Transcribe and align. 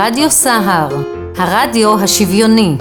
רדיו 0.00 0.30
סהר, 0.30 0.88
הרדיו 1.36 2.00
השוויוני. 2.00 2.76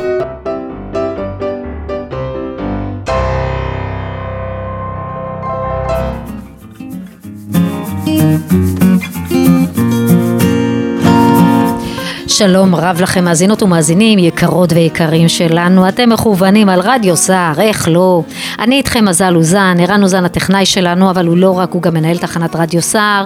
שלום 12.28 12.76
רב 12.76 13.02
לכם 13.02 13.24
מאזינות 13.24 13.64
ומאזינים 13.64 14.20
יקרות 14.20 14.74
ויקרים 14.74 15.28
שלנו. 15.28 15.88
אתם 15.88 16.10
מכוונים 16.10 16.70
על 16.70 16.80
רדיו 16.80 17.16
סער 17.16 17.62
איך 17.62 17.88
לא? 17.92 18.22
אני 18.60 18.76
איתכם 18.76 19.06
מזל 19.06 19.36
אוזן 19.36 19.78
ערן 19.80 20.04
אוזן 20.04 20.26
הטכנאי 20.26 20.66
שלנו 20.66 21.10
אבל 21.10 21.28
הוא 21.28 21.38
לא 21.38 21.58
רק 21.58 21.72
הוא 21.72 21.82
גם 21.82 21.94
מנהל 21.94 22.18
תחנת 22.18 22.56
רדיו 22.56 22.82
סער 22.82 23.26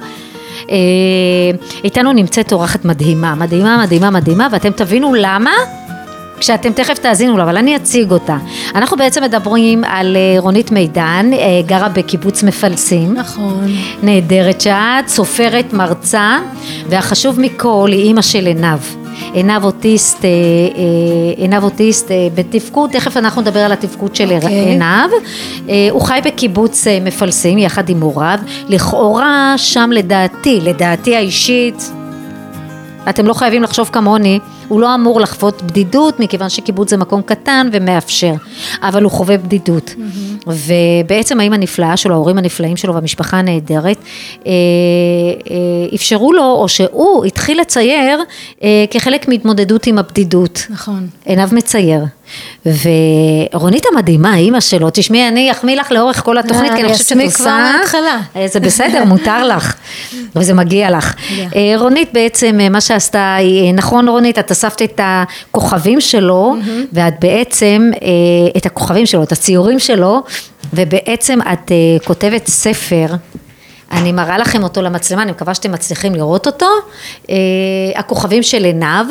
איתנו 1.84 2.14
נמצאת 2.14 2.54
אורחת 2.54 2.86
מדהימה 2.86 3.36
מדהימה 3.36 3.78
מדהימה 3.84 4.10
מדהימה 4.10 4.48
ואתם 4.52 4.72
תבינו 4.72 5.14
למה 5.14 5.52
כשאתם 6.42 6.74
תכף 6.74 6.98
תאזינו 6.98 7.38
לה, 7.38 7.44
אבל 7.44 7.58
אני 7.58 7.76
אציג 7.76 8.12
אותה. 8.12 8.38
אנחנו 8.76 8.98
בעצם 8.98 9.24
מדברים 9.24 9.84
על 9.84 10.18
אה, 10.18 10.40
רונית 10.40 10.72
מידן, 10.72 11.30
אה, 11.34 11.62
גרה 11.66 11.90
בקיבוץ 11.90 12.44
מפלסים. 12.44 13.14
נכון. 13.14 13.68
נהדרת 14.04 14.62
שאת, 14.62 15.08
סופרת, 15.08 15.74
מרצה, 15.74 16.40
והחשוב 16.90 17.40
מכל 17.40 17.90
היא 17.92 18.04
אימא 18.04 18.22
של 18.22 18.46
עינב. 18.46 19.01
עינב 19.34 19.64
אוטיסט, 19.64 20.26
אה, 20.26 20.30
עינב 21.38 21.64
אוטיסט 21.64 22.12
בתפקוד, 22.36 22.92
תכף 22.92 23.18
אנחנו 23.18 23.42
נדבר 23.42 23.60
על 23.60 23.72
התפקוד 23.72 24.16
של 24.16 24.30
okay. 24.30 24.36
אוקיי. 24.36 24.50
עינב. 24.50 25.12
הוא 25.92 26.02
חי 26.02 26.20
בקיבוץ 26.26 26.88
מפלסים 27.02 27.58
יחד 27.58 27.90
עם 27.90 28.02
הוריו, 28.02 28.40
לכאורה 28.70 29.54
שם 29.58 29.90
לדעתי, 29.94 30.60
לדעתי 30.62 31.16
האישית, 31.16 31.92
אתם 33.10 33.28
לא 33.28 33.34
חייבים 33.34 33.64
לחשוב 33.64 33.90
כמוני, 33.92 34.40
הוא 34.72 34.82
לא 34.82 34.96
אמור 34.96 35.22
לחוות 35.22 35.62
בדידות 35.62 36.20
מכיוון 36.20 36.50
שקיבוץ 36.50 36.90
זה 36.90 36.98
מקום 36.98 37.22
קטן 37.22 37.70
ומאפשר, 37.72 38.34
אבל 38.82 39.04
הוא 39.04 39.12
חווה 39.12 39.38
בדידות. 39.38 39.96
Mm-hmm. 39.98 40.50
ובעצם 41.08 41.40
האם 41.40 41.54
הנפלאה 41.54 41.98
שלו, 41.98 42.14
ההורים 42.14 42.38
הנפלאים 42.38 42.78
שלו 42.78 42.94
והמשפחה 42.94 43.38
הנהדרת, 43.38 43.98
אה, 44.46 44.52
אה, 45.52 45.96
אפשרו 45.96 46.34
לו, 46.34 46.44
או 46.44 46.70
שהוא 46.70 47.26
התחיל 47.26 47.62
לצייר 47.62 48.20
אה, 48.64 48.86
כחלק 48.92 49.28
מהתמודדות 49.28 49.88
עם 49.88 49.98
הבדידות. 49.98 50.68
נכון. 50.70 51.08
עיניו 51.26 51.50
מצייר. 51.52 52.06
ורונית 52.66 53.84
המדהימה, 53.92 54.36
אימא 54.36 54.60
שלו, 54.60 54.90
תשמעי, 54.94 55.28
אני 55.28 55.52
אחמיא 55.52 55.76
לך 55.76 55.92
לאורך 55.92 56.24
כל 56.24 56.38
התוכנית, 56.38 56.74
כי 56.74 56.82
אני 56.82 56.94
חושבת 56.94 57.08
שאת 57.08 57.18
עושה... 57.18 57.22
אני 57.22 57.28
אסמיק 57.28 57.36
כבר 57.36 57.52
מההתחלה. 57.52 58.20
אה, 58.36 58.48
זה 58.48 58.60
בסדר, 58.60 59.04
מותר 59.04 59.48
לך, 59.48 59.76
וזה 60.36 60.54
מגיע 60.54 60.98
לך. 60.98 61.16
אה, 61.56 61.74
רונית 61.78 62.10
בעצם, 62.14 62.58
אה, 62.62 62.70
מה 62.70 62.82
שעשתה, 62.82 63.38
נכון 63.74 64.08
רונית, 64.08 64.40
את 64.40 64.52
אספת 64.68 64.82
את 64.82 65.00
הכוכבים 65.04 66.02
שלו, 66.02 66.56
ואת 66.94 67.14
בעצם, 67.20 67.92
את 68.58 68.66
הכוכבים 68.66 69.06
שלו, 69.06 69.24
את 69.24 69.32
הציורים 69.32 69.80
שלו, 69.80 70.24
ובעצם 70.74 71.40
את 71.54 71.72
כותבת 72.06 72.48
ספר. 72.48 73.08
אני 73.92 74.12
מראה 74.12 74.38
לכם 74.38 74.64
אותו 74.64 74.82
למצלמה, 74.82 75.24
אני 75.24 75.32
מקווה 75.32 75.54
שאתם 75.54 75.72
מצליחים 75.72 76.16
לראות 76.16 76.48
אותו. 76.48 76.68
הכוכבים 77.96 78.44
של 78.44 78.64
עיניו. 78.64 79.06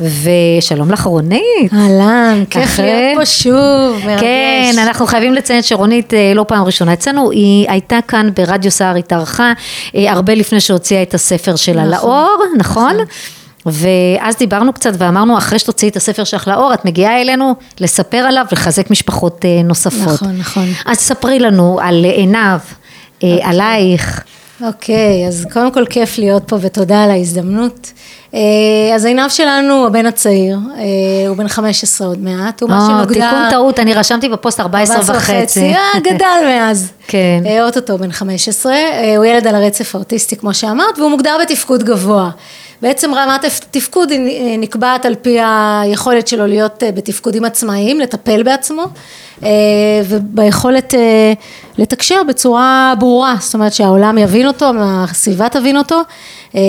ושלום 0.00 0.90
לך 0.90 1.02
רונית. 1.02 1.72
אהלן, 1.72 2.44
כיף 2.50 2.78
להיות 2.78 3.18
פה 3.18 3.26
שוב, 3.26 4.06
מרגש. 4.06 4.20
כן, 4.20 4.72
אנחנו 4.78 5.06
חייבים 5.06 5.34
לציין 5.34 5.62
שרונית 5.62 6.14
אה, 6.14 6.32
לא 6.34 6.44
פעם 6.48 6.64
ראשונה 6.64 6.92
אצלנו, 6.92 7.30
היא 7.30 7.66
הייתה 7.70 7.98
כאן 8.08 8.30
ברדיו 8.36 8.70
סער, 8.70 8.96
התארחה 8.96 9.52
אה, 9.96 10.12
הרבה 10.12 10.34
לפני 10.34 10.60
שהוציאה 10.60 11.02
את 11.02 11.14
הספר 11.14 11.56
שלה 11.56 11.84
נכון, 11.84 11.90
לאור, 11.90 12.42
נכון? 12.58 12.92
נכון. 12.94 13.06
ואז 13.66 14.36
דיברנו 14.38 14.72
קצת 14.72 14.92
ואמרנו 14.98 15.38
אחרי 15.38 15.58
שתוציאי 15.58 15.90
את 15.90 15.96
הספר 15.96 16.24
שלך 16.24 16.48
לאור 16.48 16.74
את 16.74 16.84
מגיעה 16.84 17.20
אלינו 17.20 17.54
לספר 17.80 18.16
עליו 18.16 18.46
ולחזק 18.52 18.90
משפחות 18.90 19.44
אה, 19.44 19.62
נוספות. 19.64 20.22
נכון, 20.22 20.36
נכון. 20.38 20.66
אז 20.86 20.96
ספרי 20.96 21.38
לנו 21.38 21.78
על 21.82 22.04
עיניו, 22.04 22.58
אוקיי. 23.14 23.42
עלייך. 23.42 24.24
אוקיי, 24.60 25.28
אז 25.28 25.46
קודם 25.52 25.72
כל 25.72 25.86
כיף 25.86 26.18
להיות 26.18 26.42
פה 26.46 26.56
ותודה 26.60 27.04
על 27.04 27.10
ההזדמנות. 27.10 27.92
אה, 28.34 28.40
אז 28.94 29.04
עיניו 29.04 29.30
שלנו, 29.30 29.86
הבן 29.86 30.06
הצעיר, 30.06 30.58
אה, 30.78 31.28
הוא 31.28 31.36
בן 31.36 31.48
15 31.48 32.06
עוד 32.06 32.18
מעט, 32.18 32.60
הוא 32.62 32.70
מה 32.70 32.86
שמוגדר... 32.86 33.30
תיקון 33.30 33.50
טעות, 33.50 33.78
אני 33.78 33.94
רשמתי 33.94 34.28
בפוסט 34.28 34.60
14 34.60 35.16
וחצי. 35.16 35.74
אה, 35.74 36.00
גדל 36.00 36.44
מאז. 36.44 36.92
כן. 37.08 37.42
אוטוטו 37.62 37.98
בן 37.98 38.12
15, 38.12 38.74
הוא 39.16 39.24
ילד 39.24 39.46
על 39.46 39.54
הרצף 39.54 39.94
האוטיסטי 39.94 40.36
כמו 40.36 40.54
שאמרת, 40.54 40.98
והוא 40.98 41.10
מוגדר 41.10 41.36
בתפקוד 41.42 41.84
גבוה. 41.84 42.30
בעצם 42.84 43.14
רמת 43.14 43.44
התפקוד 43.44 44.10
היא 44.10 44.58
נקבעת 44.58 45.06
על 45.06 45.14
פי 45.14 45.38
היכולת 45.42 46.28
שלו 46.28 46.46
להיות 46.46 46.82
בתפקודים 46.94 47.44
עצמאיים, 47.44 48.00
לטפל 48.00 48.42
בעצמו, 48.42 48.84
וביכולת 50.04 50.94
לתקשר 51.78 52.22
בצורה 52.28 52.94
ברורה, 52.98 53.36
זאת 53.40 53.54
אומרת 53.54 53.72
שהעולם 53.72 54.18
יבין 54.18 54.46
אותו, 54.46 54.70
הסביבה 54.80 55.48
תבין 55.48 55.76
אותו, 55.76 56.00
אה, 56.54 56.60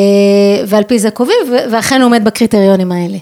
ועל 0.68 0.84
פי 0.84 1.00
זה 1.00 1.12
קובעים, 1.12 1.38
ואכן 1.72 2.02
הוא 2.02 2.06
עומד 2.06 2.24
בקריטריונים 2.24 2.92
האלה. 2.92 3.18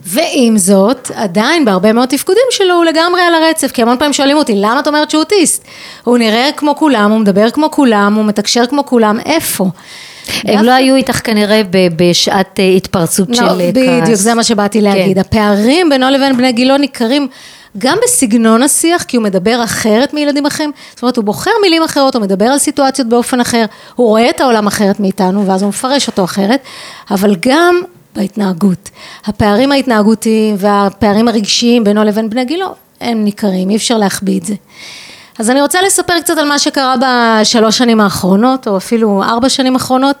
ועם 0.00 0.58
זאת, 0.58 1.10
עדיין 1.14 1.64
בהרבה 1.64 1.92
מאוד 1.92 2.08
תפקודים 2.08 2.46
שלו 2.50 2.74
הוא 2.74 2.84
לגמרי 2.84 3.20
על 3.20 3.34
הרצף, 3.34 3.72
כי 3.72 3.82
המון 3.82 3.98
פעמים 3.98 4.12
שואלים 4.12 4.36
אותי, 4.36 4.54
למה 4.56 4.80
את 4.80 4.86
אומרת 4.86 5.10
שהוא 5.10 5.20
אוטיסט? 5.20 5.64
הוא 6.04 6.18
נראה 6.18 6.48
כמו 6.56 6.76
כולם, 6.76 7.10
הוא 7.10 7.20
מדבר 7.20 7.50
כמו 7.50 7.70
כולם, 7.70 8.14
הוא 8.14 8.24
מתקשר 8.24 8.66
כמו 8.66 8.86
כולם, 8.86 9.20
איפה? 9.20 9.66
הם 10.44 10.64
לא 10.64 10.72
היו 10.72 10.94
איתך 10.94 11.20
כנראה 11.24 11.62
בשעת 11.96 12.60
אה, 12.60 12.68
התפרצות 12.68 13.34
של 13.34 13.44
לא, 13.44 13.48
כעס. 13.48 13.56
בדיוק, 13.74 14.14
זה 14.14 14.34
מה 14.34 14.44
שבאתי 14.44 14.80
להגיד. 14.80 15.14
כן. 15.14 15.20
הפערים 15.20 15.88
בינו 15.88 16.10
לבין 16.10 16.36
בני 16.36 16.52
גילו 16.52 16.76
ניכרים 16.76 17.28
גם 17.78 17.98
בסגנון 18.04 18.62
השיח, 18.62 19.02
כי 19.02 19.16
הוא 19.16 19.24
מדבר 19.24 19.64
אחרת 19.64 20.14
מילדים 20.14 20.46
אחרים, 20.46 20.72
זאת 20.90 21.02
אומרת 21.02 21.16
הוא 21.16 21.24
בוחר 21.24 21.50
מילים 21.62 21.82
אחרות, 21.82 22.14
הוא 22.14 22.22
מדבר 22.22 22.44
על 22.44 22.58
סיטואציות 22.58 23.08
באופן 23.08 23.40
אחר, 23.40 23.64
הוא 23.94 24.06
רואה 24.06 24.30
את 24.30 24.40
העולם 24.40 24.66
אחרת 24.66 25.00
מאיתנו 25.00 25.46
ואז 25.46 25.62
הוא 25.62 25.68
מפרש 25.68 26.06
אותו 26.06 26.24
אחרת, 26.24 26.60
אבל 27.10 27.36
גם 27.40 27.80
בהתנהגות. 28.16 28.90
הפערים 29.24 29.72
ההתנהגותיים 29.72 30.54
והפערים 30.58 31.28
הרגשיים 31.28 31.84
בינו 31.84 32.04
לבין 32.04 32.30
בני 32.30 32.44
גילו 32.44 32.74
הם 33.00 33.24
ניכרים, 33.24 33.70
אי 33.70 33.76
אפשר 33.76 33.98
להחביא 33.98 34.38
את 34.38 34.44
זה. 34.44 34.54
אז 35.38 35.50
אני 35.50 35.62
רוצה 35.62 35.82
לספר 35.82 36.20
קצת 36.20 36.38
על 36.38 36.48
מה 36.48 36.58
שקרה 36.58 36.94
בשלוש 37.02 37.78
שנים 37.78 38.00
האחרונות, 38.00 38.68
או 38.68 38.76
אפילו 38.76 39.22
ארבע 39.22 39.48
שנים 39.48 39.74
האחרונות. 39.74 40.16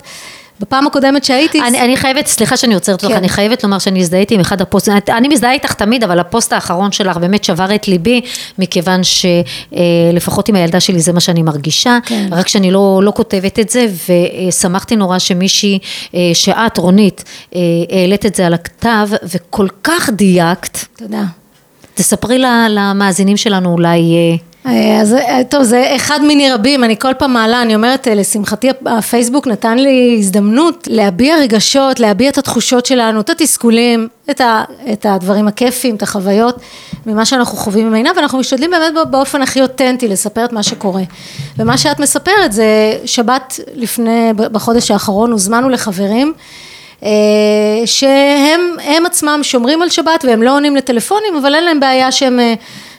בפעם 0.60 0.86
הקודמת 0.86 1.24
שהייתי... 1.24 1.60
אני, 1.60 1.80
אני 1.80 1.96
חייבת, 1.96 2.26
סליחה 2.26 2.56
שאני 2.56 2.74
עוצרת 2.74 3.00
כן. 3.00 3.06
אותך, 3.06 3.18
אני 3.18 3.28
חייבת 3.28 3.64
לומר 3.64 3.78
שאני 3.78 4.00
הזדהיתי 4.00 4.34
עם 4.34 4.40
אחד 4.40 4.60
הפוסטים, 4.60 4.94
אני 5.08 5.28
מזדהה 5.28 5.52
איתך 5.52 5.74
תמיד, 5.74 6.04
אבל 6.04 6.18
הפוסט 6.18 6.52
האחרון 6.52 6.92
שלך 6.92 7.16
באמת 7.16 7.44
שבר 7.44 7.74
את 7.74 7.88
ליבי, 7.88 8.20
מכיוון 8.58 9.00
שלפחות 9.04 10.48
עם 10.48 10.54
הילדה 10.54 10.80
שלי 10.80 11.00
זה 11.00 11.12
מה 11.12 11.20
שאני 11.20 11.42
מרגישה, 11.42 11.98
כן. 12.06 12.28
רק 12.32 12.48
שאני 12.48 12.70
לא, 12.70 13.00
לא 13.04 13.12
כותבת 13.16 13.58
את 13.58 13.68
זה, 13.68 13.86
ושמחתי 14.48 14.96
נורא 14.96 15.18
שמישהי, 15.18 15.78
אה, 16.14 16.30
שאת, 16.34 16.78
רונית, 16.78 17.24
אה, 17.54 17.60
העלית 17.90 18.26
את 18.26 18.34
זה 18.34 18.46
על 18.46 18.54
הכתב, 18.54 19.08
וכל 19.22 19.66
כך 19.82 20.10
דייקת. 20.10 20.78
תודה. 20.96 21.22
תספרי 21.94 22.38
למאזינים 22.68 23.36
שלנו 23.36 23.72
אולי... 23.72 23.90
אה, 23.90 23.96
אה, 23.96 24.36
אז 25.00 25.14
אה, 25.14 25.44
טוב, 25.48 25.62
זה 25.62 25.92
אחד 25.96 26.20
מיני 26.22 26.52
רבים, 26.52 26.84
אני 26.84 26.98
כל 26.98 27.14
פעם 27.14 27.32
מעלה, 27.32 27.62
אני 27.62 27.74
אומרת, 27.74 28.08
אה, 28.08 28.14
לשמחתי 28.14 28.68
הפייסבוק 28.86 29.46
נתן 29.46 29.78
לי 29.78 30.16
הזדמנות 30.18 30.88
להביע 30.90 31.36
רגשות, 31.36 32.00
להביע 32.00 32.30
את 32.30 32.38
התחושות 32.38 32.86
שלנו, 32.86 33.20
את 33.20 33.30
התסכולים, 33.30 34.08
את, 34.30 34.40
ה, 34.40 34.64
את 34.92 35.06
הדברים 35.06 35.48
הכיפיים, 35.48 35.96
את 35.96 36.02
החוויות, 36.02 36.56
ממה 37.06 37.24
שאנחנו 37.24 37.58
חווים 37.58 37.88
ממנה, 37.88 38.10
ואנחנו 38.16 38.38
משתדלים 38.38 38.70
באמת 38.70 38.92
באופן 39.10 39.42
הכי 39.42 39.62
אותנטי 39.62 40.08
לספר 40.08 40.44
את 40.44 40.52
מה 40.52 40.62
שקורה. 40.62 41.02
ומה 41.58 41.78
שאת 41.78 42.00
מספרת 42.00 42.52
זה 42.52 42.64
שבת 43.04 43.60
לפני, 43.74 44.32
בחודש 44.36 44.90
האחרון 44.90 45.32
הוזמנו 45.32 45.68
לחברים, 45.68 46.32
שהם 47.84 49.06
עצמם 49.06 49.40
שומרים 49.42 49.82
על 49.82 49.88
שבת 49.88 50.24
והם 50.24 50.42
לא 50.42 50.56
עונים 50.56 50.76
לטלפונים, 50.76 51.36
אבל 51.36 51.54
אין 51.54 51.64
להם 51.64 51.80
בעיה 51.80 52.12
שהם 52.12 52.40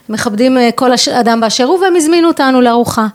מכבדים 0.09 0.57
אה, 0.57 0.69
כל 0.75 0.91
אדם 1.11 1.41
באשר 1.41 1.63
הוא 1.63 1.79
והם 1.79 1.95
הזמינו 1.95 2.27
אותנו 2.27 2.61
לארוחה 2.61 3.07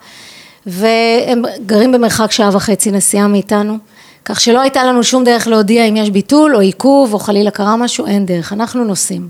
והם 0.67 1.43
גרים 1.67 1.93
במרחק 1.93 2.33
שעה 2.33 2.50
וחצי 2.53 2.91
נסיעה 2.91 3.29
מאיתנו 3.29 3.79
כך 4.25 4.41
שלא 4.41 4.61
הייתה 4.61 4.85
לנו 4.85 5.05
שום 5.05 5.25
דרך 5.25 5.47
להודיע 5.47 5.85
אם 5.85 5.97
יש 5.97 6.11
ביטול 6.11 6.55
או 6.55 6.61
עיכוב 6.61 7.15
או 7.15 7.19
חלילה 7.19 7.50
קרה 7.50 7.77
משהו, 7.77 8.06
אין 8.06 8.27
דרך, 8.27 8.53
אנחנו 8.53 8.85
נוסעים. 8.85 9.29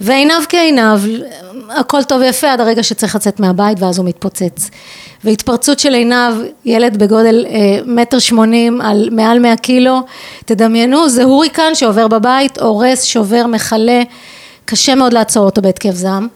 ועיניו 0.00 0.40
כעיניו, 0.48 1.00
הכל 1.70 2.02
טוב 2.02 2.20
ויפה 2.20 2.52
עד 2.52 2.60
הרגע 2.60 2.82
שצריך 2.82 3.14
לצאת 3.14 3.40
מהבית 3.40 3.80
ואז 3.80 3.98
הוא 3.98 4.06
מתפוצץ. 4.06 4.70
והתפרצות 5.24 5.78
של 5.78 5.94
עיניו, 5.94 6.36
ילד 6.64 6.96
בגודל 6.96 7.46
אה, 7.48 7.78
מטר 7.86 8.18
שמונים 8.18 8.80
על 8.80 9.08
מעל 9.12 9.38
מאה 9.38 9.56
קילו, 9.56 10.00
תדמיינו, 10.44 11.08
זה 11.08 11.24
הוריקן 11.24 11.74
שעובר 11.74 12.08
בבית, 12.08 12.58
הורס, 12.58 13.04
שובר, 13.04 13.46
מכלה, 13.46 14.02
קשה 14.64 14.94
מאוד 14.94 15.12
לעצור 15.12 15.44
אותו 15.44 15.62
בהתקף 15.62 15.94
זעם. 15.94 16.28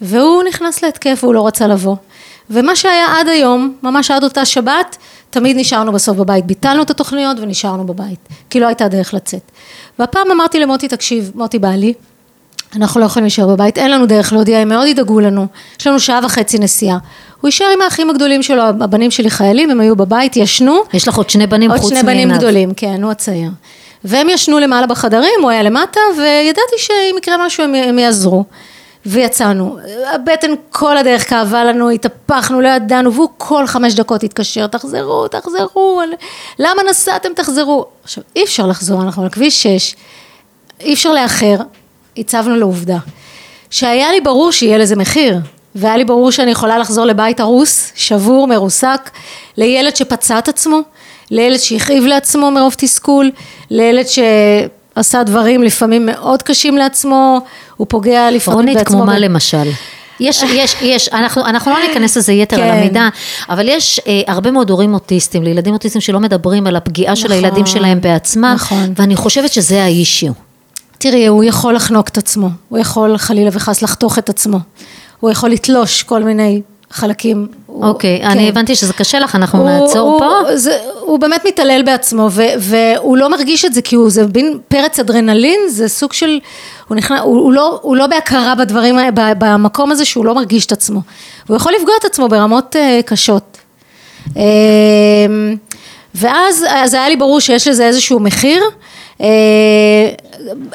והוא 0.00 0.42
נכנס 0.42 0.82
להתקף 0.82 1.18
והוא 1.22 1.34
לא 1.34 1.46
רצה 1.46 1.66
לבוא. 1.66 1.96
ומה 2.50 2.76
שהיה 2.76 3.06
עד 3.18 3.28
היום, 3.28 3.74
ממש 3.82 4.10
עד 4.10 4.24
אותה 4.24 4.44
שבת, 4.44 4.96
תמיד 5.30 5.56
נשארנו 5.56 5.92
בסוף 5.92 6.16
בבית. 6.16 6.46
ביטלנו 6.46 6.82
את 6.82 6.90
התוכניות 6.90 7.36
ונשארנו 7.40 7.86
בבית, 7.86 8.18
כי 8.50 8.60
לא 8.60 8.66
הייתה 8.66 8.88
דרך 8.88 9.14
לצאת. 9.14 9.52
והפעם 9.98 10.30
אמרתי 10.30 10.60
למוטי, 10.60 10.88
תקשיב, 10.88 11.30
מוטי 11.34 11.58
בעלי, 11.58 11.92
אנחנו 12.76 13.00
לא 13.00 13.06
יכולים 13.06 13.24
להישאר 13.24 13.46
בבית, 13.46 13.78
אין 13.78 13.90
לנו 13.90 14.06
דרך 14.06 14.32
להודיע, 14.32 14.58
הם 14.58 14.68
מאוד 14.68 14.86
ידאגו 14.86 15.20
לנו, 15.20 15.46
יש 15.80 15.86
לנו 15.86 16.00
שעה 16.00 16.20
וחצי 16.24 16.58
נסיעה. 16.58 16.98
הוא 17.40 17.48
יישאר 17.48 17.66
עם 17.74 17.82
האחים 17.82 18.10
הגדולים 18.10 18.42
שלו, 18.42 18.62
הבנים 18.62 19.10
שלי 19.10 19.30
חיילים, 19.30 19.70
הם 19.70 19.80
היו 19.80 19.96
בבית, 19.96 20.36
ישנו. 20.36 20.80
יש 20.92 21.08
לך 21.08 21.16
עוד 21.16 21.30
שני 21.30 21.46
בנים 21.46 21.70
עוד 21.70 21.80
חוץ 21.80 21.90
שני 21.90 22.02
מעיניו. 22.02 22.26
בנים 22.26 22.38
גדולים, 22.38 22.74
כן, 22.74 23.02
הוא 23.02 23.10
הצעיר. 23.10 23.50
והם 24.04 24.28
ישנו 24.28 24.58
למעלה 24.58 24.86
בחדרים, 24.86 25.40
הוא 25.42 25.50
היה 25.50 25.62
למטה, 25.62 26.00
וידעתי 26.16 26.76
שאם 26.78 27.14
יקרה 27.18 27.46
משהו 27.46 27.64
הם, 27.64 27.74
הם 27.74 27.98
יעזרו. 27.98 28.44
ויצאנו. 29.06 29.78
הבטן 30.14 30.54
כל 30.70 30.96
הדרך 30.96 31.30
כאבה 31.30 31.64
לנו, 31.64 31.90
התהפכנו, 31.90 32.60
לא 32.60 32.68
ידענו, 32.68 33.14
והוא 33.14 33.28
כל 33.36 33.66
חמש 33.66 33.94
דקות 33.94 34.22
התקשר, 34.22 34.66
תחזרו, 34.66 35.28
תחזרו, 35.28 36.02
למה 36.58 36.82
נסעתם, 36.90 37.28
תחזרו. 37.34 37.86
עכשיו, 38.04 38.24
אי 38.36 38.44
אפשר 38.44 38.66
לחזור, 38.66 39.02
אנחנו 39.02 39.22
על 39.22 39.28
כביש 39.28 39.62
6, 39.62 39.94
אי 40.80 40.94
אפשר 40.94 41.12
לאחר, 41.12 41.56
הצבנו 42.16 42.56
לעובדה. 42.56 42.98
שהיה 43.70 44.12
לי 44.12 44.20
ברור 44.20 44.52
שיהיה 44.52 44.78
לזה 44.78 44.96
מחיר, 44.96 45.36
והיה 45.74 45.96
לי 45.96 46.04
ברור 46.04 46.30
שאני 46.30 46.50
יכולה 46.50 46.78
לחזור 46.78 47.04
לבית 47.04 47.40
הרוס, 47.40 47.92
שבור, 47.94 48.46
מרוסק, 48.46 49.10
לילד 49.56 49.96
שפצע 49.96 50.38
את 50.38 50.48
עצמו, 50.48 50.80
לילד 51.30 51.58
שהכאיב 51.58 52.04
לעצמו 52.04 52.50
מרוב 52.50 52.74
תסכול, 52.78 53.30
לילד 53.70 54.06
שעשה 54.98 55.22
דברים 55.22 55.62
לפעמים 55.62 56.06
מאוד 56.06 56.42
קשים 56.42 56.76
לעצמו, 56.76 57.40
הוא 57.76 57.86
פוגע 57.90 58.30
לפעמים 58.30 58.58
רונית, 58.58 58.76
בעצמו. 58.76 58.96
כמו 58.96 59.06
מה 59.06 59.18
למשל? 59.18 59.70
יש, 60.20 60.42
יש, 60.42 60.76
יש, 60.82 61.08
אנחנו, 61.08 61.46
אנחנו 61.46 61.70
לא 61.70 61.78
ניכנס 61.88 62.16
לזה 62.16 62.32
יתר 62.32 62.56
כן. 62.56 62.62
על 62.62 62.70
המידה, 62.70 63.08
אבל 63.48 63.68
יש 63.68 64.00
אה, 64.06 64.20
הרבה 64.26 64.50
מאוד 64.50 64.70
הורים 64.70 64.94
אוטיסטים, 64.94 65.42
לילדים 65.42 65.74
אוטיסטים 65.74 66.00
שלא 66.00 66.20
מדברים 66.20 66.66
על 66.66 66.76
הפגיעה 66.76 67.16
של 67.16 67.28
נכון, 67.28 67.44
הילדים 67.44 67.66
שלהם 67.66 68.00
בעצמם, 68.00 68.52
נכון. 68.54 68.92
ואני 68.96 69.16
חושבת 69.16 69.52
שזה 69.52 69.82
האישיו. 69.82 70.32
תראי, 70.98 71.26
הוא 71.26 71.44
יכול 71.44 71.74
לחנוק 71.74 72.08
את 72.08 72.18
עצמו, 72.18 72.48
הוא 72.68 72.78
יכול 72.78 73.18
חלילה 73.18 73.50
וחס 73.52 73.82
לחתוך 73.82 74.18
את 74.18 74.28
עצמו, 74.28 74.58
הוא 75.20 75.30
יכול 75.30 75.50
לתלוש 75.50 76.02
כל 76.02 76.22
מיני 76.24 76.62
חלקים. 76.90 77.46
הוא- 77.66 77.84
אוקיי, 77.84 78.18
כן. 78.22 78.26
אני 78.30 78.48
הבנתי 78.48 78.74
שזה 78.74 78.92
קשה 78.92 79.18
לך, 79.18 79.34
אנחנו 79.34 79.58
הוא- 79.58 79.70
נעצור 79.70 80.08
הוא, 80.10 80.18
פה. 80.20 80.56
זה, 80.56 80.76
הוא 81.00 81.18
באמת 81.18 81.44
מתעלל 81.46 81.82
בעצמו 81.82 82.28
ו, 82.32 82.42
והוא 82.58 83.16
לא 83.16 83.30
מרגיש 83.30 83.64
את 83.64 83.74
זה 83.74 83.82
כי 83.82 83.96
הוא, 83.96 84.10
זה 84.10 84.26
בין 84.26 84.58
פרץ 84.68 84.98
אדרנלין, 85.00 85.60
זה 85.68 85.88
סוג 85.88 86.12
של, 86.12 86.38
הוא, 86.88 86.96
נכנס, 86.96 87.20
הוא, 87.20 87.38
הוא, 87.40 87.52
לא, 87.52 87.78
הוא 87.82 87.96
לא 87.96 88.06
בהכרה 88.06 88.54
בדברים, 88.54 88.96
במקום 89.14 89.90
הזה 89.90 90.04
שהוא 90.04 90.24
לא 90.24 90.34
מרגיש 90.34 90.66
את 90.66 90.72
עצמו. 90.72 91.00
הוא 91.48 91.56
יכול 91.56 91.72
לפגוע 91.78 91.94
את 92.00 92.04
עצמו 92.04 92.28
ברמות 92.28 92.76
uh, 92.76 93.02
קשות. 93.02 93.58
Um, 94.28 94.30
ואז 96.14 96.64
אז 96.68 96.94
היה 96.94 97.08
לי 97.08 97.16
ברור 97.16 97.40
שיש 97.40 97.68
לזה 97.68 97.86
איזשהו 97.86 98.20
מחיר. 98.20 98.62
Uh, 99.18 99.22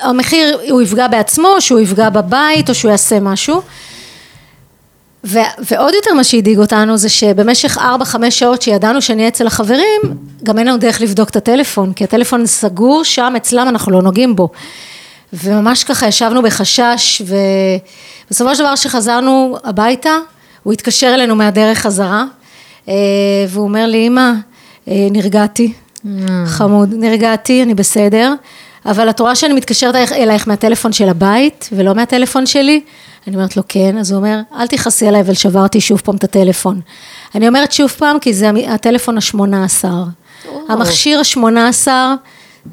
המחיר, 0.01 0.57
הוא 0.69 0.81
יפגע 0.81 1.07
בעצמו, 1.07 1.48
שהוא 1.60 1.80
יפגע 1.80 2.10
בבית 2.10 2.69
או 2.69 2.75
שהוא 2.75 2.92
יעשה 2.92 3.19
משהו. 3.19 3.62
ו- 5.25 5.39
ועוד 5.71 5.93
יותר 5.93 6.13
מה 6.13 6.23
שהדאיג 6.23 6.57
אותנו 6.57 6.97
זה 6.97 7.09
שבמשך 7.09 7.77
4-5 7.77 7.81
שעות 8.29 8.61
שידענו 8.61 9.01
שנהיה 9.01 9.27
אצל 9.27 9.47
החברים, 9.47 10.01
גם 10.43 10.59
אין 10.59 10.67
לנו 10.67 10.77
דרך 10.77 11.01
לבדוק 11.01 11.29
את 11.29 11.35
הטלפון, 11.35 11.93
כי 11.93 12.03
הטלפון 12.03 12.45
סגור 12.45 13.03
שם 13.03 13.33
אצלם, 13.37 13.67
אנחנו 13.67 13.91
לא 13.91 14.01
נוגעים 14.01 14.35
בו. 14.35 14.49
וממש 15.33 15.83
ככה 15.83 16.07
ישבנו 16.07 16.41
בחשש, 16.41 17.21
ובסופו 18.29 18.55
של 18.55 18.63
דבר 18.63 18.75
שחזרנו 18.75 19.57
הביתה, 19.63 20.17
הוא 20.63 20.73
התקשר 20.73 21.13
אלינו 21.13 21.35
מהדרך 21.35 21.77
חזרה, 21.77 22.25
אה, 22.89 22.93
והוא 23.49 23.63
אומר 23.63 23.87
לי, 23.87 24.07
אמא, 24.07 24.31
אה, 24.87 25.07
נרגעתי, 25.11 25.73
חמוד, 26.45 26.93
נרגעתי, 26.93 27.63
אני 27.63 27.73
בסדר, 27.73 28.33
אבל 28.85 29.09
את 29.09 29.19
רואה 29.19 29.35
שאני 29.35 29.53
מתקשרת 29.53 29.95
אלייך- 29.95 30.47
מהטלפון 30.47 30.94
של 30.94 31.09
הבית, 31.09 31.69
ולא 31.71 31.95
מהטלפון 31.95 32.45
שלי? 32.45 32.81
אני 33.27 33.35
אומרת 33.35 33.57
לו, 33.57 33.63
כן, 33.68 33.97
אז 33.97 34.12
הוא 34.12 34.18
אומר, 34.18 34.39
אל 34.59 34.68
תכעסי 34.68 35.07
עליי, 35.07 35.21
אבל 35.21 35.33
שברתי 35.33 35.81
שוב 35.81 36.01
פעם 36.01 36.15
את 36.15 36.24
הטלפון. 36.24 36.81
אני 37.35 37.47
אומרת 37.47 37.71
שוב 37.71 37.89
פעם, 37.89 38.19
כי 38.19 38.33
זה 38.33 38.50
הטלפון 38.68 39.18
השמונה 39.18 39.63
עשר. 39.65 40.03
המכשיר 40.69 41.19
השמונה 41.19 41.68
עשר, 41.68 42.13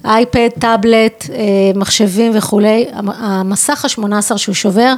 אייפד, 0.05 0.49
טאבלט, 0.59 1.25
אה, 1.33 1.37
מחשבים 1.75 2.33
וכולי, 2.35 2.87
המ- 2.93 3.11
המסך 3.11 3.85
השמונה 3.85 4.19
עשר 4.19 4.37
שהוא 4.37 4.55
שובר 4.55 4.95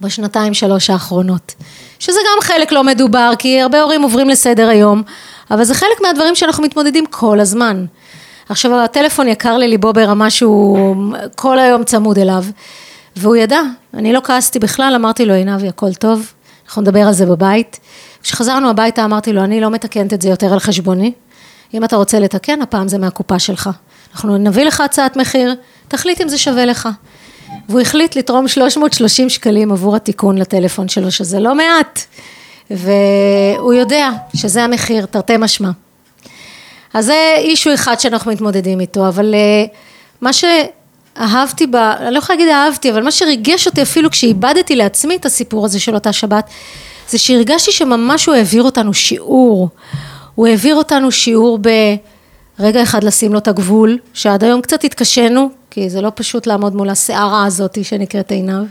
בשנתיים 0.00 0.54
שלוש 0.54 0.90
האחרונות. 0.90 1.54
שזה 1.98 2.18
גם 2.20 2.42
חלק 2.42 2.72
לא 2.72 2.84
מדובר, 2.84 3.32
כי 3.38 3.60
הרבה 3.60 3.80
הורים 3.82 4.02
עוברים 4.02 4.28
לסדר 4.28 4.68
היום, 4.68 5.02
אבל 5.50 5.64
זה 5.64 5.74
חלק 5.74 6.00
מהדברים 6.02 6.34
שאנחנו 6.34 6.62
מתמודדים 6.64 7.06
כל 7.06 7.40
הזמן. 7.40 7.84
עכשיו 8.50 8.80
הטלפון 8.80 9.28
יקר 9.28 9.58
לליבו 9.58 9.92
ברמה 9.92 10.30
שהוא 10.30 10.96
כל 11.36 11.58
היום 11.58 11.84
צמוד 11.84 12.18
אליו, 12.18 12.44
והוא 13.16 13.36
ידע, 13.36 13.60
אני 13.94 14.12
לא 14.12 14.20
כעסתי 14.24 14.58
בכלל, 14.58 14.92
אמרתי 14.96 15.26
לו 15.26 15.34
עינבי 15.34 15.68
הכל 15.68 15.94
טוב, 15.94 16.32
אנחנו 16.66 16.82
נדבר 16.82 17.00
על 17.00 17.12
זה 17.12 17.26
בבית. 17.26 17.80
כשחזרנו 18.22 18.70
הביתה 18.70 19.04
אמרתי 19.04 19.32
לו 19.32 19.44
אני 19.44 19.60
לא 19.60 19.70
מתקנת 19.70 20.12
את 20.12 20.22
זה 20.22 20.28
יותר 20.28 20.52
על 20.52 20.58
חשבוני, 20.58 21.12
אם 21.74 21.84
אתה 21.84 21.96
רוצה 21.96 22.18
לתקן 22.18 22.62
הפעם 22.62 22.88
זה 22.88 22.98
מהקופה 22.98 23.38
שלך, 23.38 23.70
אנחנו 24.12 24.38
נביא 24.38 24.64
לך 24.64 24.80
הצעת 24.80 25.16
מחיר, 25.16 25.54
תחליט 25.88 26.20
אם 26.20 26.28
זה 26.28 26.38
שווה 26.38 26.64
לך. 26.64 26.88
והוא 27.68 27.80
החליט 27.80 28.16
לתרום 28.16 28.48
330 28.48 29.28
שקלים 29.28 29.72
עבור 29.72 29.96
התיקון 29.96 30.38
לטלפון 30.38 30.88
שלו, 30.88 31.10
שזה 31.10 31.40
לא 31.40 31.54
מעט, 31.54 32.00
והוא 32.70 33.72
יודע 33.72 34.10
שזה 34.34 34.64
המחיר, 34.64 35.06
תרתי 35.06 35.36
משמע. 35.36 35.70
אז 36.94 37.04
זה 37.04 37.34
אישו 37.38 37.74
אחד 37.74 38.00
שאנחנו 38.00 38.32
מתמודדים 38.32 38.80
איתו, 38.80 39.08
אבל 39.08 39.34
אה, 39.34 39.64
מה 40.20 40.30
שאהבתי 40.32 41.66
ב... 41.66 41.76
אני 41.76 42.14
לא 42.14 42.18
יכולה 42.18 42.38
להגיד 42.38 42.52
אהבתי, 42.52 42.90
אבל 42.90 43.02
מה 43.02 43.10
שריגש 43.10 43.66
אותי 43.66 43.82
אפילו 43.82 44.10
כשאיבדתי 44.10 44.76
לעצמי 44.76 45.16
את 45.16 45.26
הסיפור 45.26 45.64
הזה 45.64 45.80
של 45.80 45.94
אותה 45.94 46.12
שבת, 46.12 46.50
זה 47.08 47.18
שהרגשתי 47.18 47.72
שממש 47.72 48.26
הוא 48.26 48.34
העביר 48.34 48.62
אותנו 48.62 48.94
שיעור. 48.94 49.68
הוא 50.34 50.46
העביר 50.46 50.74
אותנו 50.74 51.12
שיעור 51.12 51.58
ברגע 52.58 52.82
אחד 52.82 53.04
לשים 53.04 53.32
לו 53.32 53.38
את 53.38 53.48
הגבול, 53.48 53.98
שעד 54.14 54.44
היום 54.44 54.60
קצת 54.60 54.84
התקשינו, 54.84 55.50
כי 55.70 55.90
זה 55.90 56.00
לא 56.00 56.12
פשוט 56.14 56.46
לעמוד 56.46 56.74
מול 56.74 56.90
הסערה 56.90 57.46
הזאת 57.46 57.84
שנקראת 57.84 58.32
עיניו, 58.32 58.62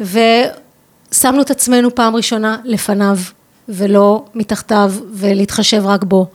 ושמנו 0.00 1.42
את 1.42 1.50
עצמנו 1.50 1.94
פעם 1.94 2.16
ראשונה 2.16 2.56
לפניו, 2.64 3.18
ולא 3.68 4.24
מתחתיו, 4.34 4.92
ולהתחשב 5.12 5.82
רק 5.86 6.04
בו. 6.04 6.26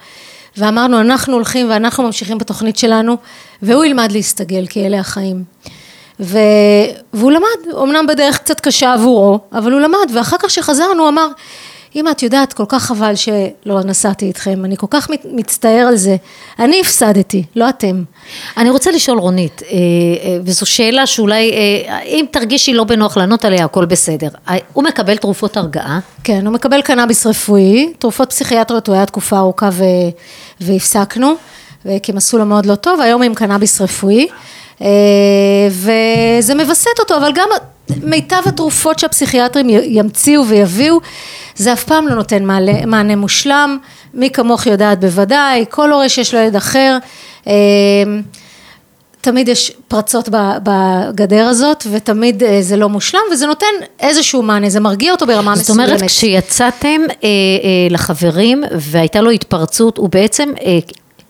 ואמרנו, 0.58 1.02
אנחנו 1.02 1.34
הולכים 1.34 1.70
ואנחנו 1.70 2.04
ממשיכים 2.04 2.38
בתוכנית 2.38 2.78
שלנו, 2.78 3.18
והוא 3.62 3.86
ילמד 3.86 4.12
להסתגל, 4.12 4.66
כי 4.68 4.86
אלה 4.86 5.00
החיים. 5.00 5.44
ו... 6.20 6.38
והוא 7.14 7.32
למד, 7.32 7.76
אמנם 7.84 8.08
בדרך 8.08 8.38
קצת 8.38 8.60
קשה 8.60 8.94
עבורו, 8.94 9.40
אבל 9.54 9.72
הוא 9.72 9.82
למד, 9.82 10.08
ואחר 10.14 10.38
כך 10.40 10.50
שחזרנו 10.50 11.02
הוא 11.02 11.10
אמר, 11.10 11.28
אמא 11.96 12.12
את 12.12 12.24
יודעת 12.24 12.54
כל 12.54 12.64
כך 12.68 12.84
חבל 12.84 13.16
שלא 13.16 13.84
נסעתי 13.84 14.26
איתכם, 14.26 14.66
אני 14.66 14.78
כל 14.78 14.88
כך 14.90 15.10
מצטער 15.26 15.86
על 15.88 15.96
זה, 15.96 16.16
אני 16.60 16.82
הפסדתי, 16.82 17.44
לא 17.56 17.70
אתם. 17.70 18.04
אני 18.58 18.70
רוצה 18.70 18.92
לשאול 18.92 19.20
רונית, 19.20 19.62
אה, 19.64 19.68
אה, 19.70 20.38
וזו 20.46 20.66
שאלה 20.66 21.06
שאולי, 21.06 21.52
אה, 21.52 22.00
אם 22.02 22.26
תרגישי 22.32 22.74
לא 22.74 22.84
בנוח 22.84 23.18
לענות 23.18 23.46
עליה, 23.46 23.66
הכל 23.66 23.86
בסדר. 23.86 24.30
הוא 24.74 24.84
מקבל 24.84 25.18
תרופות 25.18 25.58
הרגעה? 25.58 26.00
כן, 26.24 26.46
הוא 26.46 26.54
מקבל 26.54 26.82
קנאביס 26.82 27.28
רפואי, 27.28 27.94
תרופות 28.00 28.30
פסיכיאטריות 28.30 28.88
הוא 28.88 28.96
היה 28.96 29.06
תקופה 29.06 29.38
ארוכה 29.38 29.70
ו... 29.72 29.84
והפסקנו, 30.62 31.34
כי 32.04 32.12
הם 32.12 32.18
עשו 32.18 32.38
לו 32.38 32.46
מאוד 32.46 32.66
לא 32.66 32.76
טוב, 32.76 33.02
היום 33.02 33.22
עם 33.22 33.34
קנאביס 33.36 33.82
רפואי, 33.82 34.28
וזה 35.70 36.56
מווסת 36.56 37.00
אותו, 37.00 37.18
אבל 37.18 37.32
גם 37.36 37.48
מיטב 38.04 38.42
התרופות 38.46 39.00
שהפסיכיאטרים 39.00 39.70
ימציאו 39.70 40.48
ויביאו, 40.48 41.00
זה 41.56 41.74
אף 41.74 41.84
פעם 41.84 42.08
לא 42.08 42.16
נותן 42.16 42.46
מעלה, 42.46 42.86
מענה 42.86 43.16
מושלם, 43.16 43.78
מי 44.14 44.30
כמוך 44.30 44.68
יודעת 44.68 45.00
בוודאי, 45.00 45.66
כל 45.70 45.92
הורה 45.92 46.10
שיש 46.10 46.34
לו 46.34 46.40
ילד 46.40 46.56
אחר, 46.56 46.98
אה, 47.48 47.54
תמיד 49.22 49.48
יש 49.48 49.72
פרצות 49.88 50.30
בגדר 50.64 51.46
הזאת, 51.46 51.88
ותמיד 51.92 52.44
אה, 52.44 52.62
זה 52.62 52.78
לא 52.78 52.90
מושלם, 52.90 53.22
וזה 53.32 53.48
נותן 53.48 53.66
איזשהו 54.00 54.42
מענה, 54.42 54.70
זה 54.70 54.80
מרגיע 54.80 55.12
אותו 55.12 55.26
ברמה 55.26 55.56
זאת 55.56 55.70
מסוימת. 55.70 55.88
אומרת, 55.88 56.04
כשיצאתם 56.08 57.02
אה, 57.10 57.14
אה, 57.24 57.30
לחברים 57.90 58.64
והייתה 58.72 59.22
לו 59.22 59.32
התפרצות, 59.32 59.98
הוא 59.98 60.10
בעצם 60.10 60.50
אה, 60.66 60.80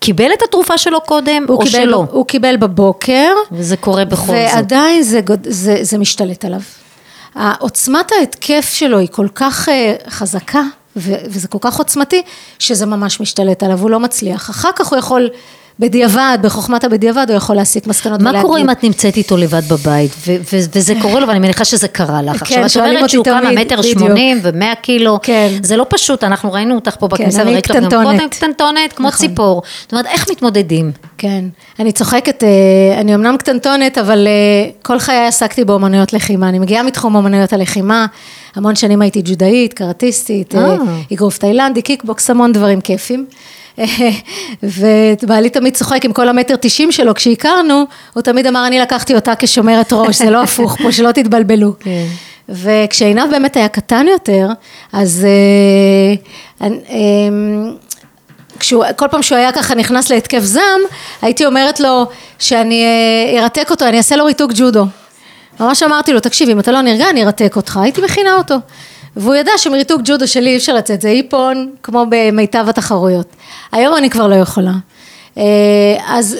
קיבל 0.04 0.32
את 0.32 0.42
התרופה 0.42 0.78
שלו 0.78 1.00
קודם, 1.00 1.46
או 1.48 1.58
קיבל, 1.58 1.70
שלא? 1.70 2.04
הוא 2.10 2.26
קיבל 2.26 2.56
בבוקר, 2.56 3.32
וזה 3.52 3.76
קורה 3.76 4.04
בכל 4.04 4.26
זאת. 4.26 4.30
ועדיין 4.30 5.02
זה, 5.02 5.20
זה, 5.44 5.78
זה 5.82 5.98
משתלט 5.98 6.44
עליו. 6.44 6.60
עוצמת 7.58 8.12
ההתקף 8.12 8.70
שלו 8.74 8.98
היא 8.98 9.08
כל 9.10 9.28
כך 9.34 9.68
אה, 9.68 9.94
חזקה, 10.08 10.62
וזה 10.96 11.48
כל 11.48 11.58
כך 11.60 11.78
עוצמתי, 11.78 12.22
שזה 12.58 12.86
ממש 12.86 13.20
משתלט 13.20 13.62
עליו, 13.62 13.80
הוא 13.80 13.90
לא 13.90 14.00
מצליח. 14.00 14.50
אחר 14.50 14.70
כך 14.76 14.86
הוא 14.86 14.98
יכול 14.98 15.30
בדיעבד, 15.78 16.38
בחוכמת 16.42 16.84
הבדיעבד, 16.84 17.26
הוא 17.28 17.36
יכול 17.36 17.56
להסיק 17.56 17.86
מסקנות 17.86 18.20
מה 18.20 18.30
ולהגיד. 18.30 18.46
קורה 18.46 18.60
אם 18.60 18.70
את 18.70 18.84
נמצאת 18.84 19.16
איתו 19.16 19.36
לבד 19.36 19.62
בבית, 19.68 20.10
ו- 20.26 20.36
ו- 20.52 20.58
וזה 20.74 20.94
קורה 21.02 21.20
לו, 21.20 21.28
ואני 21.28 21.38
מניחה 21.38 21.64
שזה 21.64 21.88
קרה 21.88 22.22
לך. 22.22 22.42
עכשיו, 22.42 22.66
את 22.66 22.76
אומרת 22.76 23.10
שהוא 23.10 23.24
כמה 23.24 23.50
מטר. 23.52 23.82
שמונים 23.82 24.40
ומאה 24.42 24.74
קילו, 24.74 25.18
כן. 25.22 25.48
זה 25.62 25.76
לא 25.76 25.86
פשוט, 25.88 26.24
אנחנו 26.24 26.52
ראינו 26.52 26.74
אותך 26.74 26.96
פה 26.98 27.08
בכניסה, 27.08 27.42
אני 27.42 27.50
וראיתי 27.50 27.72
אותך 27.72 27.82
גם 27.82 27.88
קטנטונת. 27.88 28.16
קודם 28.16 28.28
קטנטונת, 28.28 28.92
כמו 28.92 29.08
נכון. 29.08 29.28
ציפור. 29.28 29.62
זאת 29.82 29.92
אומרת, 29.92 30.06
איך 30.06 30.30
מתמודדים? 30.30 30.92
כן, 31.18 31.44
אני 31.80 31.92
צוחקת, 31.92 32.44
אה, 32.44 33.00
אני 33.00 33.14
אמנם 33.14 33.36
קטנטונת, 33.36 33.98
אבל 33.98 34.26
אה, 34.26 34.70
כל 34.82 34.98
חיי 34.98 35.26
עסקתי 35.26 35.64
באומנויות 35.64 36.12
לחימה. 36.12 36.48
אני 36.48 36.58
מגיעה 36.58 36.82
מתחום 36.82 37.14
אומנויות 37.14 37.52
הלחימה, 37.52 38.06
המון 38.54 38.74
שנים 38.74 39.02
הייתי 39.02 39.22
ג'ודאית, 39.24 39.72
קראטיסטית, 39.72 40.54
אה. 40.54 40.76
אגרוף 41.12 41.38
תאילנדי, 41.38 41.82
קיקבוקס, 41.82 42.30
המון 42.30 42.52
דברים 42.52 42.80
כיפים. 42.80 43.26
ובעלי 45.22 45.50
תמיד 45.50 45.74
צוחק 45.76 46.04
עם 46.04 46.12
כל 46.12 46.28
המטר 46.28 46.56
תשעים 46.56 46.92
שלו, 46.92 47.14
כשהכרנו, 47.14 47.84
הוא 48.12 48.22
תמיד 48.22 48.46
אמר, 48.46 48.66
אני 48.66 48.80
לקחתי 48.80 49.14
אותה 49.14 49.32
כשומרת 49.38 49.92
ראש, 49.92 50.18
זה 50.18 50.30
לא 50.30 50.42
הפוך 50.42 50.76
פה, 50.82 50.92
שלא 50.92 51.12
תתבלבלו. 51.12 51.72
כן. 51.80 52.06
וכשעינב 52.48 53.30
באמת 53.30 53.56
היה 53.56 53.68
קטן 53.68 54.06
יותר, 54.08 54.48
אז 54.92 55.26
אה, 56.60 56.66
אה, 56.66 56.68
כשהוא, 58.58 58.84
כל 58.96 59.06
פעם 59.10 59.22
שהוא 59.22 59.38
היה 59.38 59.52
ככה 59.52 59.74
נכנס 59.74 60.10
להתקף 60.10 60.40
זעם, 60.40 60.80
הייתי 61.22 61.46
אומרת 61.46 61.80
לו 61.80 62.06
שאני 62.38 62.84
אה, 62.84 63.42
ארתק 63.42 63.70
אותו, 63.70 63.84
אני 63.88 63.98
אעשה 63.98 64.16
לו 64.16 64.24
ריתוק 64.24 64.52
ג'ודו. 64.54 64.84
ממש 65.60 65.82
אמרתי 65.82 66.12
לו, 66.12 66.20
תקשיב, 66.20 66.48
אם 66.48 66.60
אתה 66.60 66.72
לא 66.72 66.80
נרגע, 66.80 67.10
אני 67.10 67.24
ארתק 67.24 67.56
אותך, 67.56 67.76
הייתי 67.82 68.00
מכינה 68.00 68.34
אותו. 68.34 68.54
והוא 69.16 69.34
ידע 69.34 69.52
שמריתוק 69.56 70.00
ג'ודו 70.04 70.28
שלי 70.28 70.50
אי 70.50 70.56
אפשר 70.56 70.74
לצאת, 70.74 71.00
זה 71.00 71.08
איפון 71.08 71.70
כמו 71.82 72.06
במיטב 72.08 72.68
התחרויות. 72.68 73.26
היום 73.72 73.96
אני 73.96 74.10
כבר 74.10 74.26
לא 74.26 74.34
יכולה. 74.34 74.72
אה, 75.38 75.42
אז 76.06 76.36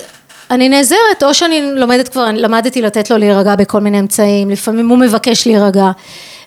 אני 0.51 0.69
נעזרת, 0.69 1.23
או 1.23 1.35
שאני 1.35 1.63
לומדת 1.75 2.09
כבר, 2.09 2.27
למדתי 2.33 2.83
לתת 2.83 3.11
לו 3.11 3.19
להירגע 3.19 3.57
בכל 3.57 3.81
מיני 3.81 4.01
אמצעים, 4.01 4.51
לפעמים 4.51 4.89
הוא 4.89 4.99
מבקש 4.99 5.47
להירגע, 5.47 5.91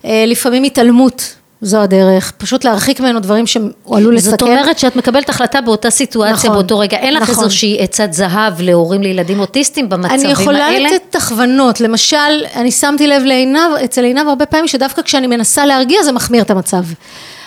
אה, 0.05 0.23
לפעמים 0.27 0.63
התעלמות, 0.63 1.35
זו 1.61 1.77
הדרך, 1.77 2.31
פשוט 2.37 2.63
להרחיק 2.63 2.99
ממנו 2.99 3.19
דברים 3.19 3.47
שהוא 3.47 3.69
עלול 3.91 4.15
לסכן. 4.15 4.31
זאת 4.31 4.41
אומרת 4.41 4.79
שאת 4.79 4.95
מקבלת 4.95 5.29
החלטה 5.29 5.61
באותה 5.61 5.89
סיטואציה, 5.89 6.33
נכון, 6.33 6.51
באותו 6.51 6.79
רגע. 6.79 6.97
אין 6.97 7.13
לך 7.13 7.29
נכון. 7.29 7.43
איזושהי 7.43 7.77
עצת 7.79 8.13
זהב 8.13 8.61
להורים 8.61 9.01
לילדים 9.01 9.39
אוטיסטים 9.39 9.89
במצבים 9.89 10.19
אני 10.19 10.23
האלה? 10.23 10.41
יכולה 10.41 10.79
לתת 10.79 11.15
הכוונות, 11.15 11.81
למשל, 11.81 12.45
אני 12.55 12.71
שמתי 12.71 13.07
לב 13.07 13.23
לעינב, 13.23 13.73
אצל 13.83 14.03
עינב 14.03 14.27
הרבה 14.27 14.45
פעמים 14.45 14.67
שדווקא 14.67 15.01
כשאני 15.01 15.27
מנסה 15.27 15.65
להרגיע 15.65 16.03
זה 16.03 16.11
מחמיר 16.11 16.41
את 16.41 16.51
המצב. 16.51 16.83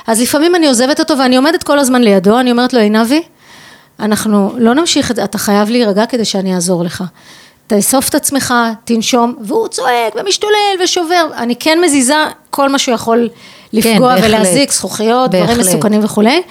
אז 0.06 0.20
לפעמים 0.20 0.54
אני 0.54 0.66
עוזבת 0.66 1.00
אותו 1.00 1.18
ואני 1.18 1.36
עומדת 1.36 1.62
כל 1.62 1.78
הזמן 1.78 2.02
לידו, 2.02 2.40
אני 2.40 2.50
אומרת 2.50 2.72
לו, 2.72 2.80
עינבי, 2.80 3.22
אנחנו 4.00 4.52
לא 4.58 4.74
נמשיך 4.74 5.10
את 5.10 5.16
זה, 5.16 5.24
אתה 5.24 5.38
חייב 5.38 5.70
להירגע 5.70 6.06
כדי 6.06 6.24
שאני 6.24 6.54
אעזור 6.54 6.84
לך. 6.84 7.04
תאסוף 7.66 8.08
את 8.08 8.14
עצמך, 8.14 8.54
תנשום, 8.84 9.34
והוא 9.40 9.68
צועק 9.68 10.14
ומשתולל 10.16 10.76
ושובר. 10.84 11.28
אני 11.36 11.56
כן 11.56 11.78
מזיזה 11.84 12.14
כל 12.50 12.68
מה 12.68 12.78
שהוא 12.78 12.94
יכול 12.94 13.28
לפגוע 13.72 14.14
בהחלט. 14.14 14.30
ולהזיק, 14.30 14.72
זכוכיות, 14.72 15.30
דברים. 15.30 15.58
מסוכנים 15.58 16.04
וכולי. 16.04 16.42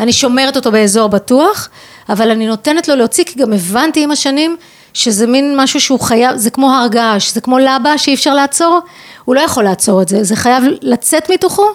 אני 0.00 0.12
שומרת 0.12 0.56
אותו 0.56 0.72
באזור 0.72 1.08
בטוח, 1.08 1.68
אבל 2.08 2.30
אני 2.30 2.46
נותנת 2.46 2.88
לו 2.88 2.96
להוציא, 2.96 3.24
כי 3.24 3.40
גם 3.40 3.52
הבנתי 3.52 4.02
עם 4.02 4.10
השנים 4.10 4.56
שזה 4.94 5.26
מין 5.26 5.54
משהו 5.56 5.80
שהוא 5.80 6.00
חייב, 6.00 6.36
זה 6.36 6.50
כמו 6.50 6.72
הר 6.72 6.86
געש, 6.86 7.32
זה 7.32 7.40
כמו 7.40 7.58
לבה 7.58 7.98
שאי 7.98 8.14
אפשר 8.14 8.34
לעצור, 8.34 8.80
הוא 9.24 9.34
לא 9.34 9.40
יכול 9.40 9.64
לעצור 9.64 10.02
את 10.02 10.08
זה, 10.08 10.24
זה 10.24 10.36
חייב 10.36 10.64
לצאת 10.82 11.30
מתוכו, 11.30 11.66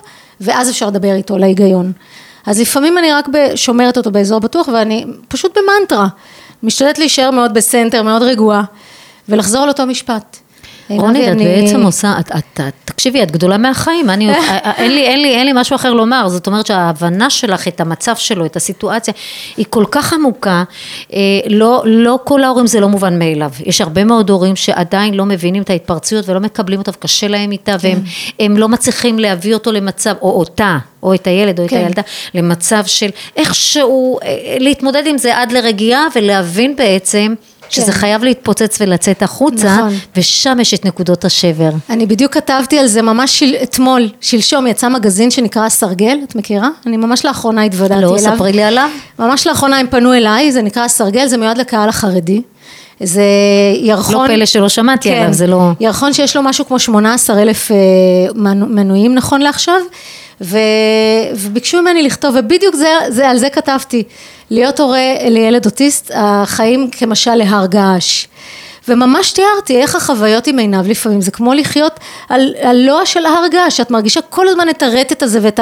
ואז 0.42 0.70
אפשר 0.70 0.88
לדבר 0.88 1.14
איתו 1.14 1.38
להיגיון. 1.38 1.92
אז 2.46 2.60
לפעמים 2.60 2.98
אני 2.98 3.12
רק 3.12 3.28
שומרת 3.56 3.98
אותו 3.98 4.12
באזור 4.12 4.40
בטוח, 4.40 4.68
ואני 4.68 5.06
פשוט 5.28 5.58
במנטרה, 5.58 6.08
משתדלת 6.64 7.00
להישאר 7.00 7.32
מאוד 7.32 7.54
בסנטר, 7.54 8.04
מאוד 8.04 8.24
רגועה, 8.24 8.64
ולחזור 9.30 9.64
על 9.64 9.70
אותו 9.70 9.86
משפט. 9.86 10.38
רונית, 10.90 11.24
את 11.24 11.32
אני- 11.32 11.46
בעצם 11.46 11.82
עושה, 11.84 12.14
את, 12.20 12.32
את, 12.32 12.60
את, 12.60 12.74
תקשיבי, 12.86 13.24
את 13.24 13.32
גדולה 13.32 13.58
מהחיים, 13.58 14.10
אני, 14.10 14.30
אין, 14.78 14.92
לי, 14.92 15.06
אין, 15.08 15.22
לי, 15.22 15.36
אין 15.36 15.46
לי 15.46 15.52
משהו 15.56 15.76
אחר 15.76 15.94
לומר, 15.94 16.30
זאת 16.30 16.48
אומרת 16.48 16.66
שההבנה 16.66 17.30
שלך 17.30 17.68
את 17.68 17.82
המצב 17.82 18.16
שלו, 18.16 18.46
את 18.46 18.56
הסיטואציה, 18.56 19.14
היא 19.58 19.66
כל 19.70 19.86
כך 19.92 20.14
עמוקה, 20.14 20.64
אה, 21.14 21.20
לא, 21.50 21.84
לא 21.86 22.20
כל 22.24 22.44
ההורים 22.44 22.68
זה 22.68 22.80
לא 22.80 22.90
מובן 22.90 23.20
מאליו, 23.20 23.52
יש 23.66 23.82
הרבה 23.82 24.04
מאוד 24.04 24.30
הורים 24.30 24.56
שעדיין 24.56 25.14
לא 25.14 25.26
מבינים 25.26 25.64
את 25.64 25.70
ההתפרצויות 25.70 26.30
ולא 26.30 26.40
מקבלים 26.40 26.80
אותה 26.80 26.92
וקשה 26.92 27.28
להם 27.28 27.52
איתה, 27.52 27.76
והם 27.82 28.00
הם 28.40 28.58
לא 28.58 28.70
מצליחים 28.70 29.20
להביא 29.20 29.54
אותו 29.54 29.72
למצב, 29.72 30.14
או 30.22 30.40
אותה, 30.40 30.78
או 31.04 31.14
את 31.14 31.28
הילד 31.28 31.60
או 31.60 31.66
את 31.66 31.70
כן. 31.70 31.78
הילדה, 31.78 32.02
למצב 32.34 32.84
של 32.86 33.10
איכשהו 33.36 34.20
אה, 34.24 34.28
להתמודד 34.60 35.04
עם 35.08 35.18
זה 35.18 35.38
עד 35.38 35.52
לרגיעה 35.52 36.08
ולהבין 36.16 36.76
בעצם 36.76 37.34
שזה 37.70 37.92
כן. 37.92 37.98
חייב 37.98 38.24
להתפוצץ 38.24 38.78
ולצאת 38.82 39.24
החוצה, 39.24 39.78
נכון. 39.78 39.94
ושם 40.16 40.58
יש 40.62 40.74
את 40.74 40.86
נקודות 40.86 41.26
השבר. 41.26 41.70
אני 41.90 42.06
בדיוק 42.06 42.34
כתבתי 42.34 42.80
על 42.80 42.88
זה 42.88 43.02
ממש 43.02 43.40
של, 43.40 43.56
אתמול, 43.64 44.10
שלשום, 44.22 44.68
יצא 44.68 44.90
מגזין 44.90 45.32
שנקרא 45.32 45.66
הסרגל, 45.66 46.18
את 46.24 46.36
מכירה? 46.36 46.70
אני 46.86 46.98
ממש 46.98 47.26
לאחרונה 47.26 47.64
התוודעתי 47.64 48.00
אליו. 48.04 48.12
לא, 48.14 48.18
ספרי 48.18 48.52
לי 48.52 48.64
עליו. 48.64 48.90
ממש 49.20 49.48
לאחרונה 49.48 49.78
הם 49.78 49.88
פנו 49.88 50.14
אליי, 50.14 50.52
זה 50.52 50.62
נקרא 50.62 50.84
הסרגל, 50.84 51.28
זה 51.28 51.38
מיועד 51.38 51.58
לקהל 51.58 51.90
החרדי. 51.90 52.42
זה 53.04 53.24
ירחון... 53.82 54.30
לא 54.30 54.36
פלא 54.36 54.46
שלא 54.46 54.70
שמעתי 54.70 55.12
עליו, 55.12 55.34
זה 55.34 55.48
לא... 55.48 55.72
ירחון 55.80 56.14
שיש 56.14 56.36
לו 56.36 56.44
משהו 56.44 56.66
כמו 56.66 56.80
18 56.80 57.42
אלף 57.42 57.72
אה, 57.72 57.78
מנ- 58.36 58.76
מנויים 58.76 59.16
נכון 59.16 59.42
לעכשיו, 59.42 59.80
ו... 60.42 60.58
וביקשו 61.36 61.82
ממני 61.82 62.04
לכתוב, 62.04 62.36
ובדיוק 62.40 62.76
זה, 62.76 62.90
זה, 63.08 63.30
על 63.30 63.38
זה 63.38 63.50
כתבתי, 63.50 64.04
להיות 64.50 64.80
הורה 64.80 65.16
לילד 65.30 65.66
אוטיסט, 65.66 66.12
החיים 66.16 66.90
כמשל 66.92 67.36
להר 67.36 67.66
געש. 67.66 68.28
וממש 68.90 69.32
תיארתי 69.32 69.78
איך 69.78 69.96
החוויות 69.96 70.48
עם 70.48 70.60
עיניו 70.60 70.86
לפעמים, 70.88 71.22
זה 71.22 71.32
כמו 71.32 71.54
לחיות 71.54 72.00
על, 72.30 72.54
על 72.62 72.78
לוע 72.78 73.06
של 73.06 73.26
הר 73.26 73.48
געש, 73.52 73.80
את 73.80 73.92
מרגישה 73.92 74.22
כל 74.22 74.48
הזמן 74.48 74.70
את 74.70 74.84
הרטט 74.84 75.24
הזה 75.24 75.40
ואת 75.42 75.60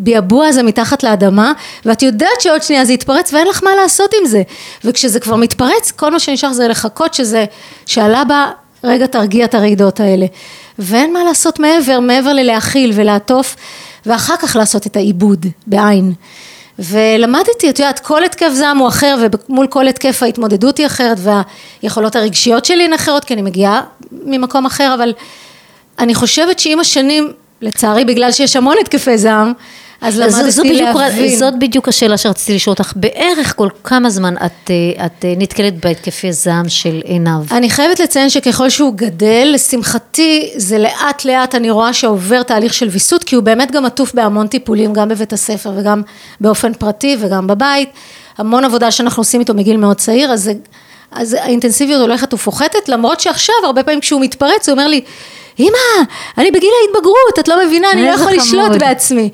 הביעבוע 0.00 0.46
הזה 0.46 0.62
מתחת 0.62 1.02
לאדמה, 1.02 1.52
ואת 1.84 2.02
יודעת 2.02 2.40
שעוד 2.40 2.62
שנייה 2.62 2.84
זה 2.84 2.92
יתפרץ 2.92 3.32
ואין 3.32 3.46
לך 3.46 3.62
מה 3.64 3.70
לעשות 3.82 4.14
עם 4.20 4.26
זה. 4.26 4.42
וכשזה 4.84 5.20
כבר 5.20 5.36
מתפרץ, 5.36 5.90
כל 5.90 6.10
מה 6.10 6.20
שנשאר 6.20 6.52
זה 6.52 6.68
לחכות 6.68 7.14
שזה, 7.14 7.44
שעלה 7.86 8.24
בה, 8.24 8.50
רגע 8.84 9.06
תרגיע 9.06 9.44
את 9.44 9.54
הרעידות 9.54 10.00
האלה. 10.00 10.26
ואין 10.78 11.12
מה 11.12 11.24
לעשות 11.24 11.58
מעבר, 11.58 12.00
מעבר 12.00 12.32
ללהכיל 12.32 12.92
ולעטוף, 12.94 13.56
ואחר 14.06 14.36
כך 14.36 14.56
לעשות 14.56 14.86
את 14.86 14.96
העיבוד, 14.96 15.46
בעין. 15.66 16.12
ולמדתי, 16.78 17.70
את 17.70 17.78
יודעת, 17.78 17.98
כל 17.98 18.24
התקף 18.24 18.50
זעם 18.52 18.78
הוא 18.78 18.88
אחר, 18.88 19.16
ומול 19.48 19.66
כל 19.66 19.88
התקף 19.88 20.22
ההתמודדות 20.22 20.78
היא 20.78 20.86
אחרת, 20.86 21.18
והיכולות 21.82 22.16
הרגשיות 22.16 22.64
שלי 22.64 22.84
הן 22.84 22.92
אחרות, 22.92 23.24
כי 23.24 23.34
אני 23.34 23.42
מגיעה 23.42 23.82
ממקום 24.12 24.66
אחר, 24.66 24.94
אבל 24.94 25.12
אני 25.98 26.14
חושבת 26.14 26.58
שעם 26.58 26.80
השנים, 26.80 27.32
לצערי, 27.60 28.04
בגלל 28.04 28.32
שיש 28.32 28.56
המון 28.56 28.76
התקפי 28.80 29.18
זעם, 29.18 29.52
אז 30.00 30.18
למדתי 30.18 30.50
זו 30.50 30.62
בדיוק, 30.62 30.96
להבין. 30.96 31.36
זאת 31.36 31.58
בדיוק 31.58 31.88
השאלה 31.88 32.16
שרציתי 32.16 32.54
לשאול 32.54 32.72
אותך, 32.72 32.92
בערך 32.96 33.56
כל 33.56 33.68
כמה 33.84 34.10
זמן 34.10 34.34
את, 34.36 34.70
אה, 34.70 35.06
את 35.06 35.24
אה, 35.24 35.34
נתקלת 35.36 35.84
בהתקפי 35.84 36.32
זעם 36.32 36.68
של 36.68 37.00
עינב? 37.04 37.52
אני 37.52 37.70
חייבת 37.70 38.00
לציין 38.00 38.30
שככל 38.30 38.68
שהוא 38.68 38.92
גדל, 38.94 39.50
לשמחתי 39.54 40.50
זה 40.56 40.78
לאט 40.78 41.24
לאט 41.24 41.54
אני 41.54 41.70
רואה 41.70 41.92
שעובר 41.92 42.42
תהליך 42.42 42.74
של 42.74 42.88
ויסות, 42.88 43.24
כי 43.24 43.34
הוא 43.34 43.44
באמת 43.44 43.70
גם 43.70 43.86
עטוף 43.86 44.14
בהמון 44.14 44.46
טיפולים, 44.46 44.92
גם 44.92 45.08
בבית 45.08 45.32
הספר 45.32 45.72
וגם 45.76 46.02
באופן 46.40 46.74
פרטי 46.74 47.16
וגם 47.20 47.46
בבית. 47.46 47.88
המון 48.38 48.64
עבודה 48.64 48.90
שאנחנו 48.90 49.20
עושים 49.20 49.40
איתו 49.40 49.54
מגיל 49.54 49.76
מאוד 49.76 49.96
צעיר, 49.96 50.32
אז, 50.32 50.42
זה, 50.42 50.52
אז 51.12 51.34
האינטנסיביות 51.40 52.00
הולכת 52.00 52.34
ופוחתת, 52.34 52.88
למרות 52.88 53.20
שעכשיו 53.20 53.54
הרבה 53.64 53.82
פעמים 53.82 54.00
כשהוא 54.00 54.20
מתפרץ 54.20 54.68
הוא 54.68 54.72
אומר 54.72 54.88
לי, 54.88 55.00
אמא, 55.58 56.04
אני 56.38 56.50
בגיל 56.50 56.70
ההתבגרות, 56.82 57.38
את 57.40 57.48
לא 57.48 57.66
מבינה, 57.66 57.92
אני 57.92 58.04
לא 58.04 58.10
יכול 58.10 58.32
לשלוט 58.32 58.66
חמוד. 58.66 58.78
בעצמי. 58.78 59.30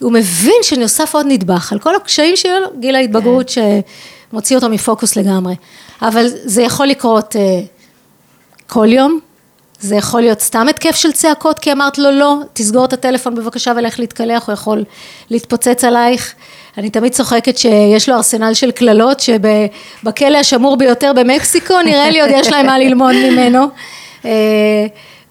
הוא 0.00 0.12
מבין 0.12 0.62
שנוסף 0.62 1.14
עוד 1.14 1.26
נדבך 1.28 1.72
על 1.72 1.78
כל 1.78 1.94
הקשיים 1.94 2.36
שלו, 2.36 2.66
גיל 2.80 2.94
ההתבגרות 2.94 3.48
שמוציא 3.48 4.56
אותו 4.56 4.68
מפוקוס 4.68 5.16
לגמרי. 5.16 5.54
אבל 6.02 6.26
זה 6.28 6.62
יכול 6.62 6.86
לקרות 6.86 7.36
אה, 7.36 7.60
כל 8.66 8.92
יום, 8.92 9.20
זה 9.80 9.96
יכול 9.96 10.20
להיות 10.20 10.40
סתם 10.40 10.66
התקף 10.68 10.96
של 10.96 11.12
צעקות, 11.12 11.58
כי 11.58 11.72
אמרת 11.72 11.98
לו 11.98 12.10
לא, 12.10 12.36
תסגור 12.52 12.84
את 12.84 12.92
הטלפון 12.92 13.34
בבקשה 13.34 13.72
ולך 13.76 13.98
להתקלח, 13.98 14.46
הוא 14.46 14.52
יכול 14.52 14.84
להתפוצץ 15.30 15.84
עלייך. 15.84 16.34
אני 16.78 16.90
תמיד 16.90 17.12
צוחקת 17.12 17.58
שיש 17.58 18.08
לו 18.08 18.14
ארסנל 18.14 18.54
של 18.54 18.70
קללות, 18.70 19.20
שבכלא 19.20 20.36
השמור 20.36 20.76
ביותר 20.76 21.12
במקסיקו, 21.12 21.74
נראה 21.84 22.10
לי 22.10 22.20
עוד 22.20 22.30
יש 22.32 22.48
להם 22.48 22.66
מה 22.66 22.78
ללמוד 22.78 23.14
ממנו. 23.14 23.66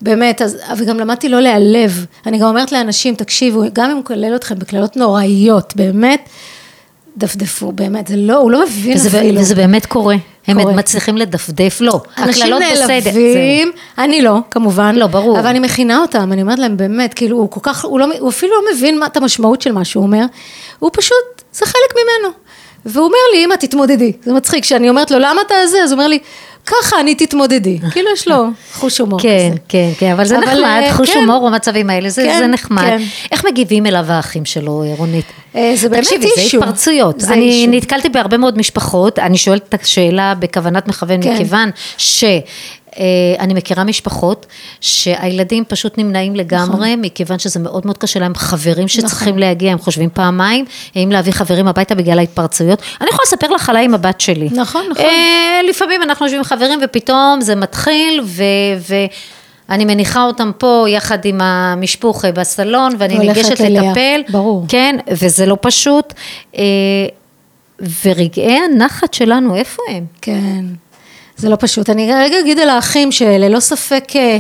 באמת, 0.02 0.42
אז, 0.42 0.58
וגם 0.78 1.00
למדתי 1.00 1.30
לא 1.30 1.40
להיעלב. 1.40 2.06
אני 2.26 2.38
גם 2.38 2.48
אומרת 2.48 2.72
לאנשים, 2.72 3.16
תקשיבו, 3.16 3.64
גם 3.74 3.86
אם 3.86 3.96
הוא 3.96 4.00
מקלל 4.00 4.36
אתכם 4.36 4.60
בקללות 4.60 4.98
נוראיות, 4.98 5.74
באמת, 5.76 6.30
דפדפו, 7.18 7.72
באמת, 7.72 8.08
זה 8.08 8.16
לא, 8.18 8.38
הוא 8.38 8.52
לא 8.52 8.64
מבין 8.64 8.98
וזה, 8.98 9.20
אפילו. 9.20 9.42
וזה 9.42 9.56
באמת 9.56 9.86
קורה. 9.86 10.16
הם 10.48 10.62
קורה. 10.62 10.74
מצליחים 10.74 11.18
לדפדף, 11.18 11.78
לא. 11.82 12.02
אנשים 12.18 12.44
הקללות 12.44 12.62
בסדר, 12.74 13.12
נעלבים, 13.12 13.72
אני 13.98 14.22
לא, 14.22 14.38
כמובן. 14.52 14.96
לא, 14.96 15.08
ברור. 15.08 15.40
אבל 15.40 15.48
אני 15.48 15.60
מכינה 15.60 15.98
אותם, 16.02 16.34
אני 16.34 16.42
אומרת 16.42 16.60
להם, 16.60 16.78
באמת, 16.78 17.14
כאילו, 17.14 17.38
הוא 17.38 17.52
כל 17.52 17.60
כך, 17.64 17.86
הוא, 17.86 18.00
לא, 18.00 18.08
הוא 18.20 18.30
אפילו 18.30 18.54
לא 18.56 18.62
מבין 18.76 19.00
מה, 19.00 19.06
את 19.06 19.18
המשמעות 19.18 19.62
של 19.62 19.72
מה 19.72 19.86
שהוא 19.86 20.04
אומר, 20.04 20.26
הוא 20.80 20.90
פשוט, 20.94 21.42
זה 21.54 21.66
חלק 21.66 21.94
ממנו. 21.94 22.34
והוא 22.86 23.06
אומר 23.06 23.18
לי, 23.34 23.46
אמא, 23.46 23.56
תתמודדי. 23.56 24.12
זה 24.24 24.34
מצחיק, 24.34 24.64
כשאני 24.64 24.90
אומרת 24.90 25.12
לו, 25.12 25.20
למה 25.20 25.42
אתה 25.42 25.56
זה? 25.68 25.78
אז 25.84 25.92
הוא 25.92 25.98
אומר 25.98 26.08
לי, 26.08 26.20
ככה 26.66 27.00
אני 27.00 27.16
תתמודדי. 27.16 27.80
כאילו 27.92 28.10
יש 28.14 28.28
לו 28.28 28.46
חוש 28.74 28.98
הומור 28.98 29.20
כן, 29.20 29.50
כזה. 29.50 29.60
כן, 29.68 29.90
כן, 29.98 30.12
אבל 30.12 30.26
זה 30.26 30.38
אבל, 30.38 30.46
נחמד, 30.46 30.82
אה, 30.84 30.94
חוש 30.94 31.10
כן. 31.10 31.20
הומור 31.20 31.50
במצבים 31.50 31.90
האלה, 31.90 32.10
זה 32.10 32.22
כן, 32.22 32.40
זה 32.40 32.48
נחמד. 32.48 32.84
כן. 32.84 33.02
איך 33.32 33.46
מגיבים 33.46 33.86
אליו 33.86 34.06
האחים 34.08 34.46
שלו, 34.46 34.84
רונית? 34.98 35.26
אה, 35.56 35.72
זה 35.76 35.90
באמת 35.90 36.04
תקשיבי, 36.04 36.28
זה 36.36 36.42
אישו. 36.42 36.58
התפרצויות. 36.58 37.20
זה 37.20 37.34
אני 37.34 37.42
אישו. 37.42 37.72
נתקלתי 37.72 38.10
בהרבה 38.10 38.38
מאוד 38.38 38.58
משפחות, 38.58 39.20
אני 39.20 39.38
שואלת 39.38 39.76
את 39.76 39.82
השאלה 39.82 40.34
בכוונת 40.40 40.88
מכוון, 40.88 41.22
כן. 41.22 41.34
מכיוון 41.34 41.70
ש... 41.98 42.24
אה, 42.98 43.04
אני 43.40 43.54
מכירה 43.54 43.84
משפחות 43.84 44.46
שהילדים 44.82 45.64
פשוט 45.68 45.98
נמנעים 45.98 46.36
לגמרי, 46.36 46.90
נכון. 46.90 47.02
מכיוון 47.02 47.40
שזה 47.40 47.60
מאוד 47.60 47.86
מאוד 47.86 47.98
קשה 47.98 48.20
להם, 48.20 48.36
חברים 48.36 48.88
שצריכים 48.88 49.38
להגיע, 49.38 49.72
הם 49.72 49.78
חושבים 49.78 50.10
פעמיים, 50.14 50.66
האם 50.96 51.12
להביא 51.12 51.34
חברים 51.34 51.68
הביתה 51.68 51.96
בגלל 51.96 52.20
ההתפרצויות. 52.20 52.82
אני 53.02 53.10
יכולה 53.10 53.24
לספר 53.24 53.48
לך 53.48 53.70
עליי 53.70 53.86
עם 53.86 53.94
הבת 53.94 54.22
שלי. 54.22 54.50
נכון, 54.52 54.86
נכון. 54.92 55.06
אה, 55.06 55.62
לפעמים 55.70 56.04
אנחנו 56.04 56.26
יושבים 56.26 56.40
עם 56.40 56.44
חברים 56.44 56.80
ופתאום 56.84 57.42
זה 57.42 57.56
מתחיל, 57.56 58.22
ו... 58.24 58.44
ו 58.90 58.96
אני 59.70 59.86
מניחה 59.86 60.24
אותם 60.24 60.52
פה 60.58 60.86
יחד 60.90 61.26
עם 61.26 61.42
המשפוך 61.42 62.26
אה, 62.26 62.32
בסלון, 62.32 62.96
ואני 62.98 63.20
ניגשת 63.20 63.62
אליה, 63.62 63.82
לטפל. 63.82 64.22
ברור. 64.30 64.66
כן, 64.68 64.96
וזה 65.12 65.46
לא 65.46 65.58
פשוט. 65.62 66.14
ורגעי 68.06 68.58
הנחת 68.58 69.14
שלנו, 69.14 69.56
איפה 69.56 69.82
הם? 69.90 70.06
כן, 70.22 70.66
זה 71.40 71.50
לא 71.50 71.58
פשוט. 71.60 71.90
אני 71.90 72.14
רגע 72.14 72.40
אגיד 72.40 72.60
על 72.60 72.70
האחים 72.70 73.12
שללא 73.12 73.60
ספק, 73.60 74.04
אה, 74.16 74.38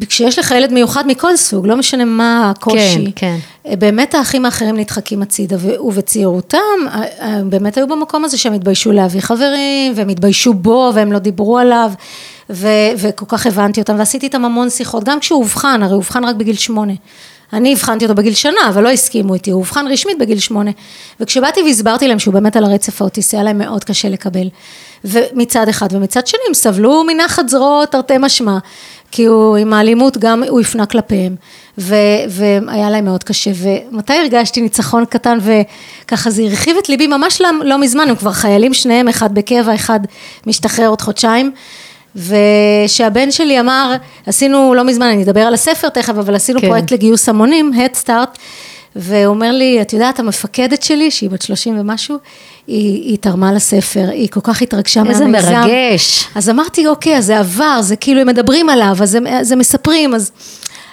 כשיש 0.00 0.38
לך 0.38 0.50
ילד 0.50 0.72
מיוחד 0.72 1.06
מכל 1.06 1.36
סוג, 1.36 1.66
לא 1.66 1.76
משנה 1.76 2.04
מה 2.04 2.50
הקושי, 2.50 3.12
כן, 3.16 3.36
אה, 3.66 3.76
באמת 3.76 4.14
האחים 4.14 4.44
האחרים 4.44 4.76
נדחקים 4.76 5.22
הצידה, 5.22 5.56
ובצעירותם, 5.84 6.58
אה, 6.86 7.02
אה, 7.20 7.40
באמת 7.44 7.76
היו 7.76 7.86
במקום 7.88 8.24
הזה 8.24 8.38
שהם 8.38 8.52
התביישו 8.52 8.92
להביא 8.92 9.20
חברים, 9.20 9.92
והם 9.96 10.08
התביישו 10.08 10.54
בו, 10.54 10.92
והם 10.94 11.12
לא 11.12 11.18
דיברו 11.18 11.58
עליו, 11.58 11.92
ו- 12.50 12.92
וכל 12.98 13.26
כך 13.28 13.46
הבנתי 13.46 13.80
אותם, 13.80 13.98
ועשיתי 13.98 14.26
איתם 14.26 14.44
המון 14.44 14.70
שיחות, 14.70 15.04
גם 15.04 15.20
כשהוא 15.20 15.38
אובחן, 15.38 15.82
הרי 15.82 15.92
הוא 15.92 15.98
אובחן 15.98 16.24
רק 16.24 16.36
בגיל 16.36 16.56
שמונה. 16.56 16.92
אני 17.52 17.74
אבחנתי 17.74 18.04
אותו 18.04 18.14
בגיל 18.14 18.34
שנה, 18.34 18.60
אבל 18.68 18.82
לא 18.82 18.88
הסכימו 18.88 19.34
איתי, 19.34 19.50
הוא 19.50 19.58
אובחן 19.58 19.86
רשמית 19.86 20.18
בגיל 20.18 20.38
שמונה. 20.38 20.70
וכשבאתי 21.20 21.62
והסברתי 21.62 22.08
להם 22.08 22.18
שהוא 22.18 22.34
באמת 22.34 22.56
על 22.56 22.64
הרצף 22.64 23.02
האוטיסטי, 23.02 23.36
היה 23.36 23.44
להם 23.44 23.58
מאוד 23.58 23.84
קשה 23.84 24.08
לקבל. 24.08 24.48
ומצד 25.04 25.68
אחד, 25.68 25.88
ומצד 25.90 26.26
שני, 26.26 26.40
הם 26.48 26.54
סבלו 26.54 27.04
מנחת 27.06 27.48
זרועות 27.48 27.92
תרתי 27.92 28.14
משמע, 28.20 28.58
כי 29.10 29.24
הוא 29.24 29.56
עם 29.56 29.72
האלימות 29.72 30.18
גם 30.18 30.42
הוא 30.48 30.60
הפנה 30.60 30.86
כלפיהם, 30.86 31.34
ו, 31.78 31.94
והיה 32.28 32.90
להם 32.90 33.04
מאוד 33.04 33.24
קשה. 33.24 33.50
ומתי 33.56 34.12
הרגשתי 34.12 34.60
ניצחון 34.60 35.04
קטן, 35.04 35.38
וככה 35.42 36.30
זה 36.30 36.42
הרחיב 36.42 36.76
את 36.76 36.88
ליבי 36.88 37.06
ממש 37.06 37.40
לא, 37.40 37.48
לא 37.64 37.78
מזמן, 37.78 38.08
הם 38.08 38.16
כבר 38.16 38.32
חיילים 38.32 38.74
שניהם, 38.74 39.08
אחד 39.08 39.34
בקבע, 39.34 39.74
אחד 39.74 40.00
משתחרר 40.46 40.88
עוד 40.88 41.00
חודשיים. 41.00 41.52
ושהבן 42.16 43.30
שלי 43.30 43.60
אמר, 43.60 43.96
עשינו 44.26 44.74
לא 44.74 44.84
מזמן, 44.84 45.06
אני 45.06 45.22
אדבר 45.22 45.40
על 45.40 45.54
הספר 45.54 45.88
תכף, 45.88 46.08
אבל 46.08 46.34
עשינו. 46.34 46.60
כן. 46.60 46.66
פרויקט 46.66 46.90
לגיוס 46.90 47.28
המונים, 47.28 47.72
Head 47.74 48.06
Start, 48.06 48.38
והוא 48.96 49.34
אומר 49.34 49.52
לי, 49.52 49.82
את 49.82 49.92
יודעת, 49.92 50.20
המפקדת 50.20 50.82
שלי, 50.82 51.10
שהיא 51.10 51.30
בת 51.30 51.42
30 51.42 51.80
ומשהו, 51.80 52.16
היא, 52.66 53.02
היא 53.02 53.18
תרמה 53.20 53.52
לספר, 53.52 54.08
היא 54.10 54.28
כל 54.28 54.40
כך 54.42 54.62
התרגשה 54.62 55.02
איזה 55.08 55.24
מהמיזם. 55.24 55.52
מרגש. 55.52 56.26
אז 56.34 56.50
אמרתי, 56.50 56.86
אוקיי, 56.86 57.16
אז 57.18 57.26
זה 57.26 57.38
עבר, 57.38 57.82
זה 57.82 57.96
כאילו, 57.96 58.20
הם 58.20 58.26
מדברים 58.26 58.68
עליו, 58.68 58.96
אז 59.00 59.14
הם, 59.14 59.26
אז 59.26 59.52
הם 59.52 59.58
מספרים, 59.58 60.14
אז... 60.14 60.32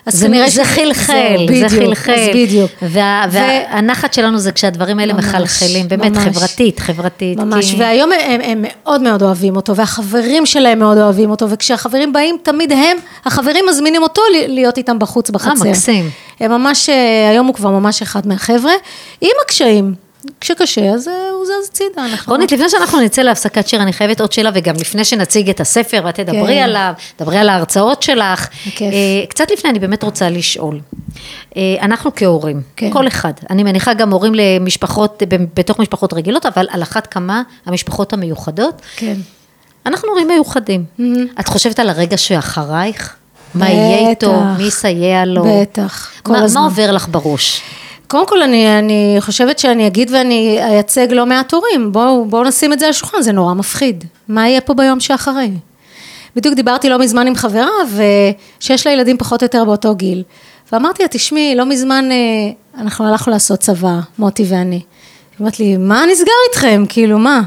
אז 0.06 0.24
כנראה 0.24 0.50
זה 0.50 0.65
ש- 0.65 0.68
חלחל, 0.68 1.13
זה 1.60 1.70
חלחל. 1.70 2.29
בדיוק. 2.34 2.72
וה, 2.82 3.25
ו- 3.32 3.34
והנחת 3.34 4.13
שלנו 4.13 4.38
זה 4.38 4.51
כשהדברים 4.51 5.00
האלה 5.00 5.13
ממש, 5.13 5.25
מחלחלים, 5.25 5.88
באמת 5.88 6.12
ממש. 6.18 6.38
חברתית, 6.38 6.79
חברתית. 6.79 7.38
ממש, 7.39 7.72
כי- 7.72 7.79
והיום 7.79 8.10
הם, 8.12 8.41
הם 8.44 8.65
מאוד 8.68 9.01
מאוד 9.01 9.24
אוהבים 9.24 9.56
אותו, 9.56 9.75
והחברים 9.75 10.46
שלהם 10.46 10.79
מאוד 10.79 10.98
אוהבים 10.98 11.29
אותו, 11.29 11.50
וכשהחברים 11.50 12.13
באים, 12.13 12.38
תמיד 12.44 12.72
הם, 12.72 12.98
החברים 13.25 13.65
מזמינים 13.70 14.03
אותו 14.03 14.22
להיות 14.48 14.77
איתם 14.77 15.00
בחוץ 15.00 15.29
בחצר. 15.29 15.50
אה, 15.65 15.70
מקסים. 15.72 16.10
הם 16.39 16.51
ממש, 16.51 16.89
אה, 16.89 17.29
היום 17.29 17.48
הוא 17.48 17.56
כבר 17.56 17.70
ממש 17.70 18.01
אחד 18.01 18.27
מהחבר'ה, 18.27 18.72
עם 19.22 19.32
הקשיים. 19.46 19.94
כשקשה, 20.41 20.81
אז 20.93 21.07
אה, 21.07 21.13
הוא 21.31 21.45
זז 21.45 21.69
הצידה. 21.69 22.05
אנחנו- 22.05 22.33
רונית, 22.33 22.51
לפני 22.51 22.69
שאנחנו 22.69 22.99
נצא 22.99 23.21
להפסקת 23.21 23.67
שיר, 23.67 23.81
אני 23.81 23.93
חייבת 23.93 24.21
עוד 24.21 24.31
שאלה, 24.31 24.49
וגם 24.53 24.75
לפני 24.75 25.05
שנציג 25.05 25.49
את 25.49 25.59
הספר 25.59 26.01
ואת 26.05 26.15
תדברי 26.15 26.55
כן. 26.55 26.61
עליו, 26.63 26.93
דברי 27.19 27.38
על 27.38 27.49
ההרצאות 27.49 28.03
שלך. 28.03 28.47
בכיף. 28.67 28.93
אה, 28.93 29.25
קצת 29.29 29.51
לפני, 29.51 29.69
אני 29.69 29.79
באמת 29.79 30.03
רוצה 30.03 30.29
לשאול. 30.29 30.79
אה, 31.58 31.62
אנחנו 31.82 32.12
כהורים, 32.15 32.62
כן. 32.75 32.89
כל 32.93 33.08
אחד, 33.08 33.34
אני 33.49 33.63
מניחה 33.63 33.93
גם 33.93 34.12
הורים 34.12 34.34
למשפחות, 34.36 35.23
בתוך 35.53 35.79
משפחות 35.79 36.13
רגילות, 36.13 36.45
אבל 36.45 36.67
על 36.71 36.84
אחת 36.84 37.08
כמה 37.08 37.41
המשפחות 37.65 38.13
המיוחדות, 38.13 38.82
כן. 38.95 39.15
אנחנו 39.86 40.10
הורים 40.10 40.27
מיוחדים. 40.27 40.86
את 41.39 41.47
חושבת 41.47 41.79
על 41.79 41.89
הרגע 41.89 42.17
שאחרייך? 42.17 43.15
מה 43.55 43.69
יהיה 43.69 44.10
איתו? 44.10 44.34
בטח. 44.34 44.58
מי 44.58 44.63
יסייע 44.63 45.25
לו? 45.25 45.45
בטח, 45.62 46.12
כל 46.23 46.32
מה, 46.32 46.43
הזמן. 46.43 46.62
מה 46.62 46.67
עובר 46.67 46.91
לך 46.91 47.08
בראש? 47.12 47.62
קודם 48.10 48.28
כל, 48.28 48.41
אני, 48.41 48.80
אני 48.80 49.15
חושבת 49.19 49.60
שאני 49.60 49.88
אגיד 49.88 50.12
ואני 50.12 50.60
אייצג 50.62 51.12
לא 51.12 51.26
מעט 51.26 51.54
הורים. 51.54 51.91
בואו 51.91 52.26
בוא 52.26 52.45
נשים 52.45 52.74
את 52.74 52.80
זה 52.80 52.86
על 52.86 52.89
השולחן, 52.89 53.22
זה 53.22 53.32
נורא 53.32 53.54
מפחיד. 53.54 54.04
מה 54.28 54.48
יהיה 54.48 54.62
פה 54.62 54.74
ביום 54.74 55.00
שאחרי? 55.00 55.52
בדיוק 56.36 56.56
דיברתי 56.56 56.89
לא 56.89 57.00
מזמן 57.00 57.28
עם 57.28 57.36
חברה, 57.36 57.67
שיש 58.60 58.88
לה 58.88 58.93
ילדים 58.93 59.17
פחות 59.17 59.41
או 59.41 59.45
יותר 59.45 59.65
באותו 59.65 59.95
גיל. 59.95 60.24
ואמרתי 60.72 61.04
לה, 61.04 61.10
תשמעי, 61.10 61.56
לא 61.56 61.65
מזמן 61.65 62.10
אה, 62.12 62.82
אנחנו 62.82 63.08
הלכנו 63.08 63.34
לעשות 63.34 63.60
צבא, 63.60 64.00
מוטי 64.19 64.45
ואני. 64.50 64.76
היא 64.76 64.84
אומרת 65.39 65.60
לי, 65.60 65.78
מה 65.78 66.04
נסגר 66.12 66.32
איתכם? 66.50 66.84
כאילו, 66.89 67.19
מה? 67.19 67.41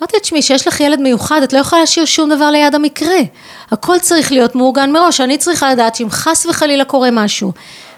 אמרתי 0.00 0.16
לה, 0.16 0.20
תשמעי, 0.20 0.42
שיש 0.42 0.68
לך 0.68 0.80
ילד 0.80 1.00
מיוחד, 1.00 1.42
את 1.42 1.52
לא 1.52 1.58
יכולה 1.58 1.80
להשאיר 1.80 2.06
שום 2.06 2.30
דבר 2.30 2.50
ליד 2.50 2.74
המקרה. 2.74 3.18
הכל 3.70 3.98
צריך 3.98 4.32
להיות 4.32 4.54
מאורגן 4.54 4.92
מראש. 4.92 5.20
אני 5.20 5.38
צריכה 5.38 5.72
לדעת 5.72 5.94
שאם 5.94 6.10
חס 6.10 6.46
וחלילה 6.46 6.84
קורה 6.84 7.10
משהו, 7.12 7.52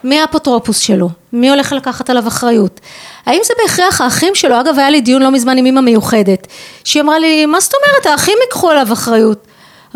מי 0.05 0.21
האפוטרופוס 0.21 0.79
שלו? 0.79 1.09
מי 1.33 1.51
הולך 1.51 1.73
לקחת 1.73 2.11
עליו 2.11 2.29
אחריות? 2.29 2.81
האם 3.27 3.41
זה 3.45 3.55
בהכרח 3.63 4.01
האחים 4.01 4.35
שלו? 4.35 4.61
אגב, 4.61 4.79
היה 4.79 4.91
לי 4.91 5.01
דיון 5.01 5.23
לא 5.23 5.31
מזמן 5.31 5.59
עם 5.59 5.67
אימא 5.67 5.81
מיוחדת, 5.81 6.47
שהיא 6.85 7.03
אמרה 7.03 7.19
לי, 7.19 7.47
מה 7.47 7.61
זאת 7.61 7.73
אומרת, 7.75 8.07
האחים 8.07 8.39
ייקחו 8.43 8.71
עליו 8.71 8.93
אחריות. 8.93 9.47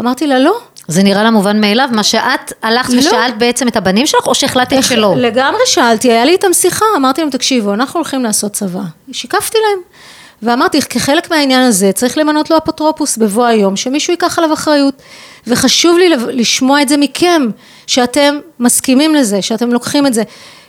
אמרתי 0.01 0.27
לה, 0.27 0.39
לא. 0.39 0.59
זה 0.89 1.03
נראה 1.03 1.23
לה 1.23 1.31
מובן 1.31 1.61
מאליו, 1.61 1.89
מה 1.93 2.03
שאת 2.03 2.53
הלכת 2.63 2.93
לא. 2.93 2.99
ושאלת 2.99 3.39
בעצם 3.39 3.69
את 3.69 3.77
הבנים 3.77 4.07
שלך, 4.07 4.27
או 4.27 4.35
שהחלטת 4.35 4.77
שלא? 4.83 5.15
לגמרי 5.17 5.61
שאלתי, 5.67 6.13
היה 6.13 6.25
לי 6.25 6.33
איתם 6.33 6.53
שיחה, 6.53 6.85
אמרתי 6.97 7.21
להם, 7.21 7.31
תקשיבו, 7.31 7.75
אנחנו 7.75 7.99
הולכים 7.99 8.23
לעשות 8.23 8.53
צבא. 8.53 8.81
שיקפתי 9.13 9.59
להם. 9.59 9.94
ואמרתי, 10.43 10.81
כחלק 10.83 11.31
מהעניין 11.31 11.63
הזה, 11.63 11.93
צריך 11.93 12.19
למנות 12.19 12.51
לו 12.51 12.57
אפוטרופוס 12.57 13.17
בבוא 13.17 13.45
היום, 13.45 13.77
שמישהו 13.77 14.13
ייקח 14.13 14.39
עליו 14.39 14.53
אחריות. 14.53 15.03
וחשוב 15.47 15.99
לי 15.99 16.09
לשמוע 16.33 16.83
את 16.83 16.89
זה 16.89 16.97
מכם, 16.97 17.43
שאתם 17.87 18.39
מסכימים 18.61 19.15
לזה, 19.15 19.43
שאתם 19.43 19.73
לוקחים 19.73 20.07
את 20.07 20.15
זה. 20.15 20.23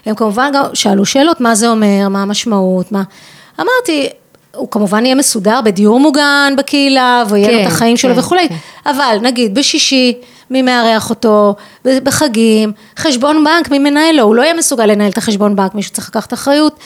הם 0.06 0.14
כמובן 0.14 0.50
גם 0.54 0.64
שאלו 0.74 1.04
שאלות, 1.04 1.40
מה 1.40 1.54
זה 1.54 1.68
אומר, 1.68 2.08
מה 2.10 2.22
המשמעות, 2.22 2.92
מה... 2.92 3.02
אמרתי, 3.60 4.08
הוא 4.56 4.70
כמובן 4.70 5.04
יהיה 5.04 5.14
מסודר 5.14 5.60
בדיור 5.60 6.00
מוגן 6.00 6.54
בקהילה, 6.58 7.24
ויהיה 7.28 7.50
לו 7.50 7.58
כן, 7.58 7.66
את 7.66 7.72
החיים 7.72 7.96
שלו 7.96 8.14
כן, 8.14 8.20
וכולי, 8.20 8.48
אבל 8.86 9.18
נגיד 9.22 9.54
בשישי, 9.54 10.14
מי 10.50 10.62
מארח 10.62 11.10
אותו, 11.10 11.54
בחגים, 11.84 12.72
חשבון 12.98 13.44
בנק, 13.44 13.70
מי 13.70 13.78
מנהל 13.78 14.16
לו, 14.16 14.22
הוא 14.22 14.34
לא 14.34 14.42
יהיה 14.42 14.54
מסוגל 14.54 14.86
לנהל 14.86 15.10
את 15.10 15.18
החשבון 15.18 15.56
בנק, 15.56 15.74
מישהו 15.74 15.92
צריך 15.92 16.08
לקחת 16.08 16.32
אחריות, 16.32 16.76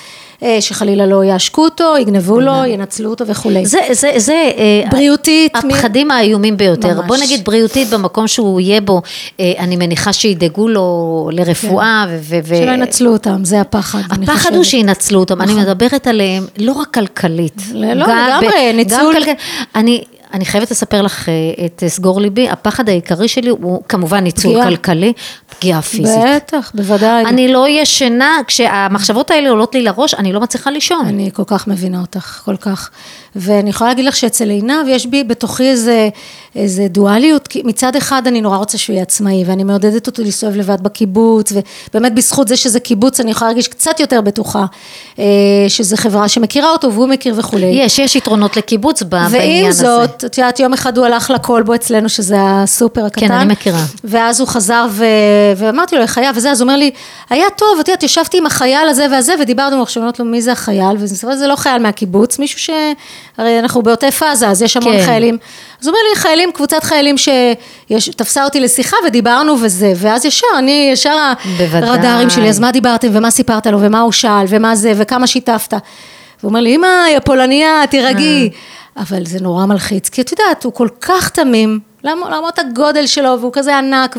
שחלילה 0.60 1.06
לא 1.06 1.24
יעשקו 1.24 1.64
אותו, 1.64 1.94
יגנבו 2.00 2.40
לו, 2.40 2.64
ינצלו 2.66 3.10
אותו 3.10 3.26
וכולי. 3.26 3.66
זה, 3.66 3.78
זה, 3.92 4.12
זה... 4.16 4.50
אה, 4.56 4.90
בריאותית, 4.90 5.56
הפחדים 5.56 6.10
האיומים 6.10 6.56
ביותר. 6.56 6.94
ממש. 6.94 7.06
בוא 7.06 7.16
נגיד 7.16 7.44
בריאותית 7.44 7.90
במקום 7.90 8.28
שהוא 8.28 8.60
יהיה 8.60 8.80
בו, 8.80 9.02
אה, 9.40 9.52
אני 9.58 9.76
מניחה 9.76 10.12
שידאגו 10.12 10.68
לו 10.68 11.28
לרפואה. 11.32 12.06
ו- 12.08 12.18
ו- 12.22 12.38
ו- 12.44 12.56
שלא 12.56 12.70
ינצלו 12.70 13.12
אותם, 13.12 13.44
זה 13.44 13.60
הפחד, 13.60 14.00
הפחד. 14.10 14.54
הוא 14.54 14.64
שינצלו 14.64 15.20
אותם, 15.20 15.42
אני 15.42 15.54
מדברת 15.54 16.06
עליהם 16.06 16.46
לא 16.58 16.72
רק 16.72 16.94
כלכלית. 16.94 17.62
לא, 17.72 17.92
לא, 17.92 18.06
לגמרי, 18.06 18.72
ניצול. 18.72 18.98
גם 18.98 19.12
כלכלית. 19.12 19.38
אני, 19.74 20.04
אני 20.34 20.44
חייבת 20.44 20.70
לספר 20.70 21.02
לך 21.02 21.28
אה, 21.28 21.64
את 21.66 21.82
אה, 21.82 21.88
סגור 21.88 22.20
ליבי, 22.20 22.48
הפחד 22.48 22.88
העיקרי 22.88 23.28
שלי 23.28 23.50
הוא 23.50 23.82
כמובן 23.88 24.24
ניצול 24.24 24.52
פגיעה. 24.52 24.68
כלכלי, 24.68 25.12
פגיעה 25.60 25.82
פיזית. 25.82 26.16
בטח, 26.36 26.72
בוודאי. 26.74 27.24
אני 27.24 27.52
לא 27.52 27.68
ישנה, 27.68 28.38
כשהמחשבות 28.46 29.30
האלה 29.30 29.50
עולות 29.50 29.74
לי 29.74 29.82
לראש, 29.82 30.14
אני 30.14 30.32
לא 30.32 30.40
מצליחה 30.40 30.70
לישון. 30.70 31.06
אני 31.06 31.30
כל 31.34 31.42
כך 31.46 31.66
מבינה 31.66 32.00
אותך, 32.00 32.40
כל 32.44 32.56
כך. 32.56 32.90
ואני 33.36 33.70
יכולה 33.70 33.90
להגיד 33.90 34.04
לך 34.04 34.16
שאצל 34.16 34.50
עינב 34.50 34.88
יש 34.88 35.06
בי 35.06 35.24
בתוכי 35.24 35.70
איזה 35.70 36.08
איזה 36.56 36.86
דואליות, 36.88 37.48
כי 37.48 37.62
מצד 37.64 37.96
אחד 37.96 38.26
אני 38.26 38.40
נורא 38.40 38.56
רוצה 38.56 38.78
שהוא 38.78 38.94
יהיה 38.94 39.02
עצמאי, 39.02 39.44
ואני 39.46 39.64
מעודדת 39.64 40.06
אותו 40.06 40.22
להסתובב 40.22 40.56
לבד 40.56 40.80
בקיבוץ, 40.80 41.52
ובאמת 41.90 42.14
בזכות 42.14 42.48
זה 42.48 42.56
שזה 42.56 42.80
קיבוץ, 42.80 43.20
אני 43.20 43.30
יכולה 43.30 43.48
להרגיש 43.50 43.68
קצת 43.68 44.00
יותר 44.00 44.20
בטוחה, 44.20 44.64
אה, 45.18 45.24
שזה 45.68 45.96
חברה 45.96 46.28
שמכירה 46.28 46.70
אותו 46.70 46.92
והוא 46.92 47.08
מכיר 47.08 47.34
וכולי. 47.36 47.66
יש, 47.66 47.98
יש 47.98 48.16
יתרונות 48.16 48.56
לקיבוץ 48.56 49.02
בעניין 49.02 49.32
ועם 49.32 49.68
הזה. 49.68 49.86
זאת, 49.86 50.24
את 50.24 50.38
יודעת, 50.38 50.60
יום 50.60 50.72
אחד 50.72 50.98
הוא 50.98 51.06
הלך 51.06 51.30
לכלבו 51.30 51.74
אצלנו, 51.74 52.08
שזה 52.08 52.36
הסופר 52.40 53.04
הקטן. 53.04 53.28
כן, 53.28 53.32
אני 53.32 53.52
מכירה. 53.52 53.84
ואז 54.04 54.40
הוא 54.40 54.48
חזר 54.48 54.86
ו... 54.90 55.04
ואמרתי 55.56 55.96
לו, 55.96 56.04
היה? 56.16 56.30
וזה, 56.34 56.50
אז 56.50 56.60
הוא 56.60 56.66
אומר 56.68 56.78
לי, 56.78 56.90
היה 57.30 57.50
טוב, 57.56 57.78
את 57.80 57.88
יודעת, 57.88 58.02
ישבתי 58.02 58.38
עם 58.38 58.46
החייל 58.46 58.88
הזה 58.88 59.06
והזה, 59.10 59.34
ודיברנו, 59.40 59.82
עכשיו 59.82 60.02
אומרת 60.02 60.18
לו, 60.18 60.24
מי 60.24 60.42
זה 60.42 60.52
החייל? 60.52 60.96
ומסתבר 60.98 61.36
זה 61.36 61.46
לא 61.46 61.56
חייל 61.56 61.82
מהקיבוץ, 61.82 62.38
מישהו 62.38 62.58
ש... 62.60 62.70
הרי 63.38 63.58
אנחנו 63.58 63.82
בעוטף 63.82 64.22
עזה, 64.22 64.48
אז 64.48 64.62
יש 64.62 64.76
המון 64.76 64.96
כן. 64.96 65.04
חיילים. 65.04 65.38
אז 65.80 65.86
הוא 65.86 65.92
אומר 65.94 66.00
לי, 66.10 66.20
חיילים, 66.20 66.52
קבוצת 66.52 66.84
חיילים 66.84 67.14
שתפסה 67.98 68.44
אותי 68.44 68.60
לשיחה 68.60 68.96
ודיברנו 69.06 69.56
וזה, 69.62 69.92
ואז 69.96 70.24
ישר, 70.24 70.46
אני, 70.58 70.90
ישר. 70.92 71.32
הרדארים 71.72 72.30
שלי, 72.30 72.48
אז 72.48 72.60
מה 72.60 72.72
דיברתם, 72.72 73.08
ומה 73.12 73.30
סיפרת 73.30 73.66
לו, 73.66 73.80
ומה 73.80 74.00
הוא 74.00 74.12
שאל, 74.12 74.44
ומה 74.48 74.76
זה, 74.76 74.92
וכמה 74.96 75.26
שיתפת. 75.26 75.72
והוא 76.40 76.48
אומר 76.48 76.60
לי, 76.60 76.76
אמא, 76.76 76.86
יא 77.14 77.18
פולניה, 77.20 77.82
תירגעי. 77.90 78.50
אבל 78.96 79.26
זה 79.26 79.38
נורא 79.40 79.66
מלחיץ, 79.66 80.08
כי 80.08 80.20
את 80.20 80.32
יודעת, 80.32 80.64
הוא 80.64 80.72
כל 80.72 80.88
כך 81.00 81.28
תמים, 81.28 81.80
למ- 82.04 82.24
למרות 82.30 82.58
הגודל 82.58 83.06
שלו, 83.06 83.36
והוא 83.40 83.52
כזה 83.52 83.78
ענק, 83.78 84.16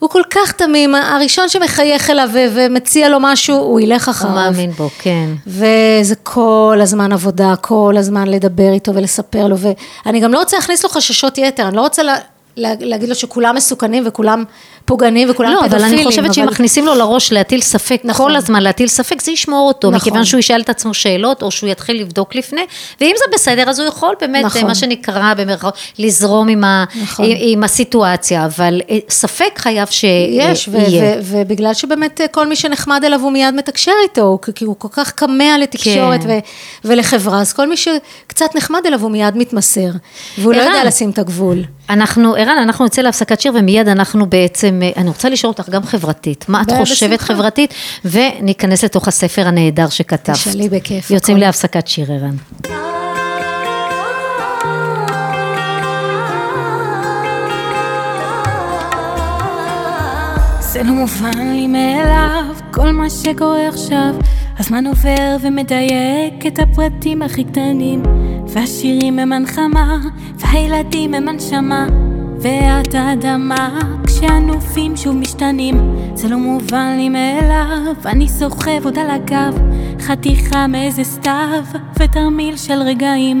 והוא 0.00 0.10
כל 0.10 0.22
כך 0.30 0.52
תמים, 0.52 0.94
הראשון 0.94 1.48
שמחייך 1.48 2.10
אליו 2.10 2.28
ומציע 2.54 3.08
לו 3.08 3.18
משהו, 3.20 3.56
הוא 3.56 3.80
ילך 3.80 4.08
הוא 4.08 4.12
אחריו. 4.12 4.34
מאמין 4.34 4.70
בו, 4.70 4.88
כן. 4.98 5.30
וזה 5.46 6.14
כל 6.22 6.78
הזמן 6.82 7.12
עבודה, 7.12 7.54
כל 7.60 7.94
הזמן 7.98 8.28
לדבר 8.28 8.72
איתו 8.72 8.94
ולספר 8.94 9.48
לו, 9.48 9.56
ואני 9.58 10.20
גם 10.20 10.32
לא 10.32 10.38
רוצה 10.38 10.56
להכניס 10.56 10.84
לו 10.84 10.90
חששות 10.90 11.38
יתר, 11.38 11.68
אני 11.68 11.76
לא 11.76 11.80
רוצה 11.80 12.02
לה, 12.02 12.16
להגיד 12.56 13.08
לו 13.08 13.14
שכולם 13.14 13.54
מסוכנים 13.54 14.02
וכולם 14.06 14.44
פוגענים 14.84 15.30
וכולם 15.30 15.50
לא, 15.50 15.60
פדופילים. 15.60 15.84
אבל 15.84 15.94
אני 15.94 16.04
חושבת 16.04 16.34
שאם 16.34 16.46
מכניסים 16.46 16.86
לו 16.86 16.94
לראש 16.94 17.32
להטיל 17.32 17.60
ספק, 17.60 18.00
נכון. 18.04 18.26
כל 18.26 18.36
הזמן 18.36 18.62
להטיל 18.62 18.88
ספק, 18.88 19.22
זה 19.22 19.32
ישמור 19.32 19.68
אותו, 19.68 19.90
נכון. 19.90 19.96
מכיוון 19.96 20.24
שהוא 20.24 20.38
ישאל 20.38 20.60
את 20.60 20.68
עצמו 20.68 20.94
שאלות, 20.94 21.42
או 21.42 21.50
שהוא 21.50 21.70
יתחיל 21.70 22.00
לבדוק 22.00 22.34
לפני, 22.34 22.60
ואם 23.00 23.14
זה 23.18 23.24
בסדר, 23.34 23.70
אז 23.70 23.80
הוא 23.80 23.88
יכול 23.88 24.14
באמת, 24.20 24.44
נכון. 24.44 24.66
מה 24.66 24.74
שנקרא 24.74 25.34
במרכאות, 25.34 25.74
לזרום 25.98 26.48
עם, 26.48 26.64
ה, 26.64 26.84
נכון. 27.02 27.24
עם, 27.24 27.36
עם 27.40 27.64
הסיטואציה, 27.64 28.44
אבל 28.44 28.80
אה, 28.90 28.98
ספק 29.08 29.58
חייב 29.58 29.88
יש, 29.88 30.68
ו- 30.68 30.80
שיהיה. 30.80 31.16
ו- 31.16 31.20
ובגלל 31.22 31.74
שבאמת 31.74 32.20
אה, 32.20 32.28
כל 32.28 32.46
מי 32.46 32.56
שנחמד 32.56 33.04
אליו 33.04 33.20
הוא 33.20 33.32
מיד 33.32 33.54
מתקשר 33.54 33.92
איתו, 34.02 34.38
כי 34.54 34.64
הוא 34.64 34.76
כל 34.78 34.88
כך 34.92 35.12
כמה 35.16 35.58
לתקשורת 35.58 36.22
כן. 36.22 36.28
ו- 36.28 36.88
ולחברה, 36.88 37.40
אז 37.40 37.52
כל 37.52 37.68
מי 37.68 37.76
שקצת 37.76 38.54
נחמד 38.54 38.80
אליו 38.86 39.02
הוא 39.02 39.10
מיד 39.10 39.36
מתמסר, 39.36 39.90
והוא 40.38 40.52
לא. 40.54 40.62
יודע 40.62 40.84
לשים 40.84 41.10
את 41.10 41.18
הגבול. 41.18 41.64
אנחנו, 41.90 42.34
ערן, 42.34 42.49
אנחנו 42.58 42.84
נצא 42.84 43.02
להפסקת 43.02 43.40
שיר 43.40 43.52
ומיד 43.54 43.88
אנחנו 43.88 44.26
בעצם, 44.26 44.80
אה, 44.82 44.90
אני 44.96 45.08
רוצה 45.08 45.28
לשאול 45.28 45.52
אותך 45.58 45.68
גם 45.68 45.82
חברתית, 45.82 46.44
מה 46.48 46.62
את 46.62 46.66
בשמחה. 46.66 46.84
חושבת 46.84 47.20
חברתית, 47.20 47.74
וניכנס 48.04 48.84
לתוך 48.84 49.08
הספר 49.08 49.48
הנהדר 49.48 49.88
שכתבת. 49.88 50.36
תשאלי 50.36 50.68
בכיף, 50.68 51.10
יוצאים 51.10 51.36
הכל. 51.36 51.46
להפסקת 51.46 51.88
שיר, 51.88 52.12
ערן. 52.12 52.36
זה 60.60 60.82
לא 60.82 60.92
מובן 60.92 61.38
לי 61.52 61.66
מאליו, 61.66 62.44
כל 62.70 62.90
מה 62.90 63.10
שקורה 63.10 63.68
עכשיו. 63.68 64.14
הזמן 64.58 64.86
עובר 64.86 65.36
ומדייק 65.42 66.46
את 66.46 66.58
הפרטים 66.58 67.22
הכי 67.22 67.44
קטנים. 67.44 68.02
והשירים 68.52 69.18
הם 69.18 69.32
הנחמה, 69.32 69.98
והילדים 70.38 71.14
הם 71.14 71.28
הנשמה. 71.28 72.09
ואת 72.42 72.94
האדמה, 72.94 73.78
כשהנופים 74.06 74.96
שוב 74.96 75.16
משתנים. 75.16 75.96
זה 76.14 76.28
לא 76.28 76.36
מובן 76.36 76.94
לי 76.96 77.08
מאליו, 77.08 77.94
אני 78.06 78.28
סוחב 78.28 78.84
עוד 78.84 78.98
על 78.98 79.10
הגב. 79.10 79.54
חתיכה 80.00 80.66
מאיזה 80.66 81.04
סתיו, 81.04 81.62
ותרמיל 82.00 82.56
של 82.56 82.82
רגעים. 82.82 83.40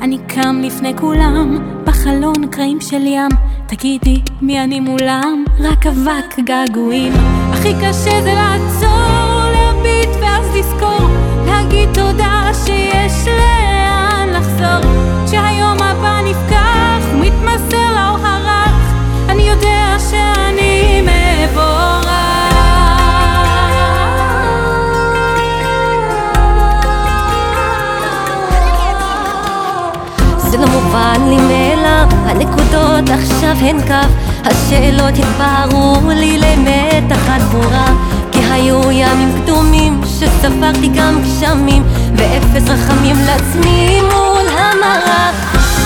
אני 0.00 0.18
קם 0.26 0.60
לפני 0.62 0.96
כולם, 0.96 1.58
בחלון 1.84 2.46
קרעים 2.50 2.80
של 2.80 3.06
ים. 3.06 3.30
תגידי, 3.66 4.20
מי 4.40 4.64
אני 4.64 4.80
מולם? 4.80 5.44
רק 5.60 5.86
אבק 5.86 6.38
געגועים. 6.44 7.12
הכי 7.52 7.72
קשה 7.74 8.22
זה 8.22 8.34
לעצור, 8.34 9.50
להביט 9.52 10.10
ואז 10.20 10.56
לזכור, 10.56 11.08
להגיד 11.46 11.88
תודה 11.94 12.50
שיש 12.64 13.28
לאן 13.28 14.28
לחזור. 14.32 14.90
כשהיום 15.26 15.78
הבא 15.82 16.20
נפקח, 16.24 17.14
מתמסר 17.20 17.95
זה 30.50 30.56
לא 30.56 30.66
מובן 30.66 31.20
לי 31.28 31.36
מאליו, 31.36 32.08
הנקודות 32.26 33.10
עכשיו 33.10 33.56
הן 33.60 33.80
כף, 33.80 34.08
השאלות 34.44 35.14
התבהרו 35.18 36.10
לי 36.10 36.38
למתח 36.38 37.28
עד 37.28 37.42
ברורה, 37.42 37.86
כי 38.32 38.38
היו 38.38 38.90
ימים 38.90 39.42
קדומים 39.42 40.00
שספרתי 40.04 40.88
גם 40.94 41.22
גשמים, 41.22 41.82
ואפס 42.16 42.68
רחמים 42.68 43.16
לעצמי 43.26 44.00
מול 44.00 44.48
המראה. 44.48 45.30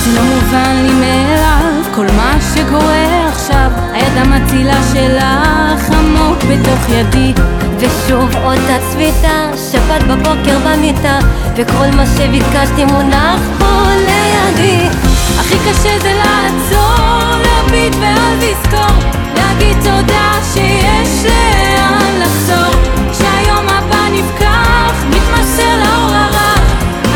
זה 0.04 0.14
לא 0.14 0.22
מובן 0.22 0.86
לי 0.86 0.92
מאליו, 0.92 1.94
כל 1.94 2.06
מה 2.16 2.36
שקורה 2.54 3.28
עכשיו, 3.28 3.70
היד 3.92 4.16
המצילה 4.16 4.80
שלך 4.92 5.90
עמוק 5.90 6.38
בתוך 6.38 6.88
ידי. 6.88 7.59
ושוב 7.80 8.36
אותה 8.44 8.76
צביתה, 8.90 9.50
שבת 9.72 10.02
בבוקר 10.02 10.58
במיטה, 10.66 11.18
וכל 11.56 11.86
מה 11.96 12.06
שביקשתי 12.06 12.84
מונח 12.84 13.40
פה 13.58 13.66
לידי. 13.96 14.86
הכי 15.38 15.54
קשה 15.58 15.98
זה 16.02 16.12
לעצור, 16.12 17.36
להביט 17.42 17.94
ואז 18.00 18.38
לזכור, 18.42 19.10
להגיד 19.34 19.76
תודה 19.76 20.32
שיש 20.54 21.24
לאן 21.24 22.20
לחזור. 22.20 22.80
כשהיום 23.12 23.68
הבא 23.68 24.08
נפקח, 24.12 25.04
מתמסר 25.08 25.76
לאור 25.76 26.14
הרך, 26.14 26.60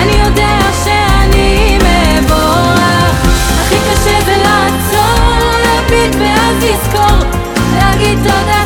אני 0.02 0.12
יודע 0.12 0.58
שאני 0.84 1.78
מבורך. 1.78 3.26
הכי 3.60 3.76
קשה 3.76 4.20
זה 4.24 4.36
לעצור, 4.36 5.38
להביט 5.64 6.14
ואז 6.14 6.56
לזכור, 6.62 7.28
להגיד 7.78 8.18
תודה 8.18 8.63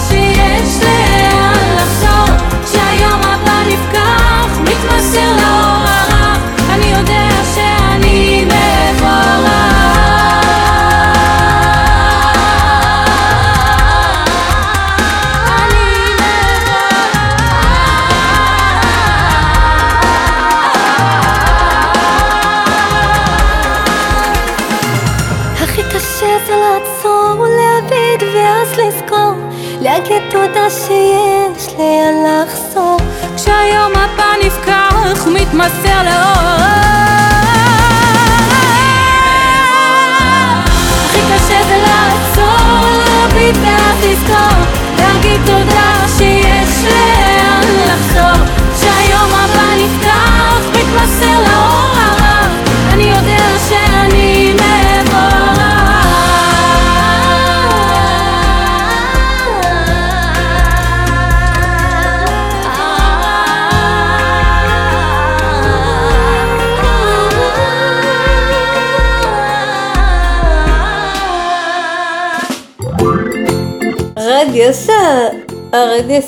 נפקח, 4.79 4.95
מתמסר 4.95 5.38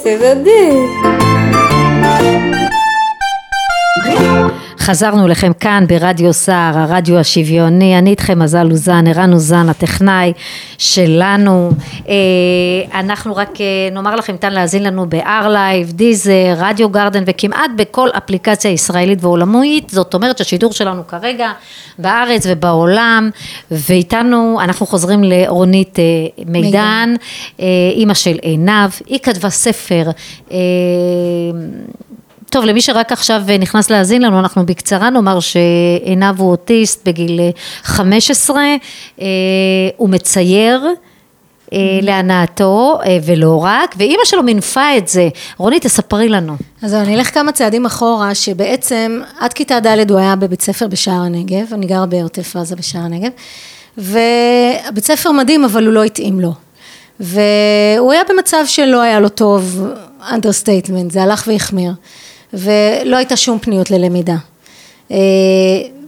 C'est 0.02 0.16
חזרנו 4.78 5.26
אליכם 5.26 5.52
כאן 5.60 5.84
ברדיו 5.88 6.32
סער, 6.32 6.78
הרדיו 6.78 7.18
השוויוני, 7.18 7.98
אני 7.98 8.10
איתכם 8.10 8.38
מזל 8.38 8.70
אוזן, 8.70 9.06
ערן 9.06 9.32
אוזן, 9.32 9.68
הטכנאי 9.68 10.32
שלנו. 10.78 11.70
אה, 12.10 13.00
אנחנו 13.00 13.36
רק 13.36 13.60
אה, 13.60 13.66
נאמר 13.92 14.16
לכם, 14.16 14.32
ניתן 14.32 14.52
להאזין 14.52 14.82
לנו 14.82 15.06
ב-R-Live, 15.08 15.92
דיזר, 15.92 16.54
רדיו 16.56 16.88
גרדן 16.88 17.22
וכמעט 17.26 17.70
בכל 17.76 18.08
אפליקציה 18.18 18.70
ישראלית 18.70 19.18
ועולמית, 19.24 19.90
זאת 19.90 20.14
אומרת 20.14 20.38
שהשידור 20.38 20.72
שלנו 20.72 21.06
כרגע 21.06 21.52
בארץ 21.98 22.42
ובעולם, 22.48 23.30
ואיתנו 23.70 24.58
אנחנו 24.62 24.86
חוזרים 24.86 25.24
לרונית 25.24 25.98
אה, 25.98 26.04
מידן, 26.46 27.14
אימא 27.94 28.14
של 28.14 28.36
עינב, 28.42 28.90
היא 29.06 29.18
כתבה 29.18 29.50
ספר 29.50 30.10
טוב, 32.50 32.64
למי 32.64 32.80
שרק 32.80 33.12
עכשיו 33.12 33.42
נכנס 33.58 33.90
להאזין 33.90 34.22
לנו, 34.22 34.38
אנחנו 34.38 34.66
בקצרה 34.66 35.10
נאמר 35.10 35.40
שעינב 35.40 36.40
הוא 36.40 36.50
אוטיסט 36.50 37.08
בגיל 37.08 37.40
15, 37.82 38.62
אה, 39.20 39.26
הוא 39.96 40.08
מצייר. 40.08 40.84
אה, 41.72 41.78
להנאתו 42.02 42.98
אה, 43.04 43.18
ולא 43.24 43.64
רק, 43.64 43.94
ואימא 43.98 44.24
שלו 44.24 44.42
מינפה 44.42 44.96
את 44.98 45.08
זה. 45.08 45.28
רוני, 45.58 45.80
תספרי 45.80 46.28
לנו. 46.28 46.56
אז 46.82 46.94
אני 46.94 47.14
אלך 47.14 47.34
כמה 47.34 47.52
צעדים 47.52 47.86
אחורה, 47.86 48.34
שבעצם 48.34 49.20
עד 49.38 49.52
כיתה 49.52 49.80
ד' 49.80 50.10
הוא 50.10 50.18
היה 50.18 50.36
בבית 50.36 50.62
ספר 50.62 50.88
בשער 50.88 51.20
הנגב, 51.20 51.66
אני 51.72 51.86
גרה 51.86 52.06
בעוטף 52.06 52.56
עזה 52.56 52.76
בשער 52.76 53.02
הנגב, 53.02 53.30
ובית 53.98 55.04
ספר 55.04 55.32
מדהים, 55.32 55.64
אבל 55.64 55.86
הוא 55.86 55.94
לא 55.94 56.04
התאים 56.04 56.40
לו. 56.40 56.52
והוא 57.20 58.12
היה 58.12 58.22
במצב 58.28 58.64
שלא 58.66 59.00
היה 59.00 59.20
לו 59.20 59.28
טוב, 59.28 59.82
understatement, 60.20 61.12
זה 61.12 61.22
הלך 61.22 61.44
והחמיר. 61.46 61.92
ולא 62.52 63.16
הייתה 63.16 63.36
שום 63.36 63.58
פניות 63.58 63.90
ללמידה. 63.90 64.36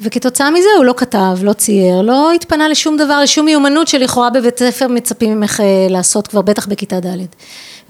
אה, 0.02 0.06
וכתוצאה 0.06 0.50
מזה 0.50 0.68
הוא 0.76 0.84
לא 0.84 0.94
כתב, 0.96 1.38
לא 1.42 1.52
צייר, 1.52 2.00
לא 2.02 2.32
התפנה 2.32 2.68
לשום 2.68 2.96
דבר, 2.96 3.20
לשום 3.22 3.46
מיומנות 3.46 3.88
שלכאורה 3.88 4.30
בבית 4.30 4.58
ספר 4.58 4.88
מצפים 4.88 5.40
ממך 5.40 5.60
אה, 5.60 5.86
לעשות 5.90 6.26
כבר 6.26 6.42
בטח 6.42 6.66
בכיתה 6.66 7.00
ד'. 7.00 7.16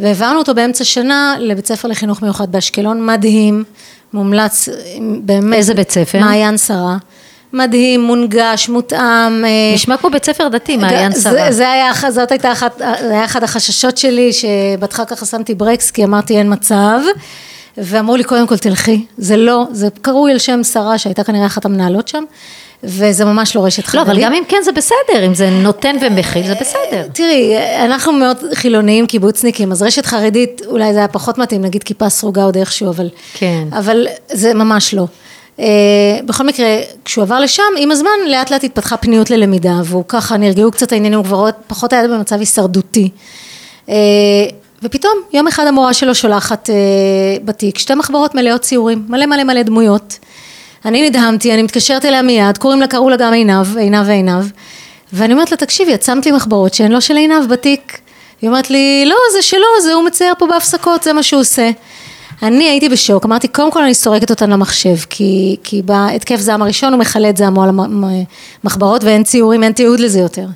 והעברנו 0.01 0.39
אותו 0.39 0.55
באמצע 0.55 0.85
שנה 0.85 1.37
לבית 1.39 1.67
ספר 1.67 1.89
לחינוך 1.89 2.23
מיוחד 2.23 2.53
באשקלון, 2.53 3.07
מדהים, 3.07 3.65
מומלץ, 4.13 4.69
באמת. 5.21 5.57
איזה 5.57 5.75
בית 5.75 5.91
ספר? 5.91 6.19
מעיין 6.21 6.59
שרה. 6.59 6.97
מדהים, 7.53 8.01
מונגש, 8.01 8.69
מותאם. 8.69 9.45
אה, 9.45 9.75
נשמע 9.75 9.97
כמו 9.97 10.11
בית 10.11 10.25
ספר 10.25 10.49
דתי, 10.49 10.77
מעיין 10.77 11.13
שרה. 11.13 11.33
זה, 11.33 11.47
זה 11.51 11.71
היה, 11.71 11.93
זאת 12.11 12.31
הייתה 12.31 12.53
אחת, 12.53 12.79
זה 12.79 13.11
היה 13.11 13.25
אחד 13.25 13.43
החששות 13.43 13.99
שלי, 13.99 14.31
שבהתחלה 14.33 15.07
ככה 15.07 15.27
שמתי 15.27 15.55
ברקס, 15.55 15.91
כי 15.91 16.05
אמרתי 16.05 16.39
אין 16.39 16.53
מצב. 16.53 17.01
ואמרו 17.77 18.17
לי 18.17 18.25
קודם 18.25 18.47
כל 18.47 18.57
תלכי, 18.57 19.05
זה 19.19 19.37
לא, 19.37 19.67
זה 19.73 19.89
קרוי 20.03 20.33
על 20.33 20.39
שם 20.39 20.63
שרה 20.63 20.99
שהייתה 20.99 21.25
כנראה 21.25 21.47
אחת 21.47 21.65
המנהלות 21.65 22.09
שם, 22.09 22.25
וזה 22.85 23.25
ממש 23.25 23.57
לא 23.57 23.65
רשת 23.65 23.87
חרדית. 23.87 24.07
לא, 24.07 24.13
אבל 24.13 24.23
גם 24.23 24.33
אם 24.33 24.43
כן 24.49 24.57
זה 24.65 24.73
בסדר, 24.73 25.27
אם 25.27 25.35
זה 25.35 25.51
נותן 25.51 25.97
ומכיל 26.01 26.47
זה 26.47 26.55
בסדר. 26.61 27.07
תראי, 27.13 27.57
אנחנו 27.85 28.13
מאוד 28.13 28.37
חילוניים, 28.55 29.07
קיבוצניקים, 29.07 29.73
אז 29.73 29.83
רשת 29.83 30.07
חרדית 30.07 30.63
אולי 30.67 30.93
זה 30.93 30.99
היה 30.99 31.09
פחות 31.09 31.39
מתאים, 31.39 31.63
נגיד 31.63 31.83
כיפה 31.83 32.09
סרוגה 32.09 32.45
עוד 32.45 32.57
איכשהו, 32.57 32.89
אבל, 32.89 33.09
כן. 33.35 33.69
אבל 33.73 34.07
זה 34.33 34.55
ממש 34.55 34.95
לא. 34.95 35.07
Uh, 35.59 35.63
בכל 36.27 36.47
מקרה, 36.47 36.67
כשהוא 37.05 37.23
עבר 37.23 37.41
לשם, 37.41 37.63
עם 37.79 37.91
הזמן 37.91 38.11
לאט 38.27 38.51
לאט 38.51 38.65
התפתחה 38.65 38.97
פניות 38.97 39.31
ללמידה, 39.31 39.75
והוא 39.85 40.05
ככה 40.09 40.37
נרגעו 40.37 40.71
קצת 40.71 40.93
העניינים, 40.93 41.19
הוא 41.19 41.25
כבר 41.25 41.49
פחות 41.67 41.93
היה 41.93 42.09
במצב 42.09 42.41
הישרדותי. 42.41 43.11
ופתאום 44.83 45.13
יום 45.33 45.49
אחד 45.49 45.67
המורה 45.67 45.95
שלו 45.95 46.15
שולחת 46.15 46.71
אה, 46.71 46.75
בתיק 47.45 47.79
שתי 47.79 47.95
מחברות 47.95 48.35
מלאות 48.35 48.61
ציורים, 48.61 49.05
מלא 49.09 49.27
מלא 49.27 49.45
מלא 49.45 49.63
דמויות. 49.63 50.19
אני 50.85 51.09
נדהמתי, 51.09 51.55
אני 51.55 51.63
מתקשרת 51.63 52.05
אליה 52.05 52.23
מיד, 52.23 52.59
קוראים 52.59 52.81
לה, 52.81 52.87
קראו 52.87 53.11
לה 53.11 53.17
גם 53.17 53.33
עינב, 53.33 53.77
עינב 53.77 54.05
ועינב, 54.07 54.45
ואני 55.13 55.33
אומרת 55.33 55.51
לה, 55.51 55.57
תקשיבי, 55.57 55.95
את 55.95 56.03
שמת 56.03 56.27
לי 56.27 56.33
מחברות 56.33 56.75
שהן 56.75 56.93
לא 56.93 57.01
של 57.01 57.17
עינב 57.17 57.49
בתיק. 57.49 57.99
היא 58.43 58.51
אומרת 58.51 58.71
לי, 58.71 59.05
לא, 59.07 59.17
זה 59.33 59.43
שלו, 59.43 59.67
זה 59.83 59.95
הוא 59.95 60.05
מצייר 60.05 60.35
פה 60.39 60.47
בהפסקות, 60.47 61.03
זה 61.03 61.13
מה 61.13 61.23
שהוא 61.23 61.41
עושה. 61.41 61.71
אני 62.43 62.69
הייתי 62.69 62.89
בשוק, 62.89 63.25
אמרתי, 63.25 63.49
קודם 63.49 63.71
כל 63.71 63.83
אני 63.83 63.95
סורקת 63.95 64.31
אותן 64.31 64.51
למחשב, 64.51 64.97
כי, 65.11 65.57
כי 65.65 65.83
בהתקף 65.83 66.37
זעם 66.37 66.63
הראשון 66.63 66.93
הוא 66.93 67.01
מכלה 67.01 67.31
את 67.31 67.37
זעמו 67.37 67.63
על 67.63 67.71
המחברות 68.65 69.05
ואין 69.05 69.25
ציורים, 69.25 69.63
אין 69.63 69.73
תיעוד 69.73 70.01
לזה 70.01 70.19
יותר. 70.19 70.47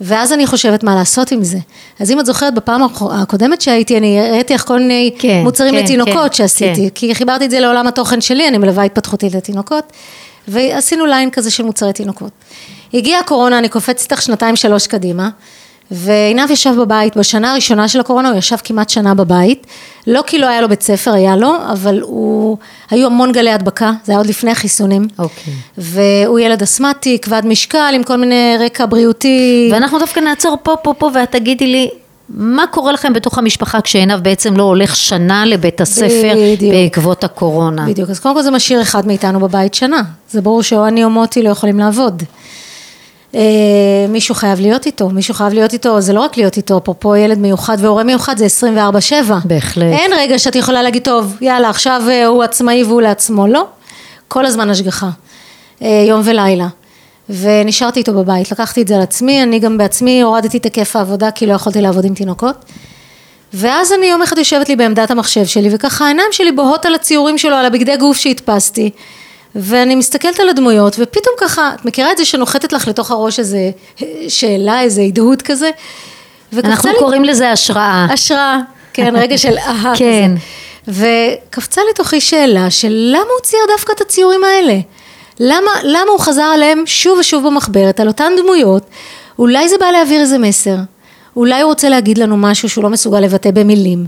ואז 0.00 0.32
אני 0.32 0.46
חושבת 0.46 0.82
מה 0.82 0.94
לעשות 0.94 1.32
עם 1.32 1.44
זה. 1.44 1.58
אז 2.00 2.10
אם 2.10 2.20
את 2.20 2.26
זוכרת 2.26 2.54
בפעם 2.54 2.80
הקודמת 3.10 3.60
שהייתי, 3.60 3.98
אני 3.98 4.20
הראיתי 4.20 4.54
לך 4.54 4.64
כל 4.66 4.78
מיני 4.78 5.14
כן, 5.18 5.40
מוצרים 5.44 5.74
כן, 5.74 5.84
לתינוקות 5.84 6.30
כן, 6.30 6.36
שעשיתי, 6.36 6.82
כן. 6.82 6.88
כי 6.94 7.14
חיברתי 7.14 7.44
את 7.44 7.50
זה 7.50 7.60
לעולם 7.60 7.86
התוכן 7.86 8.20
שלי, 8.20 8.48
אני 8.48 8.58
מלווה 8.58 8.84
התפתחותי 8.84 9.30
לתינוקות, 9.34 9.92
ועשינו 10.48 11.06
ליין 11.06 11.30
כזה 11.30 11.50
של 11.50 11.62
מוצרי 11.64 11.92
תינוקות. 11.92 12.30
הגיעה 12.94 13.20
הקורונה, 13.20 13.58
אני 13.58 13.68
קופצת 13.68 14.12
איתך 14.12 14.22
שנתיים 14.22 14.56
שלוש 14.56 14.86
קדימה, 14.86 15.28
ועינב 15.90 16.50
ישב 16.50 16.74
בבית, 16.80 17.16
בשנה 17.16 17.52
הראשונה 17.52 17.88
של 17.88 18.00
הקורונה 18.00 18.30
הוא 18.30 18.38
ישב 18.38 18.56
כמעט 18.64 18.90
שנה 18.90 19.14
בבית, 19.14 19.66
לא 20.06 20.22
כי 20.26 20.38
לא 20.38 20.46
היה 20.46 20.60
לו 20.60 20.68
בית 20.68 20.82
ספר, 20.82 21.12
היה 21.12 21.36
לו, 21.36 21.56
אבל 21.72 22.00
הוא, 22.00 22.56
היו 22.90 23.06
המון 23.06 23.32
גלי 23.32 23.50
הדבקה, 23.50 23.92
זה 24.04 24.12
היה 24.12 24.18
עוד 24.18 24.26
לפני 24.26 24.50
החיסונים. 24.50 25.08
אוקיי. 25.18 25.52
והוא 25.78 26.38
ילד 26.38 26.62
אסתמטי, 26.62 27.18
כבד 27.18 27.42
משקל, 27.44 27.92
עם 27.94 28.02
כל 28.02 28.16
מיני 28.16 28.54
רקע 28.60 28.86
בריאותי. 28.86 29.68
ואנחנו 29.72 29.98
דווקא 29.98 30.20
נעצור 30.20 30.56
פה, 30.62 30.76
פה, 30.82 30.94
פה, 30.98 31.10
ואת 31.14 31.30
תגידי 31.30 31.66
לי, 31.66 31.88
מה 32.34 32.64
קורה 32.70 32.92
לכם 32.92 33.12
בתוך 33.12 33.38
המשפחה 33.38 33.80
כשעינב 33.80 34.20
בעצם 34.20 34.56
לא 34.56 34.62
הולך 34.62 34.96
שנה 34.96 35.46
לבית 35.46 35.80
הספר 35.80 36.34
בדיוק. 36.54 36.74
בעקבות 36.74 37.24
הקורונה? 37.24 37.86
בדיוק, 37.86 38.10
אז 38.10 38.20
קודם 38.20 38.34
כל 38.34 38.42
זה 38.42 38.50
משאיר 38.50 38.82
אחד 38.82 39.06
מאיתנו 39.06 39.40
בבית 39.40 39.74
שנה. 39.74 40.02
זה 40.30 40.40
ברור 40.40 40.62
שאו 40.62 40.86
אני 40.86 41.04
או 41.04 41.10
מוטי 41.10 41.42
לא 41.42 41.50
יכולים 41.50 41.78
לעבוד. 41.78 42.22
אה, 43.34 43.40
מישהו 44.08 44.34
חייב 44.34 44.60
להיות 44.60 44.86
איתו, 44.86 45.08
מישהו 45.08 45.34
חייב 45.34 45.52
להיות 45.52 45.72
איתו, 45.72 46.00
זה 46.00 46.12
לא 46.12 46.20
רק 46.20 46.36
להיות 46.36 46.56
איתו, 46.56 46.78
אפרופו 46.78 47.16
ילד 47.16 47.38
מיוחד 47.38 47.76
והורה 47.80 48.04
מיוחד 48.04 48.38
זה 48.38 48.46
24-7. 49.28 49.32
בהחלט. 49.44 49.92
אין 49.92 50.10
רגע 50.16 50.38
שאת 50.38 50.56
יכולה 50.56 50.82
להגיד, 50.82 51.02
טוב, 51.02 51.36
יאללה, 51.40 51.70
עכשיו 51.70 52.02
אה, 52.08 52.26
הוא 52.26 52.42
עצמאי 52.42 52.84
והוא 52.84 53.02
לעצמו, 53.02 53.46
לא. 53.46 53.66
כל 54.28 54.46
הזמן 54.46 54.70
השגחה, 54.70 55.08
אה, 55.82 56.04
יום 56.08 56.20
ולילה. 56.24 56.68
ונשארתי 57.30 57.98
איתו 57.98 58.14
בבית, 58.14 58.52
לקחתי 58.52 58.82
את 58.82 58.88
זה 58.88 58.96
על 58.96 59.02
עצמי, 59.02 59.42
אני 59.42 59.58
גם 59.58 59.78
בעצמי 59.78 60.22
הורדתי 60.22 60.58
את 60.58 60.64
היקף 60.64 60.96
העבודה 60.96 61.30
כי 61.30 61.46
לא 61.46 61.52
יכולתי 61.52 61.80
לעבוד 61.80 62.04
עם 62.04 62.14
תינוקות. 62.14 62.64
ואז 63.54 63.92
אני 63.92 64.06
יום 64.06 64.22
אחד 64.22 64.38
יושבת 64.38 64.68
לי 64.68 64.76
בעמדת 64.76 65.10
המחשב 65.10 65.44
שלי, 65.44 65.68
וככה 65.72 66.04
העיניים 66.04 66.28
שלי 66.32 66.52
בוהות 66.52 66.86
על 66.86 66.94
הציורים 66.94 67.38
שלו, 67.38 67.56
על 67.56 67.66
הבגדי 67.66 67.96
גוף 67.96 68.16
שהדפסתי. 68.16 68.90
ואני 69.54 69.94
מסתכלת 69.94 70.40
על 70.40 70.48
הדמויות, 70.48 70.96
ופתאום 70.98 71.34
ככה, 71.38 71.70
את 71.74 71.84
מכירה 71.84 72.12
את 72.12 72.16
זה 72.18 72.24
שנוחתת 72.24 72.72
לך 72.72 72.88
לתוך 72.88 73.10
הראש 73.10 73.38
איזה 73.38 73.70
שאלה, 74.28 74.80
איזה 74.80 75.02
הדהוד 75.02 75.42
כזה? 75.42 75.70
אנחנו 76.64 76.90
לי... 76.90 76.98
קוראים 76.98 77.24
לזה 77.24 77.50
השראה. 77.50 78.06
השראה, 78.10 78.58
כן, 78.92 79.14
רגע 79.16 79.38
של 79.38 79.58
אהה 79.66 79.92
כן. 79.96 80.34
כזה. 80.86 81.04
וקפצה 81.48 81.80
לתוכי 81.90 82.20
שאלה 82.20 82.70
של 82.70 82.92
למה 83.12 83.20
הוא 83.20 83.40
צייר 83.42 83.62
דווקא 83.76 83.92
את 83.92 84.00
הציורים 84.00 84.44
האלה? 84.44 84.78
למה, 85.40 85.70
למה 85.82 86.10
הוא 86.10 86.20
חזר 86.20 86.42
עליהם 86.42 86.82
שוב 86.86 87.18
ושוב 87.18 87.46
במחברת, 87.46 88.00
על 88.00 88.08
אותן 88.08 88.32
דמויות? 88.42 88.82
אולי 89.38 89.68
זה 89.68 89.76
בא 89.80 89.86
להעביר 89.86 90.20
איזה 90.20 90.38
מסר. 90.38 90.76
אולי 91.36 91.60
הוא 91.60 91.68
רוצה 91.68 91.88
להגיד 91.88 92.18
לנו 92.18 92.36
משהו 92.36 92.68
שהוא 92.68 92.84
לא 92.84 92.90
מסוגל 92.90 93.20
לבטא 93.20 93.50
במילים. 93.50 94.06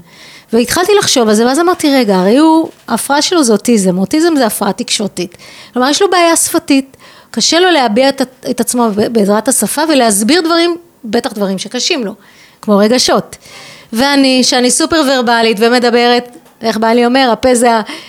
והתחלתי 0.53 0.93
לחשוב 0.99 1.29
על 1.29 1.35
זה, 1.35 1.47
ואז 1.47 1.61
אמרתי, 1.61 1.91
רגע, 1.95 2.17
הרי 2.17 2.37
הוא, 2.37 2.69
ההפרעה 2.89 3.23
שלו 3.23 3.45
זה 3.45 3.53
אוטיזם, 3.53 3.99
אוטיזם 3.99 4.37
זה 4.37 4.47
הפרעה 4.47 4.73
תקשורתית. 4.73 5.37
כלומר, 5.73 5.89
יש 5.89 6.03
לו 6.03 6.11
בעיה 6.11 6.37
שפתית, 6.37 6.97
קשה 7.31 7.61
לו 7.61 7.71
להביע 7.71 8.09
את, 8.09 8.23
את 8.51 8.61
עצמו 8.61 8.89
בעזרת 9.13 9.49
השפה 9.49 9.83
ולהסביר 9.89 10.41
דברים, 10.41 10.77
בטח 11.05 11.33
דברים 11.33 11.59
שקשים 11.59 12.05
לו, 12.05 12.15
כמו 12.63 12.79
רגשות. 12.79 13.37
ואני, 13.93 14.45
שאני 14.45 14.71
סופר 14.71 15.03
ורבלית 15.09 15.57
ומדברת, 15.61 16.37
איך 16.63 16.79
בעלי 16.79 17.07
אומר, 17.07 17.29
הפה 17.33 17.55
זה 17.55 17.69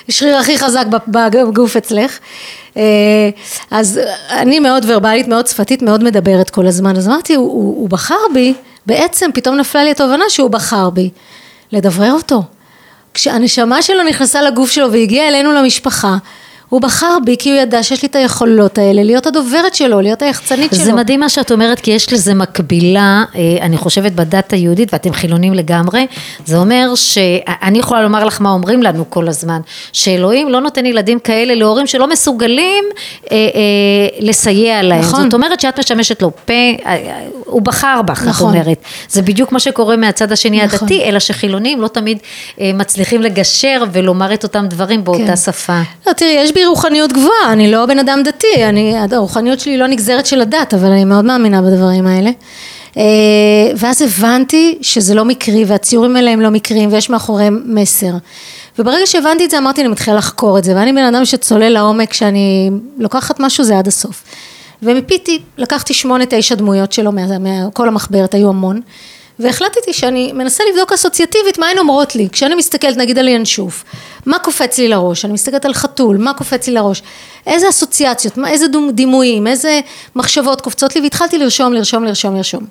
השריר 0.10 0.38
הכי 0.38 0.58
חזק 0.58 0.86
בגוף 1.08 1.78
אצלך. 1.78 2.20
אה, 2.78 2.84
אז 3.72 4.00
אני 4.30 4.60
מאוד 4.60 4.86
ורבלית, 4.88 5.28
מאוד 5.28 5.48
שפתית, 5.48 5.82
מאוד 5.82 6.04
מדברת 6.04 6.50
כל 6.50 6.68
הזמן. 6.68 6.98
אז 6.98 7.08
אמרתי, 7.08 7.36
הוא, 7.36 7.46
הוא, 7.46 7.76
הוא 7.82 7.90
בחר 7.90 8.16
בי, 8.34 8.54
בעצם 8.86 9.30
פתאום 9.34 9.56
נפלה 9.56 9.84
לי 9.84 9.92
התובנה 9.92 10.24
שהוא 10.30 10.50
בחר 10.50 10.90
בי. 10.90 11.10
לדברר 11.74 12.12
אותו. 12.12 12.44
כשהנשמה 13.14 13.82
שלו 13.82 14.04
נכנסה 14.04 14.42
לגוף 14.42 14.72
שלו 14.72 14.92
והגיעה 14.92 15.28
אלינו 15.28 15.52
למשפחה, 15.52 16.16
הוא 16.74 16.82
בחר 16.82 17.18
בי 17.26 17.36
כי 17.40 17.52
הוא 17.52 17.60
ידע 17.60 17.84
שיש 17.84 18.02
לי 18.02 18.08
את 18.08 18.16
היכולות 18.16 18.78
האלה, 18.78 19.04
להיות 19.04 19.28
הדוברת 19.28 19.76
שלו, 19.76 20.02
להיות 20.02 20.22
היחצנית 20.22 20.74
שלו. 20.74 20.86
זה 20.86 20.94
מדהים 20.94 21.20
מה 21.20 21.30
שאת 21.30 21.52
אומרת, 21.52 21.80
כי 21.80 21.92
יש 21.92 22.14
לזה 22.14 22.34
מקבילה, 22.34 23.24
אה, 23.36 23.58
אני 23.62 23.78
חושבת 23.78 24.12
בדת 24.12 24.54
היהודית, 24.54 24.94
ואתם 24.94 25.14
חילונים 25.14 25.54
לגמרי, 25.54 26.08
זה 26.46 26.58
אומר 26.58 26.94
שאני 26.96 27.80
יכולה 27.80 28.02
לומר 28.02 28.26
לך 28.26 28.42
מה 28.42 28.50
אומרים 28.50 28.84
לנו 28.84 29.10
כל 29.10 29.28
הזמן, 29.28 29.62
שאלוהים 29.92 30.50
לא 30.50 30.62
נותן 30.62 30.86
ילדים 30.86 31.20
כאלה 31.20 31.56
להורים 31.56 31.88
שלא 31.88 32.08
מסוגלים 32.08 32.84
אה, 33.32 33.38
אה, 33.38 33.40
לסייע 34.20 34.82
להם. 34.82 35.00
נכון. 35.00 35.24
זאת 35.24 35.34
אומרת 35.34 35.60
שאת 35.60 35.80
משמשת 35.80 36.22
לו 36.22 36.32
פה, 36.46 36.54
אה, 36.86 37.20
הוא 37.46 37.62
בחר 37.62 38.02
בך, 38.02 38.24
נכון. 38.28 38.56
את 38.56 38.62
אומרת. 38.62 38.78
זה 39.10 39.22
בדיוק 39.22 39.52
מה 39.52 39.60
שקורה 39.60 39.96
מהצד 39.96 40.32
השני 40.32 40.64
נכון. 40.64 40.80
הדתי, 40.82 41.04
אלא 41.04 41.20
שחילונים 41.20 41.82
לא 41.82 41.88
תמיד 41.88 42.18
אה, 42.62 42.72
מצליחים 42.74 43.22
לגשר 43.22 43.84
ולומר 43.92 44.34
את 44.34 44.44
אותם 44.44 44.66
דברים 44.70 45.04
באותה 45.04 45.28
כן. 45.28 45.36
שפה. 45.36 45.80
לא, 46.08 46.14
תראי, 46.14 46.32
יש 46.32 46.52
בי 46.52 46.63
לי 46.64 46.68
רוחניות 46.68 47.14
גבוהה, 47.14 47.54
אני 47.54 47.72
לא 47.72 47.86
בן 47.86 48.00
אדם 48.00 48.20
דתי, 48.26 48.66
אני, 48.70 48.96
הרוחניות 49.12 49.60
שלי 49.60 49.78
לא 49.78 49.88
נגזרת 49.88 50.26
של 50.26 50.42
הדת, 50.42 50.74
אבל 50.74 50.92
אני 50.92 51.06
מאוד 51.06 51.26
מאמינה 51.26 51.62
בדברים 51.62 52.08
האלה. 52.08 52.32
אה, 52.98 53.04
ואז 53.78 54.02
הבנתי 54.02 54.78
שזה 54.82 55.16
לא 55.16 55.26
מקרי, 55.26 55.66
והציורים 55.66 56.16
האלה 56.16 56.32
הם 56.32 56.42
לא 56.42 56.50
מקריים, 56.50 56.94
ויש 56.94 57.10
מאחוריהם 57.10 57.64
מסר. 57.66 58.12
וברגע 58.80 59.08
שהבנתי 59.08 59.46
את 59.46 59.50
זה, 59.50 59.58
אמרתי, 59.58 59.82
אני 59.82 59.90
מתחילה 59.90 60.18
לחקור 60.18 60.58
את 60.58 60.64
זה, 60.64 60.76
ואני 60.76 60.94
בן 60.94 61.04
אדם 61.04 61.26
שצולל 61.26 61.70
לעומק, 61.70 62.10
כשאני 62.10 62.70
לוקחת 62.98 63.40
משהו, 63.40 63.64
זה 63.64 63.78
עד 63.78 63.88
הסוף. 63.88 64.24
ומיפיתי, 64.84 65.40
לקחתי 65.58 65.94
שמונה, 65.94 66.24
תשע 66.30 66.56
דמויות 66.56 66.92
שלו, 66.92 67.12
מכל 67.12 67.88
המחברת, 67.88 68.34
היו 68.34 68.50
המון. 68.50 68.82
והחלטתי 69.40 69.94
שאני 69.94 70.32
מנסה 70.32 70.64
לבדוק 70.72 70.94
אסוציאטיבית 70.94 71.58
מה 71.58 71.68
הן 71.68 71.78
אומרות 71.78 72.16
לי. 72.16 72.28
כשאני 72.32 72.56
מסתכלת 72.56 72.98
נגיד 72.98 73.20
על 73.20 73.28
ינשוף, 73.28 73.84
מה 74.26 74.40
קופץ 74.40 74.78
לי 74.78 74.88
לראש? 74.88 75.26
אני 75.26 75.34
מסתכלת 75.34 75.66
על 75.66 75.74
חתול, 75.74 76.18
מה 76.18 76.34
קופץ 76.34 76.68
לי 76.68 76.74
לראש? 76.74 77.02
איזה 77.48 77.70
אסוציאציות, 77.70 78.38
מה, 78.38 78.50
איזה 78.50 78.66
דימויים, 78.94 79.48
איזה 79.48 79.80
מחשבות 80.16 80.62
קופצות 80.62 80.96
לי, 80.96 81.02
והתחלתי 81.02 81.38
לרשום, 81.38 81.74
לרשום, 81.74 82.04
לרשום, 82.04 82.36
לרשום. 82.36 82.64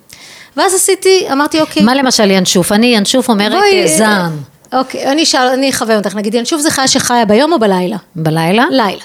ואז 0.56 0.74
עשיתי, 0.74 1.24
אמרתי 1.32 1.60
אוקיי. 1.60 1.82
מה 1.82 1.94
למשל 1.94 2.30
ינשוף? 2.30 2.72
אני 2.72 2.86
ינשוף 2.86 3.28
אומרת 3.28 3.52
בואי, 3.52 3.82
אה, 3.82 3.98
זעם. 3.98 4.36
אוקיי, 4.72 5.06
אני 5.06 5.22
אשאל, 5.22 5.46
אני 5.46 5.70
אחווה 5.70 5.96
אותך, 5.96 6.14
נגיד 6.14 6.34
ינשוף 6.34 6.60
זה 6.60 6.70
חיה 6.70 6.88
שחיה 6.88 7.24
ביום 7.24 7.52
או 7.52 7.58
בלילה? 7.58 7.96
בלילה? 8.16 8.64
לילה. 8.70 9.02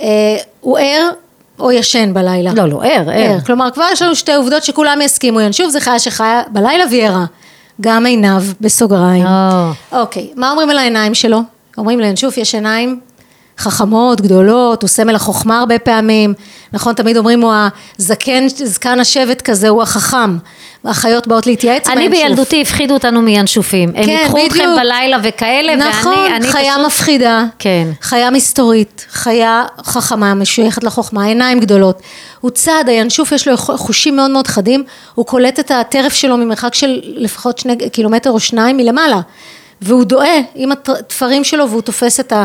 אה, 0.00 0.36
הוא 0.60 0.78
ער 0.78 1.10
או 1.58 1.72
ישן 1.72 2.14
בלילה. 2.14 2.52
לא, 2.54 2.68
לא, 2.68 2.82
ער, 2.84 3.10
ער. 3.10 3.40
כלומר, 3.40 3.70
כבר 3.70 3.84
יש 3.92 4.02
לנו 4.02 4.14
שתי 4.14 4.34
עובדות 4.34 4.64
שכולם 4.64 4.98
יסכימו. 5.02 5.40
ינשוף 5.40 5.70
זה 5.70 5.80
חיה 5.80 5.98
שחיה 5.98 6.42
בלילה 6.52 6.84
והיא 6.90 7.04
ערה. 7.04 7.24
גם 7.80 8.06
עיניו, 8.06 8.42
בסוגריים. 8.60 9.26
Oh. 9.26 9.96
אוקיי, 9.96 10.30
מה 10.36 10.50
אומרים 10.50 10.70
על 10.70 10.78
העיניים 10.78 11.14
שלו? 11.14 11.40
אומרים 11.78 12.00
לינשוף 12.00 12.38
יש 12.38 12.54
עיניים 12.54 13.00
חכמות, 13.58 14.20
גדולות, 14.20 14.82
הוא 14.82 14.88
סמל 14.88 15.14
החוכמה 15.14 15.58
הרבה 15.58 15.78
פעמים, 15.78 16.34
נכון? 16.72 16.94
תמיד 16.94 17.16
אומרים 17.16 17.40
הוא 17.40 17.52
הזקן, 17.98 18.48
זקן 18.48 19.00
השבט 19.00 19.42
כזה, 19.42 19.68
הוא 19.68 19.82
החכם. 19.82 20.36
החיות 20.84 21.26
באות 21.26 21.46
להתייעץ 21.46 21.88
עם 21.88 21.98
הינשוף. 21.98 22.14
אני 22.14 22.28
בילדותי 22.28 22.62
הפחידו 22.62 22.94
אותנו 22.94 23.22
מינשופים. 23.22 23.92
כן, 23.92 23.98
הם 23.98 24.08
ייקחו 24.08 24.46
אתכם 24.46 24.68
בלילה 24.76 25.16
וכאלה, 25.22 25.76
נכון, 25.76 26.14
ואני... 26.18 26.38
נכון, 26.38 26.50
חיה 26.50 26.74
פשוט... 26.74 26.86
מפחידה. 26.86 27.44
כן. 27.58 27.88
חיה 28.00 28.30
מסתורית, 28.30 29.06
חיה 29.10 29.64
חכמה, 29.84 30.34
משויכת 30.34 30.84
לחוכמה, 30.84 31.24
עיניים 31.24 31.60
גדולות. 31.60 32.02
הוא 32.40 32.50
צד, 32.50 32.84
הינשוף 32.86 33.32
יש 33.32 33.48
לו 33.48 33.56
חושים 33.56 34.16
מאוד 34.16 34.30
מאוד 34.30 34.46
חדים, 34.46 34.84
הוא 35.14 35.26
קולט 35.26 35.60
את 35.60 35.70
הטרף 35.70 36.14
שלו 36.14 36.36
ממרחק 36.36 36.74
של 36.74 37.00
לפחות 37.04 37.58
שני 37.58 37.90
קילומטר 37.90 38.30
או 38.30 38.40
שניים 38.40 38.76
מלמעלה. 38.76 39.20
והוא 39.82 40.04
דועה 40.04 40.36
עם 40.54 40.72
התפרים 40.72 41.44
שלו 41.44 41.70
והוא 41.70 41.82
תופס 41.82 42.20
את 42.20 42.32
ה... 42.32 42.44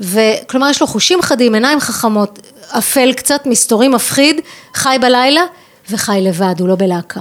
וכלומר 0.00 0.70
יש 0.70 0.80
לו 0.80 0.86
חושים 0.86 1.22
חדים, 1.22 1.54
עיניים 1.54 1.80
חכמות, 1.80 2.38
אפל 2.78 3.12
קצת, 3.12 3.46
מסתורי, 3.46 3.88
מפחיד, 3.88 4.40
חי 4.74 4.96
בלילה 5.00 5.42
וחי 5.90 6.18
לבד, 6.22 6.54
הוא 6.58 6.68
לא 6.68 6.74
בלהקה. 6.74 7.20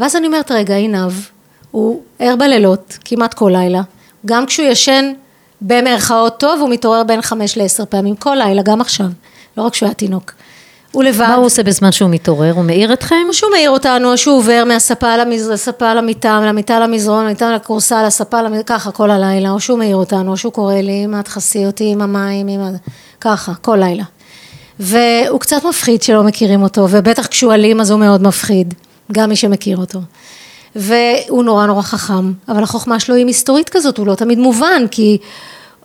ואז 0.00 0.16
אני 0.16 0.26
אומרת, 0.26 0.50
רגע, 0.50 0.74
עינב, 0.74 1.12
הוא 1.70 2.02
ער 2.18 2.36
בלילות, 2.36 2.98
כמעט 3.04 3.34
כל 3.34 3.50
לילה, 3.54 3.80
גם 4.26 4.46
כשהוא 4.46 4.66
ישן 4.66 5.12
במרכאות 5.60 6.40
טוב, 6.40 6.60
הוא 6.60 6.68
מתעורר 6.68 7.04
בין 7.04 7.22
חמש 7.22 7.56
לעשר 7.56 7.84
פעמים, 7.84 8.16
כל 8.16 8.34
לילה, 8.34 8.62
גם 8.62 8.80
עכשיו, 8.80 9.06
לא 9.56 9.62
רק 9.62 9.72
כשהוא 9.72 9.86
היה 9.86 9.94
תינוק. 9.94 10.32
הוא 10.92 11.04
לבד. 11.04 11.20
מה 11.20 11.34
הוא 11.34 11.46
עושה 11.46 11.62
בזמן 11.62 11.92
שהוא 11.92 12.10
מתעורר? 12.10 12.52
הוא 12.52 12.64
מעיר 12.64 12.92
אתכם? 12.92 13.16
או 13.28 13.34
שהוא 13.34 13.50
מעיר 13.50 13.70
אותנו, 13.70 14.12
או 14.12 14.18
שהוא 14.18 14.36
עובר 14.36 14.64
מהספה 14.66 15.16
לספה 15.16 15.94
למיטה, 15.94 16.40
למיטה 16.46 16.80
למזרון, 16.80 17.24
למיטה 17.24 17.54
לכורסה, 17.54 18.02
לספה, 18.02 18.42
למיטה, 18.42 18.74
ככה 18.74 18.90
כל 18.90 19.10
הלילה, 19.10 19.50
או 19.50 19.60
שהוא 19.60 19.78
מעיר 19.78 19.96
אותנו, 19.96 20.32
או 20.32 20.36
שהוא 20.36 20.52
קורא 20.52 20.74
לי, 20.74 21.04
אמא 21.04 21.22
תכסי 21.22 21.66
אותי 21.66 21.92
עם 21.92 22.02
המים, 22.02 22.48
אמא, 22.48 22.68
ככה, 23.20 23.52
כל 23.54 23.76
לילה. 23.76 24.04
והוא 24.80 25.40
קצת 25.40 25.64
מפחיד 25.64 26.02
שלא 26.02 26.22
מכירים 26.22 26.62
אותו, 26.62 26.86
ובטח 26.90 27.26
כשהוא 27.26 27.52
אלים 27.52 27.80
אז 27.80 27.90
הוא 27.90 28.00
מאוד 28.00 28.22
מפחיד, 28.22 28.74
גם 29.12 29.28
מי 29.28 29.36
שמכיר 29.36 29.76
אותו. 29.76 30.00
והוא 30.76 31.44
נורא 31.44 31.66
נורא 31.66 31.82
חכם, 31.82 32.32
אבל 32.48 32.62
החוכמה 32.62 33.00
שלו 33.00 33.14
היא 33.14 33.26
מסתורית 33.26 33.68
כזאת, 33.68 33.98
הוא 33.98 34.06
לא 34.06 34.14
תמיד 34.14 34.38
מובן, 34.38 34.82
כי 34.90 35.18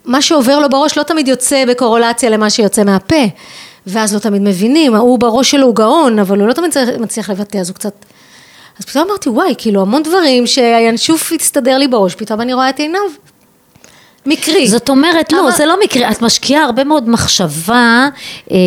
מה 0.05 0.21
שעובר 0.21 0.59
לו 0.59 0.69
בראש 0.69 0.97
לא 0.97 1.03
תמיד 1.03 1.27
יוצא 1.27 1.63
בקורולציה 1.67 2.29
למה 2.29 2.49
שיוצא 2.49 2.83
מהפה. 2.83 3.25
ואז 3.87 4.13
לא 4.13 4.19
תמיד 4.19 4.41
מבינים, 4.41 4.95
הוא 4.95 5.19
בראש 5.19 5.51
שלו 5.51 5.67
הוא 5.67 5.75
גאון, 5.75 6.19
אבל 6.19 6.39
הוא 6.39 6.47
לא 6.47 6.53
תמיד 6.53 6.71
מצליח 6.99 7.29
לבטא, 7.29 7.57
אז 7.57 7.69
הוא 7.69 7.75
קצת... 7.75 8.05
אז 8.79 8.85
פתאום 8.85 9.07
אמרתי, 9.07 9.29
וואי, 9.29 9.55
כאילו 9.57 9.81
המון 9.81 10.03
דברים 10.03 10.47
שהינשוף 10.47 11.31
הצטדר 11.31 11.77
לי 11.77 11.87
בראש, 11.87 12.15
פתאום 12.15 12.41
אני 12.41 12.53
רואה 12.53 12.69
את 12.69 12.79
עיניו. 12.79 13.01
מקרי. 14.25 14.67
זאת 14.67 14.89
אומרת, 14.89 15.31
לא, 15.31 15.51
זה 15.51 15.65
לא 15.65 15.75
מקרי, 15.83 16.09
את 16.09 16.21
משקיעה 16.21 16.63
הרבה 16.63 16.83
מאוד 16.83 17.09
מחשבה 17.09 18.09
אה, 18.51 18.57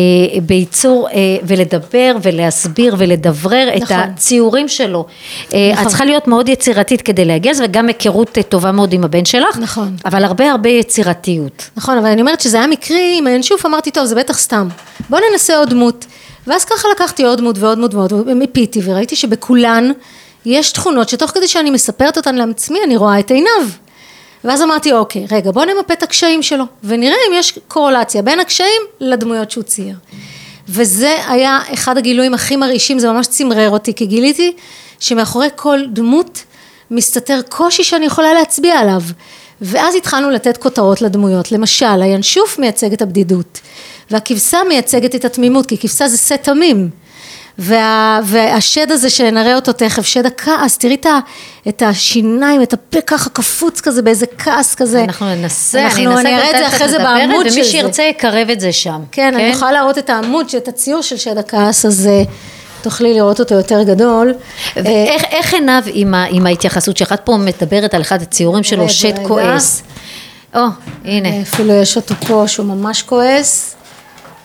בייצור 0.43 1.09
אה, 1.09 1.15
ולדבר 1.43 2.15
ולהסביר 2.21 2.95
ולדברר 2.97 3.69
נכון. 3.75 3.83
את 3.83 3.91
הציורים 3.91 4.67
שלו. 4.67 5.05
אה, 5.53 5.69
נכון. 5.71 5.83
את 5.83 5.87
צריכה 5.89 6.05
להיות 6.05 6.27
מאוד 6.27 6.49
יצירתית 6.49 7.01
כדי 7.01 7.25
להגיע 7.25 7.51
לזה, 7.51 7.63
וגם 7.63 7.87
היכרות 7.87 8.37
אה, 8.37 8.43
טובה 8.43 8.71
מאוד 8.71 8.93
עם 8.93 9.03
הבן 9.03 9.25
שלך. 9.25 9.57
נכון. 9.57 9.95
אבל 10.05 10.23
הרבה 10.23 10.51
הרבה 10.51 10.69
יצירתיות. 10.69 11.69
נכון, 11.77 11.97
אבל 11.97 12.07
אני 12.07 12.21
אומרת 12.21 12.41
שזה 12.41 12.57
היה 12.57 12.67
מקרי, 12.67 13.15
עם 13.17 13.27
הינשוף 13.27 13.65
אמרתי, 13.65 13.91
טוב, 13.91 14.05
זה 14.05 14.15
בטח 14.15 14.37
סתם. 14.37 14.67
בוא 15.09 15.19
ננסה 15.31 15.57
עוד 15.57 15.69
דמות. 15.69 16.05
ואז 16.47 16.65
ככה 16.65 16.87
לקחתי 16.95 17.23
עוד 17.23 17.37
דמות 17.37 17.57
ועוד 17.57 17.77
דמות 17.77 17.93
ועוד 17.93 18.09
דמות, 18.09 18.27
ומיפיתי, 18.27 18.81
וראיתי 18.83 19.15
שבכולן 19.15 19.91
יש 20.45 20.71
תכונות 20.71 21.09
שתוך 21.09 21.31
כדי 21.31 21.47
שאני 21.47 21.69
מספרת 21.69 22.17
אותן 22.17 22.35
לעצמי, 22.35 22.79
אני 22.85 22.97
רואה 22.97 23.19
את 23.19 23.31
עיניו. 23.31 23.63
ואז 24.43 24.61
אמרתי, 24.61 24.93
אוקיי, 24.93 25.25
רגע, 25.31 25.51
בוא 25.51 25.65
נמפה 25.65 25.93
את 25.93 26.03
הקשיים 26.03 26.43
שלו, 26.43 26.63
ונראה 26.83 27.15
אם 27.27 27.33
יש 27.33 27.59
קורולציה 27.67 28.21
בין 28.21 28.39
הקשיים 28.39 28.81
לדמויות 28.99 29.51
שהוא 29.51 29.63
צייר. 29.63 29.95
וזה 30.69 31.15
היה 31.27 31.59
אחד 31.73 31.97
הגילויים 31.97 32.33
הכי 32.33 32.55
מרעישים, 32.55 32.99
זה 32.99 33.11
ממש 33.11 33.27
צמרר 33.27 33.69
אותי, 33.69 33.93
כי 33.93 34.05
גיליתי 34.05 34.55
שמאחורי 34.99 35.47
כל 35.55 35.79
דמות 35.93 36.43
מסתתר 36.91 37.39
קושי 37.49 37.83
שאני 37.83 38.05
יכולה 38.05 38.33
להצביע 38.33 38.79
עליו. 38.79 39.01
ואז 39.61 39.95
התחלנו 39.95 40.29
לתת 40.29 40.57
כותרות 40.57 41.01
לדמויות, 41.01 41.51
למשל, 41.51 42.01
הינשוף 42.01 42.59
מייצג 42.59 42.93
את 42.93 43.01
הבדידות, 43.01 43.59
והכבשה 44.11 44.57
מייצגת 44.67 45.15
את 45.15 45.25
התמימות, 45.25 45.65
כי 45.65 45.77
כבשה 45.77 46.07
זה 46.07 46.17
סט 46.17 46.33
תמים. 46.43 46.89
וה, 47.59 48.19
והשד 48.23 48.91
הזה 48.91 49.09
שנראה 49.09 49.55
אותו 49.55 49.73
תכף, 49.73 50.05
שד 50.05 50.25
הכעס, 50.25 50.77
תראי 50.77 50.97
את 51.67 51.81
השיניים, 51.81 52.61
את 52.61 52.73
הפה 52.73 53.01
ככה 53.01 53.29
קפוץ 53.29 53.81
כזה 53.81 54.01
באיזה 54.01 54.25
כעס 54.37 54.75
כזה. 54.75 55.03
אנחנו 55.03 55.35
ננסה, 55.35 55.83
אנחנו, 55.83 55.97
אני 55.97 56.07
אנסה 56.07 56.21
אני 56.21 56.37
אראה 56.37 56.49
את 56.49 56.55
זה 56.57 56.67
אחרי 56.67 56.89
זה 56.89 56.97
בעמוד 56.97 57.45
של 57.45 57.49
זה. 57.49 57.59
ומי 57.59 57.69
שירצה 57.69 58.03
יקרב 58.03 58.49
את 58.49 58.59
זה 58.59 58.71
שם. 58.71 59.01
כן, 59.11 59.31
כן? 59.31 59.39
אני 59.39 59.43
יכולה 59.43 59.71
להראות 59.71 59.97
את 59.97 60.09
העמוד, 60.09 60.45
את 60.57 60.67
הציור 60.67 61.01
של 61.01 61.17
שד 61.17 61.37
הכעס 61.37 61.85
הזה. 61.85 62.23
תוכלי 62.81 63.13
לראות 63.13 63.39
אותו 63.39 63.55
יותר 63.55 63.83
גדול. 63.83 64.33
ואיך 64.75 65.23
איך 65.23 65.53
עיניו 65.53 65.83
עם, 65.85 66.13
ה, 66.13 66.25
עם 66.29 66.45
ההתייחסות 66.45 66.97
שלך? 66.97 67.13
את 67.13 67.19
פה 67.23 67.37
מדברת 67.37 67.93
על 67.93 68.01
אחד 68.01 68.21
הציורים 68.21 68.63
שלו, 68.63 68.89
שד 68.89 69.27
כועס. 69.27 69.83
או, 70.55 70.61
הנה. 71.05 71.41
אפילו 71.41 71.73
יש 71.73 71.97
אותו 71.97 72.15
פה 72.15 72.43
שהוא 72.47 72.65
ממש 72.65 73.01
כועס. 73.01 73.75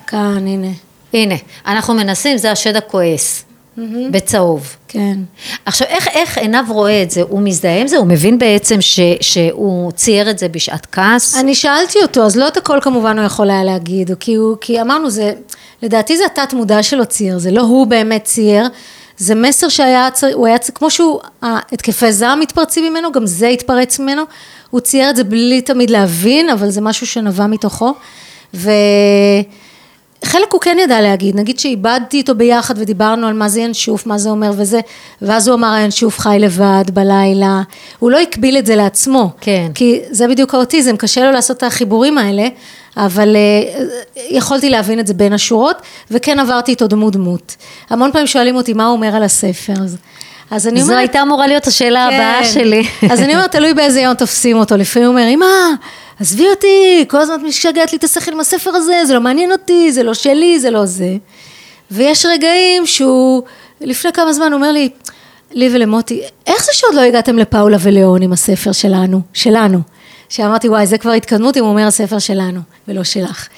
כאן, 0.06 0.46
הנה. 0.46 0.68
הנה, 1.14 1.34
אנחנו 1.66 1.94
מנסים, 1.94 2.38
זה 2.38 2.50
השד 2.50 2.76
הכועס. 2.76 3.44
Mm-hmm. 3.78 3.80
בצהוב. 4.10 4.76
כן. 4.88 5.18
עכשיו, 5.66 5.88
איך, 5.88 6.08
איך 6.08 6.38
עיניו 6.38 6.64
רואה 6.68 7.02
את 7.02 7.10
זה? 7.10 7.22
הוא 7.22 7.40
מזדהה 7.40 7.80
עם 7.80 7.86
זה? 7.86 7.96
הוא 7.96 8.06
מבין 8.06 8.38
בעצם 8.38 8.80
ש, 8.80 9.00
שהוא 9.20 9.92
צייר 9.92 10.30
את 10.30 10.38
זה 10.38 10.48
בשעת 10.48 10.86
כעס? 10.92 11.36
אני 11.36 11.54
שאלתי 11.54 11.98
אותו, 12.02 12.22
אז 12.22 12.36
לא 12.36 12.48
את 12.48 12.56
הכל 12.56 12.78
כמובן 12.82 13.18
הוא 13.18 13.26
יכול 13.26 13.50
היה 13.50 13.64
להגיד, 13.64 14.10
כי, 14.20 14.34
הוא, 14.34 14.56
כי 14.60 14.80
אמרנו, 14.80 15.10
זה, 15.10 15.32
לדעתי 15.82 16.16
זה 16.16 16.24
התת 16.26 16.52
מודע 16.52 16.82
שלו 16.82 17.06
צייר, 17.06 17.38
זה 17.38 17.50
לא 17.50 17.60
הוא 17.60 17.86
באמת 17.86 18.24
צייר, 18.24 18.68
זה 19.16 19.34
מסר 19.34 19.68
שהיה, 19.68 20.08
הוא 20.34 20.46
היה, 20.46 20.58
כמו 20.74 20.90
שהוא, 20.90 21.20
התקפי 21.42 22.12
זעם 22.12 22.40
מתפרצים 22.40 22.92
ממנו, 22.92 23.12
גם 23.12 23.26
זה 23.26 23.48
התפרץ 23.48 23.98
ממנו, 23.98 24.22
הוא 24.70 24.80
צייר 24.80 25.10
את 25.10 25.16
זה 25.16 25.24
בלי 25.24 25.60
תמיד 25.60 25.90
להבין, 25.90 26.48
אבל 26.48 26.70
זה 26.70 26.80
משהו 26.80 27.06
שנבע 27.06 27.46
מתוכו, 27.46 27.94
ו... 28.54 28.70
חלק 30.24 30.52
הוא 30.52 30.60
כן 30.60 30.76
ידע 30.80 31.00
להגיד, 31.00 31.36
נגיד 31.36 31.58
שאיבדתי 31.58 32.16
איתו 32.16 32.34
ביחד 32.34 32.74
ודיברנו 32.78 33.26
על 33.26 33.34
מה 33.34 33.48
זה 33.48 33.60
ינשוף, 33.60 34.06
מה 34.06 34.18
זה 34.18 34.30
אומר 34.30 34.50
וזה, 34.56 34.80
ואז 35.22 35.48
הוא 35.48 35.54
אמר 35.54 35.72
הינשוף 35.72 36.18
חי 36.18 36.36
לבד 36.40 36.84
בלילה, 36.92 37.62
הוא 37.98 38.10
לא 38.10 38.20
הקביל 38.20 38.58
את 38.58 38.66
זה 38.66 38.76
לעצמו, 38.76 39.30
כן. 39.40 39.66
כי 39.74 40.00
זה 40.10 40.28
בדיוק 40.28 40.54
האוטיזם, 40.54 40.96
קשה 40.96 41.24
לו 41.24 41.30
לעשות 41.30 41.56
את 41.56 41.62
החיבורים 41.62 42.18
האלה, 42.18 42.48
אבל 42.96 43.36
uh, 43.36 44.18
יכולתי 44.30 44.70
להבין 44.70 45.00
את 45.00 45.06
זה 45.06 45.14
בין 45.14 45.32
השורות, 45.32 45.76
וכן 46.10 46.38
עברתי 46.38 46.70
איתו 46.70 46.86
דמות 46.86 47.12
דמות. 47.12 47.56
המון 47.90 48.12
פעמים 48.12 48.26
שואלים 48.26 48.56
אותי 48.56 48.72
מה 48.72 48.86
הוא 48.86 48.92
אומר 48.92 49.16
על 49.16 49.22
הספר, 49.22 49.72
אז, 49.72 49.96
אז 50.50 50.66
אני 50.66 50.82
אומרת... 50.82 50.86
זו 50.86 50.98
הייתה 50.98 51.22
אמורה 51.22 51.46
להיות 51.46 51.66
השאלה 51.66 52.06
כן. 52.10 52.16
הבאה 52.16 52.44
שלי. 52.44 52.86
אז 53.10 53.20
אני 53.20 53.34
אומרת, 53.34 53.52
תלוי 53.52 53.74
באיזה 53.74 54.00
יום 54.00 54.14
תופסים 54.14 54.56
אותו, 54.56 54.76
לפעמים 54.76 55.08
הוא 55.08 55.14
אומר, 55.18 55.28
אמא, 55.28 55.46
עזבי 56.20 56.48
אותי, 56.48 57.04
כל 57.08 57.20
הזמן 57.20 57.34
את 57.34 57.40
משגעת 57.40 57.92
לי 57.92 57.98
את 57.98 58.04
השכל 58.04 58.32
עם 58.32 58.40
הספר 58.40 58.70
הזה, 58.70 59.04
זה 59.06 59.14
לא 59.14 59.20
מעניין 59.20 59.52
אותי, 59.52 59.92
זה 59.92 60.02
לא 60.02 60.14
שלי, 60.14 60.60
זה 60.60 60.70
לא 60.70 60.86
זה. 60.86 61.16
ויש 61.90 62.26
רגעים 62.26 62.86
שהוא, 62.86 63.42
לפני 63.80 64.12
כמה 64.12 64.32
זמן 64.32 64.46
הוא 64.46 64.54
אומר 64.54 64.72
לי, 64.72 64.88
לי 65.52 65.68
ולמוטי, 65.72 66.22
איך 66.46 66.64
זה 66.64 66.72
שעוד 66.72 66.94
לא 66.94 67.00
הגעתם 67.00 67.38
לפאולה 67.38 67.76
וליאון 67.80 68.22
עם 68.22 68.32
הספר 68.32 68.72
שלנו, 68.72 69.20
שלנו? 69.32 69.78
שאמרתי, 70.28 70.68
וואי, 70.68 70.86
זה 70.86 70.98
כבר 70.98 71.10
התקדמות 71.12 71.56
אם 71.56 71.62
הוא 71.62 71.70
אומר 71.70 71.86
הספר 71.86 72.18
שלנו, 72.18 72.60
ולא 72.88 73.04
שלך. 73.04 73.48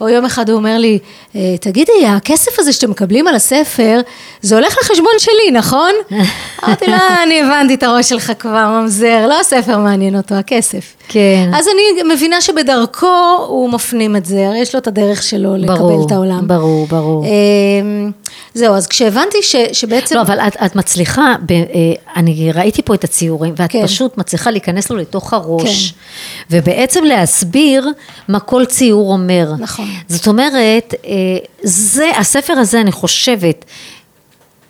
או 0.00 0.08
יום 0.08 0.24
אחד 0.24 0.50
הוא 0.50 0.56
אומר 0.56 0.78
לי, 0.78 0.98
"אה, 1.36 1.40
תגידי, 1.60 2.06
הכסף 2.06 2.58
הזה 2.58 2.72
שאתם 2.72 2.90
מקבלים 2.90 3.26
על 3.26 3.34
הספר, 3.34 4.00
זה 4.42 4.54
הולך 4.54 4.76
לחשבון 4.82 5.12
שלי, 5.18 5.50
נכון? 5.52 5.92
אמרתי 6.64 6.86
לו, 6.86 6.92
"אה, 6.92 7.22
אני 7.22 7.40
הבנתי 7.40 7.74
את 7.74 7.82
הראש 7.82 8.08
שלך 8.08 8.32
כבר, 8.38 8.66
ממזר, 8.80 9.26
לא 9.28 9.40
הספר 9.40 9.78
מעניין 9.78 10.16
אותו, 10.16 10.34
הכסף. 10.34 10.95
כן. 11.08 11.50
אז 11.54 11.66
אני 11.68 12.14
מבינה 12.14 12.40
שבדרכו 12.40 13.36
הוא 13.46 13.70
מפנים 13.70 14.16
את 14.16 14.24
זה, 14.24 14.48
הרי 14.48 14.58
יש 14.58 14.74
לו 14.74 14.80
את 14.80 14.86
הדרך 14.86 15.22
שלו 15.22 15.50
ברור, 15.66 15.90
לקבל 15.90 16.06
את 16.06 16.12
העולם. 16.12 16.48
ברור, 16.48 16.86
ברור. 16.86 17.24
אמ, 17.24 18.10
זהו, 18.54 18.74
אז 18.74 18.86
כשהבנתי 18.86 19.42
ש, 19.42 19.56
שבעצם... 19.72 20.14
לא, 20.14 20.20
אבל 20.20 20.40
את, 20.40 20.56
את 20.64 20.76
מצליחה, 20.76 21.34
ב, 21.46 21.52
אה, 21.52 21.62
אני 22.16 22.52
ראיתי 22.52 22.82
פה 22.82 22.94
את 22.94 23.04
הציורים, 23.04 23.54
ואת 23.56 23.70
כן. 23.70 23.86
פשוט 23.86 24.18
מצליחה 24.18 24.50
להיכנס 24.50 24.90
לו 24.90 24.96
לתוך 24.96 25.32
הראש, 25.32 25.94
ובעצם 26.50 27.04
להסביר 27.04 27.88
מה 28.28 28.40
כל 28.40 28.64
ציור 28.64 29.12
אומר. 29.12 29.52
נכון. 29.58 29.88
זאת 30.08 30.26
אומרת, 30.26 30.94
אה, 31.06 31.12
זה, 31.62 32.10
הספר 32.16 32.52
הזה, 32.52 32.80
אני 32.80 32.92
חושבת, 32.92 33.64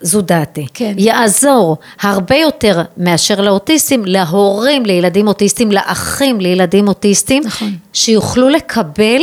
זו 0.01 0.21
דעתי, 0.21 0.67
כן. 0.75 0.95
יעזור 0.99 1.77
הרבה 2.01 2.37
יותר 2.37 2.83
מאשר 2.97 3.41
לאוטיסטים, 3.41 4.03
להורים 4.05 4.87
לילדים 4.87 5.29
אוטיסטים, 5.29 5.73
לאחים 5.73 6.41
לילדים 6.41 6.89
אוטיסטים, 6.89 7.43
נכון. 7.47 7.73
שיוכלו 7.93 8.49
לקבל 8.49 9.23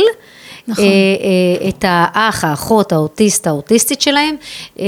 נכון. 0.68 0.84
אה, 0.84 0.90
אה, 0.90 1.68
את 1.68 1.84
האח, 1.88 2.44
האחות, 2.44 2.92
האוטיסט, 2.92 3.46
האוטיסטית 3.46 4.00
שלהם, 4.00 4.36
אה, 4.80 4.84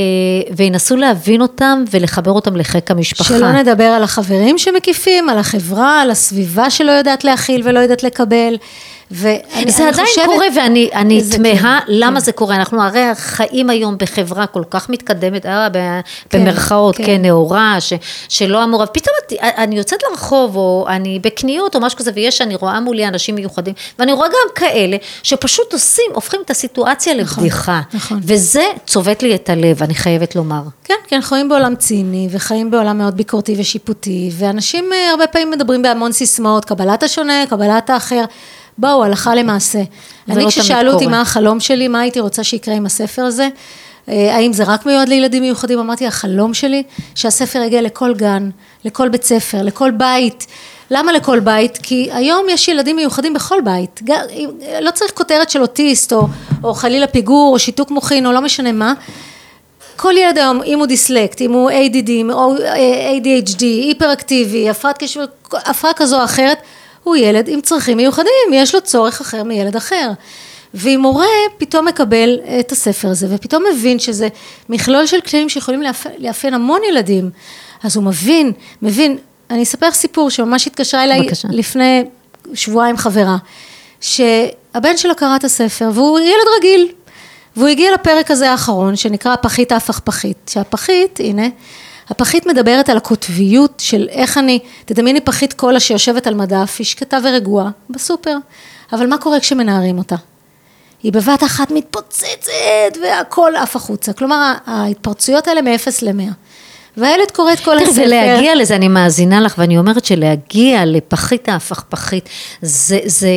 וינסו 0.56 0.96
להבין 0.96 1.42
אותם 1.42 1.84
ולחבר 1.90 2.30
אותם 2.30 2.56
לחיק 2.56 2.90
המשפחה. 2.90 3.24
שלא 3.24 3.52
נדבר 3.52 3.84
על 3.84 4.02
החברים 4.02 4.58
שמקיפים, 4.58 5.28
על 5.28 5.38
החברה, 5.38 6.02
על 6.02 6.10
הסביבה 6.10 6.70
שלא 6.70 6.90
יודעת 6.90 7.24
להכיל 7.24 7.62
ולא 7.64 7.80
יודעת 7.80 8.02
לקבל. 8.02 8.56
ואני 9.10 9.70
זה 9.70 9.88
עדיין 9.88 10.06
חושבת- 10.06 10.24
קורה 10.24 10.46
ואני 10.56 10.90
אני 10.94 11.20
זה 11.20 11.36
תמהה 11.38 11.80
כן, 11.86 11.92
למה 11.92 12.20
כן. 12.20 12.24
זה 12.24 12.32
קורה, 12.32 12.56
אנחנו 12.56 12.82
הרי 12.82 13.00
חיים 13.14 13.70
היום 13.70 13.96
בחברה 13.98 14.46
כל 14.46 14.62
כך 14.70 14.90
מתקדמת, 14.90 15.46
אה, 15.46 15.68
ב- 15.68 15.72
כן, 16.30 16.44
במרכאות, 16.44 16.96
כן. 16.96 17.04
כן, 17.06 17.22
נאורה, 17.22 17.76
ש- 17.80 17.92
שלא 18.28 18.64
אמורה, 18.64 18.86
פתאום 18.86 19.14
את- 19.26 19.32
אני 19.42 19.76
יוצאת 19.76 19.98
לרחוב 20.10 20.56
או 20.56 20.86
אני 20.88 21.18
בקניות 21.18 21.74
או 21.74 21.80
משהו 21.80 21.98
כזה 21.98 22.10
ויש, 22.14 22.40
אני 22.40 22.54
רואה 22.54 22.80
מולי 22.80 23.08
אנשים 23.08 23.34
מיוחדים 23.34 23.74
ואני 23.98 24.12
רואה 24.12 24.28
גם 24.28 24.54
כאלה 24.54 24.96
שפשוט 25.22 25.72
עושים, 25.72 26.04
הופכים 26.14 26.40
את 26.44 26.50
הסיטואציה 26.50 27.14
לבדיחה, 27.14 27.80
נכון. 27.94 28.20
וזה 28.22 28.64
צובט 28.86 29.22
לי 29.22 29.34
את 29.34 29.50
הלב, 29.50 29.82
אני 29.82 29.94
חייבת 29.94 30.36
לומר. 30.36 30.62
כן, 30.84 30.94
כי 31.08 31.16
אנחנו 31.16 31.28
חיים 31.28 31.48
בעולם 31.48 31.74
ציני, 31.76 32.28
וחיים 32.30 32.70
בעולם 32.70 32.98
מאוד 32.98 33.16
ביקורתי 33.16 33.54
ושיפוטי, 33.58 34.30
ואנשים 34.38 34.92
אה, 34.92 35.10
הרבה 35.10 35.26
פעמים 35.26 35.50
מדברים 35.50 35.82
בהמון 35.82 36.12
סיסמאות, 36.12 36.64
קבלת 36.64 37.02
השונה, 37.02 37.44
קבלת 37.50 37.90
האחר. 37.90 38.24
בואו, 38.78 39.04
הלכה 39.04 39.34
למעשה. 39.34 39.78
לא 39.78 39.84
אני, 40.28 40.34
תמיד 40.34 40.48
כששאלו 40.48 40.92
אותי. 40.92 41.06
מה 41.06 41.20
החלום 41.20 41.60
שלי, 41.60 41.88
מה 41.88 42.00
הייתי 42.00 42.20
רוצה 42.20 42.44
שיקרה 42.44 42.74
עם 42.74 42.86
הספר 42.86 43.22
הזה, 43.22 43.48
אה, 44.08 44.36
האם 44.36 44.52
זה 44.52 44.64
רק 44.64 44.86
מיועד 44.86 45.08
לילדים 45.08 45.42
מיוחדים? 45.42 45.78
אמרתי, 45.78 46.06
החלום 46.06 46.54
שלי, 46.54 46.82
שהספר 47.14 47.62
יגיע 47.62 47.82
לכל 47.82 48.14
גן, 48.14 48.50
לכל 48.84 49.08
בית 49.08 49.24
ספר, 49.24 49.62
לכל 49.62 49.90
בית. 49.90 50.46
למה 50.90 51.12
לכל 51.12 51.40
בית? 51.40 51.78
כי 51.82 52.08
היום 52.12 52.46
יש 52.50 52.68
ילדים 52.68 52.96
מיוחדים 52.96 53.34
בכל 53.34 53.60
בית. 53.64 54.00
אם- 54.32 54.50
לא 54.80 54.90
צריך 54.90 55.10
כותרת 55.14 55.50
של 55.50 55.62
אוטיסט, 55.62 56.12
או, 56.12 56.26
או 56.64 56.74
חלילה 56.74 57.06
פיגור, 57.06 57.52
או 57.54 57.58
שיתוק 57.58 57.90
מוחין, 57.90 58.26
או 58.26 58.32
לא 58.32 58.40
משנה 58.40 58.72
מה. 58.72 58.94
כל 59.96 60.12
ילד 60.16 60.38
היום, 60.38 60.62
אם 60.62 60.78
הוא 60.78 60.86
דיסלקט, 60.86 61.40
אם 61.40 61.52
הוא 61.52 61.70
ADD, 61.70 62.10
או 62.32 62.54
אה, 62.64 63.10
ADHD, 63.18 63.62
היפראקטיבי, 63.62 64.68
הפרעה 65.64 65.94
כזו 65.96 66.18
או 66.18 66.24
אחרת, 66.24 66.58
הוא 67.06 67.16
ילד 67.16 67.48
עם 67.48 67.60
צרכים 67.60 67.96
מיוחדים, 67.96 68.52
יש 68.52 68.74
לו 68.74 68.80
צורך 68.80 69.20
אחר 69.20 69.42
מילד 69.42 69.76
אחר. 69.76 70.10
ואם 70.74 70.98
מורה 71.02 71.26
פתאום 71.58 71.88
מקבל 71.88 72.38
את 72.60 72.72
הספר 72.72 73.08
הזה, 73.08 73.26
ופתאום 73.30 73.62
מבין 73.74 73.98
שזה 73.98 74.28
מכלול 74.68 75.06
של 75.06 75.20
קשיים 75.20 75.48
שיכולים 75.48 75.82
לאפ- 75.82 76.06
לאפיין 76.18 76.54
המון 76.54 76.80
ילדים, 76.88 77.30
אז 77.82 77.96
הוא 77.96 78.04
מבין, 78.04 78.52
מבין, 78.82 79.18
אני 79.50 79.62
אספר 79.62 79.88
לך 79.88 79.94
סיפור 79.94 80.30
שממש 80.30 80.66
התקשרה 80.66 81.04
אליי 81.04 81.20
בבקשה. 81.22 81.48
לפני 81.50 82.04
שבועיים 82.54 82.96
חברה, 82.96 83.36
שהבן 84.00 84.96
שלה 84.96 85.14
קרא 85.14 85.36
את 85.36 85.44
הספר, 85.44 85.90
והוא 85.94 86.18
ילד 86.18 86.46
רגיל, 86.58 86.88
והוא 87.56 87.68
הגיע 87.68 87.94
לפרק 87.94 88.30
הזה 88.30 88.50
האחרון, 88.50 88.96
שנקרא 88.96 89.32
הפחית 89.32 89.72
ההפכפכית, 89.72 90.50
שהפחית, 90.52 91.20
הנה, 91.20 91.46
הפחית 92.08 92.46
מדברת 92.46 92.88
על 92.88 92.96
הקוטביות 92.96 93.72
של 93.78 94.08
איך 94.10 94.38
אני, 94.38 94.58
תדמייני 94.84 95.20
פחית 95.20 95.52
קולה 95.52 95.80
שיושבת 95.80 96.26
על 96.26 96.34
מדף, 96.34 96.74
היא 96.78 96.84
שקטה 96.84 97.18
ורגועה, 97.24 97.70
בסופר, 97.90 98.36
אבל 98.92 99.06
מה 99.06 99.18
קורה 99.18 99.40
כשמנערים 99.40 99.98
אותה? 99.98 100.16
היא 101.02 101.12
בבת 101.12 101.44
אחת 101.44 101.70
מתפוצצת 101.70 102.98
והכל 103.02 103.52
עף 103.56 103.76
החוצה, 103.76 104.12
כלומר 104.12 104.52
ההתפרצויות 104.66 105.48
האלה 105.48 105.62
מ-0 105.62 105.88
ל-100. 106.02 106.32
והילד 106.96 107.30
קורא 107.30 107.52
את 107.52 107.60
כל 107.60 107.78
הספר. 107.82 108.02
ולהגיע 108.06 108.54
לזה, 108.54 108.76
אני 108.76 108.88
מאזינה 108.88 109.40
לך, 109.40 109.54
ואני 109.58 109.78
אומרת 109.78 110.04
שלהגיע 110.04 110.84
לפחית 110.86 111.48
ההפכפכית, 111.48 112.28
זה, 112.62 112.98
זה 113.04 113.28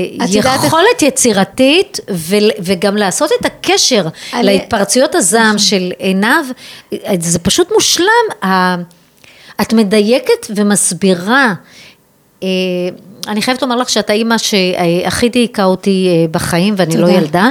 יכולת 0.65 1.01
יצירתית, 1.01 1.99
ו, 2.11 2.35
וגם 2.59 2.97
לעשות 2.97 3.29
את 3.39 3.45
הקשר 3.45 4.07
אני- 4.33 4.43
להתפרצויות 4.43 5.15
הזעם 5.15 5.57
של 5.57 5.91
עיניו, 5.99 6.45
זה 7.19 7.39
פשוט 7.39 7.71
מושלם. 7.73 8.05
את 9.61 9.73
מדייקת 9.73 10.47
ומסבירה. 10.55 11.53
אה, 12.43 12.47
אני 13.27 13.41
חייבת 13.41 13.61
לומר 13.61 13.75
לך 13.75 13.89
שאת 13.89 14.09
האימא 14.09 14.37
שהכי 14.37 15.29
דייקה 15.29 15.63
אותי 15.63 16.07
אה, 16.09 16.25
בחיים 16.31 16.73
ואני 16.77 16.97
לא 16.97 17.07
תודה. 17.07 17.17
ילדה, 17.17 17.49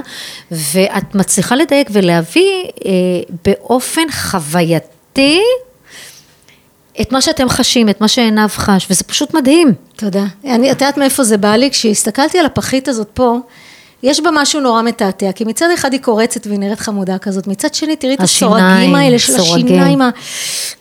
ואת 0.50 1.14
מצליחה 1.14 1.56
לדייק 1.56 1.88
ולהביא 1.92 2.50
אה, 2.86 2.90
באופן 3.44 4.02
חווייתי 4.12 5.40
את 7.00 7.12
מה 7.12 7.20
שאתם 7.20 7.48
חשים, 7.48 7.88
את 7.88 8.00
מה 8.00 8.08
שעיניו 8.08 8.48
חש, 8.52 8.86
וזה 8.90 9.04
פשוט 9.04 9.34
מדהים. 9.34 9.72
תודה. 9.96 10.24
אני, 10.44 10.70
את 10.72 10.80
יודעת 10.82 10.96
מאיפה 10.98 11.24
זה 11.24 11.36
בא 11.36 11.56
לי? 11.56 11.70
כשהסתכלתי 11.70 12.38
על 12.38 12.46
הפחית 12.46 12.88
הזאת 12.88 13.08
פה, 13.14 13.38
יש 14.02 14.20
בה 14.20 14.30
משהו 14.34 14.60
נורא 14.60 14.82
מתעתע, 14.82 15.32
כי 15.32 15.44
מצד 15.44 15.66
אחד 15.74 15.92
היא 15.92 16.00
קורצת 16.00 16.46
והיא 16.46 16.58
נראית 16.58 16.80
חמודה 16.80 17.18
כזאת, 17.18 17.46
מצד 17.46 17.74
שני 17.74 17.96
תראי 17.96 18.14
את 18.14 18.20
הסורגים 18.20 18.94
האלה 18.94 19.18
של 19.18 19.32
סורגים. 19.32 19.66
השיניים, 19.66 20.02
ה- 20.02 20.10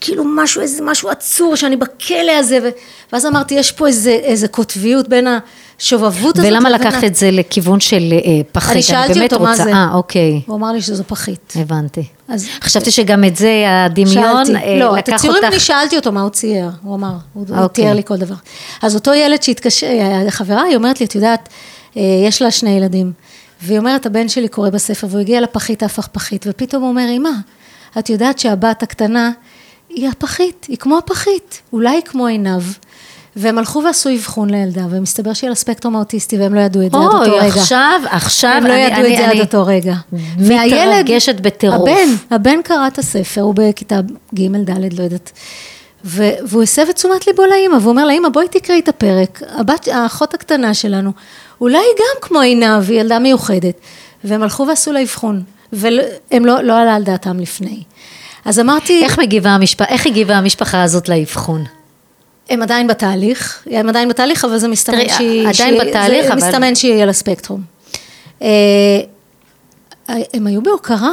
כאילו 0.01 0.23
משהו, 0.35 0.61
איזה 0.61 0.83
משהו 0.83 1.09
עצור 1.09 1.55
שאני 1.55 1.75
בכלא 1.75 2.31
הזה, 2.39 2.59
ו... 2.63 2.67
ואז 3.13 3.25
אמרתי, 3.25 3.53
יש 3.55 3.71
פה 3.71 3.87
איזה, 3.87 4.09
איזה 4.11 4.47
קוטביות 4.47 5.07
בין 5.07 5.27
השובבות 5.79 6.37
הזאת 6.37 6.51
ולמה 6.51 6.69
לקחת 6.69 7.03
ה- 7.03 7.07
את 7.07 7.15
זה 7.15 7.31
לכיוון 7.31 7.79
של 7.79 8.03
אה, 8.13 8.17
פחית? 8.51 8.71
אני 8.73 8.81
שאלתי 8.81 9.13
באמת 9.13 9.33
אותו 9.33 9.43
מה 9.43 9.51
רוצה, 9.51 9.63
זה. 9.63 9.73
אה, 9.73 9.87
אוקיי, 9.93 10.41
הוא 10.47 10.55
אמר 10.55 10.71
לי 10.71 10.81
שזו 10.81 11.03
פחית. 11.07 11.53
הבנתי. 11.55 12.03
אז- 12.27 12.47
חשבתי 12.61 12.91
שגם 12.91 13.23
את 13.23 13.35
זה, 13.35 13.63
הדמיון, 13.67 14.45
שאלתי, 14.45 14.55
אה, 14.55 14.79
לא, 14.79 14.99
את 14.99 15.07
לקח 15.07 15.17
הציורים 15.17 15.43
אותך. 15.43 15.53
אני 15.53 15.59
שאלתי 15.59 15.95
אותו 15.95 16.11
מה 16.11 16.21
הוא 16.21 16.29
צייר, 16.29 16.69
הוא 16.83 16.95
אמר, 16.95 17.13
הוא 17.33 17.45
הוא 17.49 17.57
אוקיי. 17.57 17.83
תיאר 17.83 17.95
לי 17.95 18.03
כל 18.05 18.17
דבר. 18.17 18.35
אז 18.81 18.95
אותו 18.95 19.13
ילד 19.13 19.43
שהתקשר, 19.43 19.87
חברה, 20.29 20.63
היא 20.63 20.75
אומרת 20.75 20.99
לי, 20.99 21.05
את 21.05 21.15
יודעת, 21.15 21.49
אה, 21.97 22.01
יש 22.27 22.41
לה 22.41 22.51
שני 22.51 22.69
ילדים, 22.69 23.11
והיא 23.61 23.79
אומרת, 23.79 24.05
הבן 24.05 24.29
שלי 24.29 24.47
קורא 24.47 24.69
בספר, 24.69 25.07
והוא 25.09 25.21
הגיע 25.21 25.41
לפחית 25.41 25.83
ההפכפכית, 25.83 26.45
ופתאום 26.49 26.81
הוא 26.81 26.89
אומר, 26.89 27.05
אמא, 27.09 27.29
את 27.99 28.09
יודעת 28.09 28.39
שהבת 28.39 28.83
הקטנה 28.83 29.31
היא 29.89 30.09
הפחית, 30.09 30.65
היא 30.69 30.77
כמו 30.77 30.97
הפחית, 30.97 31.61
אולי 31.73 32.01
כמו 32.05 32.27
עיניו. 32.27 32.61
והם 33.37 33.57
הלכו 33.57 33.83
ועשו 33.85 34.09
אבחון 34.15 34.49
לילדה, 34.49 34.81
ומסתבר 34.89 35.33
שהיא 35.33 35.47
על 35.47 35.51
הספקטרום 35.51 35.95
האוטיסטי, 35.95 36.37
והם 36.37 36.53
לא 36.53 36.59
ידעו 36.59 36.85
את 36.85 36.91
זה 36.91 36.97
עד 36.97 37.03
אותו 37.03 37.17
אוי, 37.17 37.39
רגע. 37.39 37.61
עכשיו, 37.61 38.01
עכשיו, 38.09 38.51
הם 38.51 38.67
לא 38.67 38.73
ידעו 38.73 39.05
את 39.05 39.17
זה 39.17 39.27
עד 39.27 39.39
אותו 39.39 39.65
רגע. 39.65 39.93
מתרגשת 40.37 41.39
בטירוף. 41.39 41.89
הבן, 41.89 42.35
הבן 42.35 42.61
קרא 42.61 42.87
את 42.87 42.97
הספר, 42.97 43.41
הוא 43.41 43.55
בכיתה 43.55 43.99
ג', 44.35 44.69
ד', 44.69 44.99
לא 44.99 45.03
יודעת. 45.03 45.31
והוא 46.03 46.63
הסב 46.63 46.85
את 46.89 46.95
תשומת 46.95 47.27
ליבו 47.27 47.45
לאימא, 47.45 47.75
והוא 47.75 47.89
אומר 47.89 48.05
לאימא, 48.05 48.29
בואי 48.29 48.47
תקראי 48.47 48.79
את 48.79 48.87
הפרק, 48.87 49.41
הבת, 49.49 49.87
האחות 49.91 50.33
הקטנה 50.33 50.73
שלנו, 50.73 51.11
אולי 51.61 51.77
היא 51.77 51.95
גם 51.99 52.21
כמו 52.21 52.39
עינב, 52.39 52.89
היא 52.89 52.99
ילדה 52.99 53.19
מיוחדת. 53.19 53.75
והם 54.23 54.43
הלכו 54.43 54.67
ועשו 54.67 54.91
לה 54.91 55.01
אבחון, 55.01 55.43
והם 55.73 56.45
לא, 56.45 56.61
לא 56.61 56.79
עלה 56.79 56.95
על 56.95 57.03
דעתם 57.03 57.39
לפני. 57.39 57.83
אז 58.45 58.59
אמרתי, 58.59 59.03
איך 59.03 59.19
מגיבה 59.19 59.49
המשפחה, 59.49 59.89
איך 59.89 60.05
הגיבה 60.05 60.35
המשפחה 60.35 60.83
הזאת 60.83 61.09
לאבחון? 61.09 61.63
הם 62.49 62.61
עדיין 62.61 62.87
בתהליך, 62.87 63.63
הם 63.71 63.89
עדיין 63.89 64.09
בתהליך, 64.09 64.45
אבל 64.45 64.57
זה 64.57 64.67
מסתמן 64.67 64.95
תראי, 64.97 65.09
שהיא... 65.09 65.41
עדיין 65.41 65.53
שהיא- 65.53 65.81
בתהליך, 65.81 66.25
זה 66.25 66.33
אבל- 66.33 66.37
מסתמן 66.37 66.75
שהיא 66.75 67.03
על 67.03 67.09
הספקטרום. 67.09 67.61
אה, 68.41 68.47
הם 70.33 70.47
היו 70.47 70.61
בהוקרה, 70.63 71.11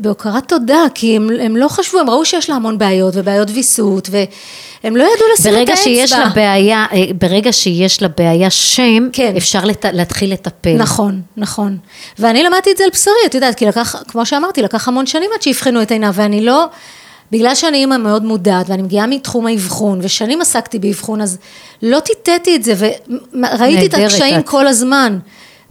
בהוקרת 0.00 0.48
תודה, 0.48 0.82
כי 0.94 1.16
הם, 1.16 1.28
הם 1.40 1.56
לא 1.56 1.68
חשבו, 1.68 1.98
הם 1.98 2.10
ראו 2.10 2.24
שיש 2.24 2.50
לה 2.50 2.56
המון 2.56 2.78
בעיות, 2.78 3.14
ובעיות 3.16 3.48
ויסות, 3.54 4.08
והם 4.10 4.96
לא 4.96 5.02
ידעו 5.02 5.26
לשים 5.34 5.52
את 5.52 5.58
האצבע. 5.58 5.64
ברגע 5.64 5.76
שיש 5.76 6.12
לה 6.12 6.28
בעיה, 6.28 6.86
אה, 6.92 7.04
ברגע 7.20 7.52
שיש 7.52 8.02
לה 8.02 8.08
בעיה 8.18 8.50
שם, 8.50 9.08
כן. 9.12 9.32
אפשר 9.36 9.64
לת, 9.64 9.84
להתחיל 9.92 10.32
לטפל. 10.32 10.74
נכון, 10.76 11.20
נכון. 11.36 11.76
ואני 12.18 12.42
למדתי 12.42 12.70
את 12.72 12.76
זה 12.76 12.84
על 12.84 12.90
בשרי, 12.92 13.14
את 13.26 13.34
יודעת, 13.34 13.54
כי 13.54 13.66
לקח, 13.66 14.02
כמו 14.08 14.26
שאמרתי, 14.26 14.62
לקח 14.62 14.88
המון 14.88 15.06
שנים 15.06 15.30
עד 15.34 15.42
שיבחנו 15.42 15.82
את 15.82 15.90
עיניו, 15.90 16.10
ואני 16.14 16.44
לא, 16.44 16.66
בגלל 17.32 17.54
שאני 17.54 17.76
אימא 17.76 17.96
מאוד 17.96 18.24
מודעת, 18.24 18.70
ואני 18.70 18.82
מגיעה 18.82 19.06
מתחום 19.06 19.46
האבחון, 19.46 19.98
ושנים 20.02 20.40
עסקתי 20.40 20.78
באבחון, 20.78 21.20
אז 21.20 21.38
לא 21.82 22.00
טיטאתי 22.00 22.56
את 22.56 22.62
זה, 22.62 22.74
וראיתי 23.32 23.86
את 23.86 23.94
הקשיים 23.94 24.40
את. 24.40 24.48
כל 24.48 24.66
הזמן. 24.66 25.18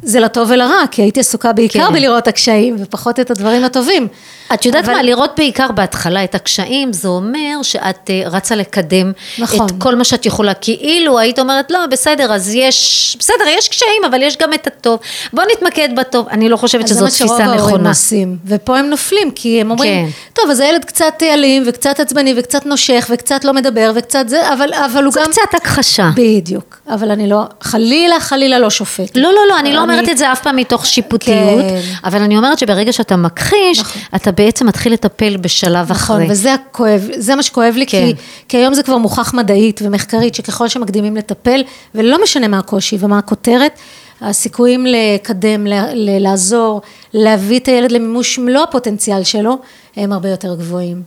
זה 0.04 0.20
לטוב 0.20 0.50
ולרע, 0.52 0.82
כי 0.92 1.02
הייתי 1.02 1.20
עסוקה 1.20 1.54
בעיקר 1.54 1.88
כן. 1.88 1.94
בלראות 1.94 2.24
את 2.24 2.28
הקשיים, 2.28 2.76
ופחות 2.80 3.20
את 3.20 3.32
הדברים 3.32 3.64
הטובים. 3.64 4.08
את 4.54 4.66
יודעת 4.66 4.84
אבל- 4.86 4.94
מה, 4.94 5.04
לראות 5.04 5.32
בעיקר 5.38 5.72
בהתחלה 5.72 6.24
את 6.24 6.36
הקשיים, 6.36 6.94
זה 6.94 7.08
אומר 7.08 7.62
שאת 7.62 8.10
אה, 8.10 8.24
רצה 8.26 8.56
לקדם 8.56 9.12
נכון. 9.40 9.66
את 9.66 9.72
כל 9.78 9.96
מה 9.96 10.04
שאת 10.04 10.26
יכולה. 10.26 10.54
כאילו 10.54 11.20
היית 11.20 11.40
אומרת, 11.40 11.72
לא, 11.72 11.86
בסדר, 11.92 12.34
אז 12.34 12.52
יש, 12.56 13.16
בסדר, 13.20 13.46
יש 13.58 13.70
קשיים, 13.70 14.04
אבל 14.10 14.22
יש 14.22 14.38
גם 14.38 14.54
את 14.54 14.68
הטוב. 14.68 15.00
בוא 15.34 15.44
נתמקד 15.52 15.90
בטוב. 15.98 16.28
אני 16.32 16.50
לא 16.50 16.58
חושבת 16.58 16.84
אז 16.84 16.90
שזאת 16.90 17.00
זה 17.00 17.06
מה 17.06 17.12
שרוב 17.12 17.30
תפיסה 17.32 17.44
ההורים 17.52 17.68
נכונה. 17.76 17.90
עושים, 17.90 18.38
ופה 18.46 18.78
הם 18.78 18.90
נופלים, 18.90 19.32
כי 19.32 19.62
הם 19.62 19.72
אומרים, 19.72 20.06
כן. 20.06 20.12
טוב, 20.34 20.50
אז 20.50 20.60
הילד 20.60 20.86
קצת 20.86 21.14
אלים, 21.24 21.64
וקצת 21.66 22.00
עצבני, 22.00 22.34
וקצת 22.38 22.66
נושך, 22.66 23.08
וקצת 23.14 23.46
לא 23.46 23.54
מדבר, 23.54 23.92
וקצת 23.96 24.30
זה, 24.30 24.54
אבל, 24.54 24.74
אבל 24.74 25.04
הוא 25.04 25.14
זה 25.14 25.20
גם... 25.20 25.32
קצת 25.32 25.54
הכחשה. 25.54 26.10
בדיוק, 26.16 26.78
אבל 26.90 27.12
אני 27.12 27.30
לא, 27.30 27.42
חלילה, 27.62 28.20
חלילה 28.20 28.60
לא 28.60 28.70
שופטת. 28.70 29.16
לא, 29.18 29.34
לא, 29.34 29.42
לא, 29.50 29.60
אני 29.60 29.74
לא 29.74 29.85
אומרת 29.90 30.10
את 30.10 30.18
זה 30.18 30.32
אף 30.32 30.42
פעם 30.42 30.56
מתוך 30.56 30.86
שיפוטיות, 30.86 31.62
כן. 31.62 31.82
אבל 32.04 32.22
אני 32.22 32.38
אומרת 32.38 32.60
שברגע 32.60 32.94
שאתה 32.94 33.16
מכחיש, 33.16 33.80
נכון. 33.80 34.02
אתה 34.16 34.32
בעצם 34.32 34.68
מתחיל 34.68 34.94
לטפל 34.94 35.38
בשלב 35.38 35.92
נכון, 35.92 36.16
אחרי. 36.16 36.32
וזה 36.32 36.54
הכואב, 36.54 37.10
זה 37.18 37.36
מה 37.36 37.44
שכואב 37.44 37.74
לי, 37.78 37.86
כן. 37.86 38.06
כי, 38.06 38.14
כי 38.48 38.58
היום 38.58 38.74
זה 38.74 38.84
כבר 38.84 38.98
מוכח 38.98 39.34
מדעית 39.34 39.82
ומחקרית, 39.84 40.36
שככל 40.36 40.68
שמקדימים 40.68 41.18
לטפל, 41.18 41.64
ולא 41.96 42.24
משנה 42.24 42.48
מה 42.48 42.60
הקושי 42.60 42.98
ומה 43.00 43.18
הכותרת, 43.18 43.80
הסיכויים 44.22 44.86
לקדם, 44.86 45.68
ל- 45.68 46.20
לעזור, 46.20 46.82
להביא 47.14 47.60
את 47.60 47.68
הילד 47.68 47.92
למימוש 47.92 48.40
מלוא 48.40 48.64
הפוטנציאל 48.64 49.24
שלו, 49.24 49.58
הם 49.96 50.12
הרבה 50.14 50.30
יותר 50.30 50.56
גבוהים. 50.56 51.02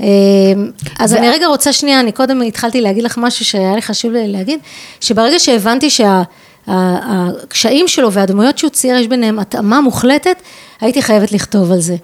אה, 0.00 0.06
אז 0.98 1.14
אני 1.14 1.28
רגע 1.28 1.46
רוצה 1.46 1.72
שנייה, 1.72 2.00
אני 2.00 2.12
קודם 2.12 2.42
התחלתי 2.42 2.80
להגיד 2.80 3.04
לך 3.04 3.18
משהו 3.18 3.44
שהיה 3.44 3.74
לי 3.74 3.82
חשוב 3.82 4.12
לי 4.12 4.28
להגיד, 4.28 4.60
שברגע 5.00 5.38
שהבנתי 5.38 5.90
שהקשיים 6.66 7.88
שלו 7.88 8.12
והדמויות 8.12 8.58
שהוא 8.58 8.70
צייר 8.70 8.96
יש 8.96 9.06
ביניהם 9.08 9.38
התאמה 9.38 9.80
מוחלטת, 9.80 10.36
הייתי 10.80 11.02
חייבת 11.02 11.32
לכתוב 11.32 11.72
על 11.72 11.80
זה. 11.80 11.96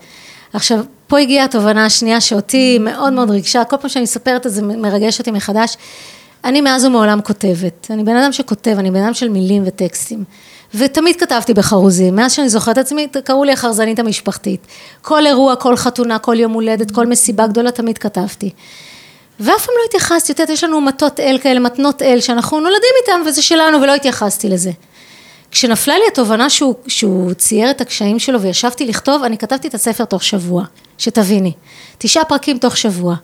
עכשיו, 0.53 0.79
פה 1.07 1.19
הגיעה 1.19 1.45
התובנה 1.45 1.85
השנייה 1.85 2.21
שאותי 2.21 2.79
מאוד 2.79 3.13
מאוד 3.13 3.31
ריגשה, 3.31 3.65
כל 3.65 3.77
פעם 3.77 3.89
שאני 3.89 4.03
מספרת 4.03 4.47
את 4.47 4.53
זה 4.53 4.63
מרגש 4.63 5.19
אותי 5.19 5.31
מחדש. 5.31 5.77
אני 6.45 6.61
מאז 6.61 6.85
ומעולם 6.85 7.21
כותבת, 7.21 7.87
אני 7.91 8.05
בן 8.05 8.17
אדם 8.17 8.33
שכותב, 8.33 8.77
אני 8.79 8.91
בן 8.91 9.03
אדם 9.03 9.15
של 9.15 9.29
מילים 9.29 9.63
וטקסטים. 9.67 10.25
ותמיד 10.75 11.17
כתבתי 11.17 11.55
בחרוזים, 11.55 12.17
מאז 12.17 12.33
שאני 12.33 12.49
זוכרת 12.49 12.79
את 12.79 12.85
עצמי, 12.85 13.07
קראו 13.25 13.45
לי 13.45 13.53
החרזנית 13.53 13.99
המשפחתית. 13.99 14.67
כל 15.03 15.27
אירוע, 15.27 15.57
כל 15.57 15.77
חתונה, 15.77 16.19
כל 16.19 16.41
יום 16.41 16.53
הולדת, 16.53 16.91
כל 16.91 17.07
מסיבה 17.07 17.47
גדולה, 17.47 17.71
תמיד 17.71 17.99
כתבתי. 17.99 18.51
ואף 19.41 19.67
פעם 19.67 19.75
לא 19.79 19.85
התייחסתי, 19.89 20.33
את 20.33 20.39
יודעת, 20.39 20.55
יש 20.55 20.65
לנו 20.65 20.81
מטות 20.81 21.21
אל 21.21 21.39
כאלה, 21.43 21.61
מתנות 21.61 22.03
אל, 22.03 22.21
שאנחנו 22.21 22.61
נולדים 22.61 22.91
איתם 23.03 23.21
וזה 23.27 23.43
שלנו, 23.43 23.81
ולא 23.81 23.95
התייחסתי 23.95 24.49
לזה. 24.49 24.71
כשנפלה 25.51 25.99
לי 25.99 26.05
התובנה 26.13 26.51
שהוא, 26.51 26.75
שהוא 26.87 27.33
צייר 27.33 27.71
את 27.71 27.81
הקשיים 27.81 28.19
שלו 28.19 28.41
וישבתי 28.41 28.87
לכתוב, 28.87 29.23
אני 29.23 29.39
כתבתי 29.39 29.69
את 29.69 29.75
הספר 29.75 30.05
תוך 30.05 30.23
שבוע, 30.23 30.65
שתביני. 30.99 31.53
תשעה 31.99 32.25
פרקים 32.25 32.59
תוך 32.59 32.77
שבוע. 32.77 33.15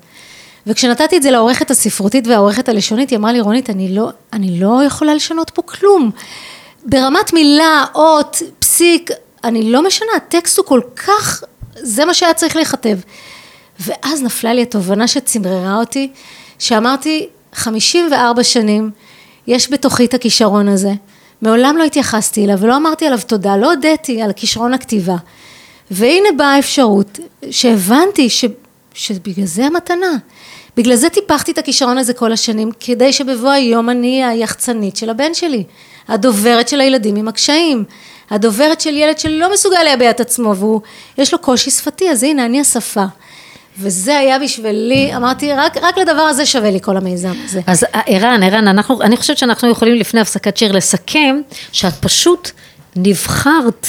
וכשנתתי 0.67 1.17
את 1.17 1.23
זה 1.23 1.31
לעורכת 1.31 1.71
הספרותית 1.71 2.27
והעורכת 2.27 2.69
הלשונית, 2.69 3.11
היא 3.11 3.19
אמרה 3.19 3.33
לי, 3.33 3.41
רונית, 3.41 3.71
אני 3.71 3.95
לא, 3.95 4.09
אני 4.33 4.61
לא 4.61 4.81
יכולה 4.87 5.15
לשנות 5.15 5.51
פה 5.51 5.63
כלום. 5.63 6.11
ברמת 6.85 7.33
מילה, 7.33 7.85
אות, 7.95 8.43
פסיק, 8.59 9.11
אני 9.45 9.73
לא 9.73 9.83
משנה, 9.83 10.09
הטקסט 10.17 10.59
הוא 10.59 10.67
כל 10.67 10.81
כך, 10.97 11.43
זה 11.75 12.05
מה 12.05 12.15
שהיה 12.15 12.35
צריך 12.35 12.57
להיכתב. 12.57 12.99
ואז 13.81 14.23
נפלה 14.23 14.55
לי 14.55 14.63
התובנה 14.63 15.09
שצמררה 15.09 15.77
אותי, 15.77 16.11
שאמרתי, 16.59 17.29
54 17.55 18.45
שנים, 18.45 18.91
יש 19.47 19.73
בתוכי 19.73 20.05
את 20.05 20.15
הכישרון 20.15 20.69
הזה. 20.69 20.93
מעולם 21.43 21.77
לא 21.77 21.85
התייחסתי 21.85 22.45
אליו 22.45 22.59
ולא 22.61 22.77
אמרתי 22.77 23.07
עליו 23.07 23.19
תודה, 23.27 23.57
לא 23.57 23.73
הודיתי 23.73 24.23
על 24.23 24.33
כישרון 24.33 24.75
הכתיבה. 24.75 25.17
והנה 25.91 26.29
באה 26.37 26.55
האפשרות 26.55 27.19
שהבנתי 27.51 28.31
ש, 28.31 28.45
שבגלל 28.95 29.47
זה 29.47 29.65
המתנה. 29.65 30.17
בגלל 30.77 30.97
זה 30.97 31.09
טיפחתי 31.09 31.53
את 31.53 31.59
הכישרון 31.59 31.99
הזה 31.99 32.15
כל 32.15 32.33
השנים, 32.33 32.71
כדי 32.81 33.13
שבבוא 33.13 33.51
היום 33.51 33.91
אני 33.91 34.25
היחצנית 34.25 34.97
של 34.97 35.11
הבן 35.11 35.35
שלי. 35.35 35.65
הדוברת 36.09 36.69
של 36.69 36.81
הילדים 36.81 37.17
עם 37.17 37.29
הקשיים. 37.29 37.85
הדוברת 38.31 38.81
של 38.81 38.97
ילד 38.97 39.19
שלא 39.19 39.53
מסוגל 39.53 39.83
להביע 39.83 40.11
את 40.11 40.21
עצמו 40.21 40.57
והוא, 40.57 40.81
יש 41.19 41.33
לו 41.33 41.39
קושי 41.39 41.71
שפתי, 41.71 42.11
אז 42.11 42.23
הנה 42.23 42.47
אני 42.47 42.61
השפה. 42.61 43.05
וזה 43.81 44.19
היה 44.19 44.39
בשבילי, 44.39 45.17
אמרתי, 45.17 45.53
רק, 45.53 45.77
רק 45.83 45.99
לדבר 45.99 46.23
הזה 46.23 46.47
שווה 46.47 46.71
לי 46.71 46.81
כל 46.81 46.97
המיזם 46.97 47.33
הזה. 47.45 47.61
אז 47.67 47.85
אה, 47.85 48.01
ערן, 48.07 48.43
ערן, 48.43 48.69
אנחנו, 48.69 49.03
אני 49.03 49.17
חושבת 49.17 49.39
שאנחנו 49.39 49.71
יכולים 49.71 49.95
לפני 49.95 50.21
הפסקת 50.21 50.57
שיר 50.57 50.73
לסכם 50.73 51.41
שאת 51.73 51.95
פשוט 52.01 52.51
נבחרת 52.97 53.87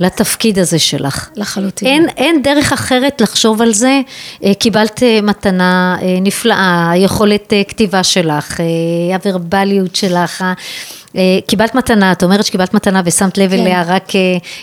לתפקיד 0.00 0.58
הזה 0.58 0.78
שלך. 0.78 1.28
לחלוטין. 1.36 1.88
אין, 1.88 2.08
אין 2.16 2.42
דרך 2.42 2.72
אחרת 2.72 3.20
לחשוב 3.20 3.62
על 3.62 3.72
זה, 3.72 4.00
אה, 4.44 4.54
קיבלת 4.54 5.02
אה, 5.02 5.18
מתנה 5.22 5.96
אה, 6.02 6.18
נפלאה, 6.20 6.90
היכולת 6.90 7.52
אה, 7.52 7.62
כתיבה 7.68 8.02
שלך, 8.02 8.60
הוורבליות 9.14 9.96
שלך, 9.96 10.44
קיבלת 11.46 11.74
מתנה, 11.74 12.12
את 12.12 12.22
אומרת 12.22 12.44
שקיבלת 12.44 12.74
מתנה 12.74 13.02
ושמת 13.04 13.38
לב 13.38 13.50
כן. 13.50 13.60
אליה 13.60 13.82
רק 13.82 14.16
אה, 14.16 14.20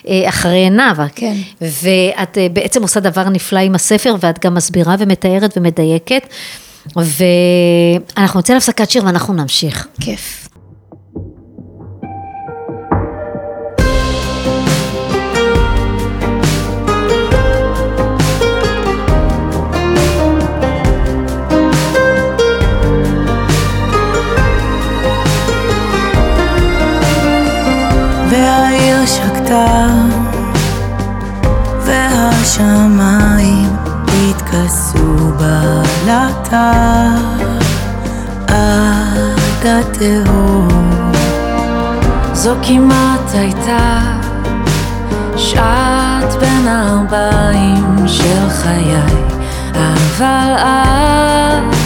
אה, 0.07 0.29
אחרי 0.29 0.57
עיניו, 0.57 0.95
כן. 1.15 1.33
ואת 1.61 2.37
אה, 2.37 2.47
בעצם 2.53 2.81
עושה 2.81 2.99
דבר 2.99 3.29
נפלא 3.29 3.59
עם 3.59 3.75
הספר 3.75 4.15
ואת 4.19 4.45
גם 4.45 4.53
מסבירה 4.53 4.95
ומתארת 4.99 5.57
ומדייקת, 5.57 6.27
ואנחנו 6.95 8.39
נצא 8.39 8.53
להפסקת 8.53 8.89
שיר 8.89 9.05
ואנחנו 9.05 9.33
נמשיך. 9.33 9.87
כיף. 10.01 10.46
כמעט 42.67 43.33
הייתה 43.33 43.99
שעת 45.37 46.33
בין 46.39 46.67
הארבעים 46.67 48.07
של 48.07 48.49
חיי 48.49 49.01
אבל 49.73 50.53
את 50.57 51.76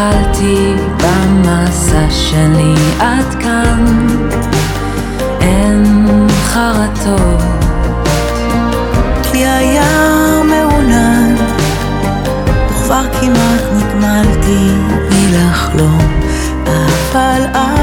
התחלתי 0.00 0.74
במסע 0.96 2.10
שלי 2.10 2.74
עד 3.00 3.34
כאן. 3.40 4.06
אין 5.40 5.84
חרטות. 6.44 7.40
כי 9.32 9.46
היה 9.46 10.40
מעונן 10.44 11.34
וכבר 12.70 13.04
כמעט 13.20 13.62
נגמלתי 13.76 14.72
מלחלום 15.10 15.98
אבל 16.66 17.42
את 17.52 17.79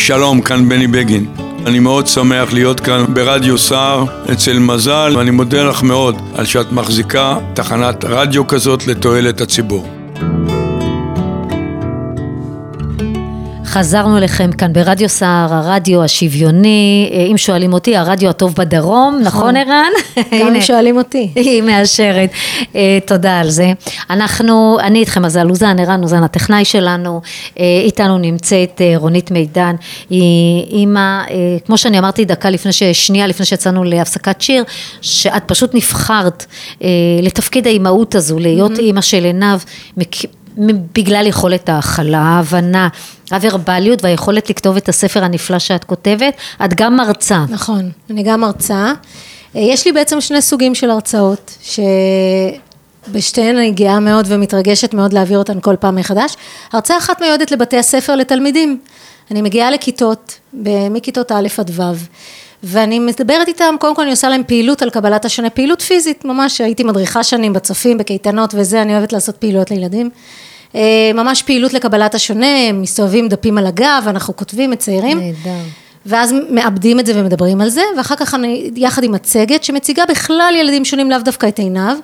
שלום, 0.00 0.40
כאן 0.40 0.68
בני 0.68 0.86
בגין. 0.86 1.26
אני 1.66 1.78
מאוד 1.78 2.06
שמח 2.06 2.52
להיות 2.52 2.80
כאן 2.80 3.04
ברדיו 3.14 3.58
סער 3.58 4.04
אצל 4.32 4.58
מזל, 4.58 5.12
ואני 5.16 5.30
מודה 5.30 5.62
לך 5.62 5.82
מאוד 5.82 6.16
על 6.34 6.44
שאת 6.44 6.72
מחזיקה 6.72 7.38
תחנת 7.54 8.04
רדיו 8.04 8.46
כזאת 8.46 8.86
לתועלת 8.86 9.40
הציבור. 9.40 9.99
חזרנו 13.70 14.16
אליכם 14.16 14.52
כאן 14.52 14.72
ברדיו 14.72 15.08
סער, 15.08 15.54
הרדיו 15.54 16.02
השוויוני, 16.02 17.10
אה, 17.12 17.26
אם 17.30 17.36
שואלים 17.36 17.72
אותי, 17.72 17.96
הרדיו 17.96 18.30
הטוב 18.30 18.54
בדרום, 18.54 19.20
נכון 19.24 19.56
ערן? 19.56 19.90
גם. 20.16 20.24
אם 20.32 20.60
שואלים 20.60 20.96
אותי. 20.96 21.30
היא 21.34 21.62
מאשרת, 21.62 22.30
אה, 22.74 22.98
תודה 23.06 23.40
על 23.40 23.50
זה. 23.50 23.72
אנחנו, 24.10 24.76
אני 24.80 24.98
איתכם 24.98 25.22
מזל 25.22 25.42
לוזן, 25.42 25.78
ערן 25.78 26.00
לוזן 26.00 26.22
הטכנאי 26.22 26.64
שלנו, 26.64 27.20
אה, 27.58 27.64
איתנו 27.84 28.18
נמצאת 28.18 28.80
רונית 28.96 29.30
מידן, 29.30 29.74
היא 30.10 30.66
אימא, 30.70 31.22
כמו 31.66 31.78
שאני 31.78 31.98
אמרתי 31.98 32.24
דקה 32.24 32.50
לפני, 32.50 32.72
שנייה 32.92 33.26
לפני 33.26 33.46
שיצאנו 33.46 33.84
להפסקת 33.84 34.40
שיר, 34.40 34.64
שאת 35.00 35.42
פשוט 35.46 35.74
נבחרת 35.74 36.46
לתפקיד 37.22 37.66
האימהות 37.66 38.14
הזו, 38.14 38.38
להיות 38.38 38.78
אימא 38.78 39.00
של 39.00 39.24
עינב, 39.24 39.58
מק- 39.96 40.39
בגלל 40.94 41.26
יכולת 41.26 41.68
ההכלה, 41.68 42.18
ההבנה, 42.18 42.88
הוורבליות 43.30 44.04
והיכולת 44.04 44.50
לכתוב 44.50 44.76
את 44.76 44.88
הספר 44.88 45.24
הנפלא 45.24 45.58
שאת 45.58 45.84
כותבת, 45.84 46.34
את 46.64 46.74
גם 46.74 46.96
מרצה. 46.96 47.44
נכון, 47.48 47.90
אני 48.10 48.22
גם 48.22 48.40
מרצה. 48.40 48.92
אה, 49.56 49.60
יש 49.60 49.86
לי 49.86 49.92
בעצם 49.92 50.20
שני 50.20 50.42
סוגים 50.42 50.74
של 50.74 50.90
הרצאות, 50.90 51.56
שבשתיהן 53.08 53.56
אני 53.56 53.70
גאה 53.70 54.00
מאוד 54.00 54.26
ומתרגשת 54.28 54.94
מאוד 54.94 55.12
להעביר 55.12 55.38
אותן 55.38 55.60
כל 55.60 55.76
פעם 55.76 55.96
מחדש. 55.96 56.36
הרצאה 56.72 56.98
אחת 56.98 57.20
מיועדת 57.20 57.50
לבתי 57.50 57.78
הספר 57.78 58.16
לתלמידים. 58.16 58.80
אני 59.30 59.42
מגיעה 59.42 59.70
לכיתות, 59.70 60.38
מכיתות 60.90 61.32
א' 61.32 61.48
עד 61.58 61.70
ו', 61.80 61.82
ואני 62.62 62.98
מדברת 62.98 63.48
איתם, 63.48 63.74
קודם 63.80 63.94
כל 63.94 64.02
אני 64.02 64.10
עושה 64.10 64.28
להם 64.28 64.42
פעילות 64.46 64.82
על 64.82 64.90
קבלת 64.90 65.24
השונה, 65.24 65.50
פעילות 65.50 65.82
פיזית, 65.82 66.24
ממש 66.24 66.60
הייתי 66.60 66.84
מדריכה 66.84 67.24
שנים 67.24 67.52
בצופים, 67.52 67.98
בקייטנות 67.98 68.54
וזה, 68.54 68.82
אני 68.82 68.92
אוהבת 68.92 69.12
לעשות 69.12 69.36
פעילויות 69.36 69.70
לילדים. 69.70 70.10
אה, 70.74 71.10
ממש 71.14 71.42
פעילות 71.42 71.74
לקבלת 71.74 72.14
השונה, 72.14 72.72
מסתובבים 72.72 73.28
דפים 73.28 73.58
על 73.58 73.66
הגב, 73.66 74.04
אנחנו 74.06 74.36
כותבים, 74.36 74.70
מציירים. 74.70 75.18
נהדר. 75.18 75.58
ואז 76.06 76.34
מאבדים 76.50 77.00
את 77.00 77.06
זה 77.06 77.12
ומדברים 77.16 77.60
על 77.60 77.68
זה, 77.68 77.82
ואחר 77.96 78.16
כך 78.16 78.34
אני 78.34 78.70
יחד 78.76 79.04
עם 79.04 79.12
מצגת 79.12 79.64
שמציגה 79.64 80.06
בכלל 80.06 80.54
ילדים 80.60 80.84
שונים, 80.84 81.10
לאו 81.10 81.18
דווקא 81.18 81.48
את 81.48 81.58
עינב, 81.58 81.96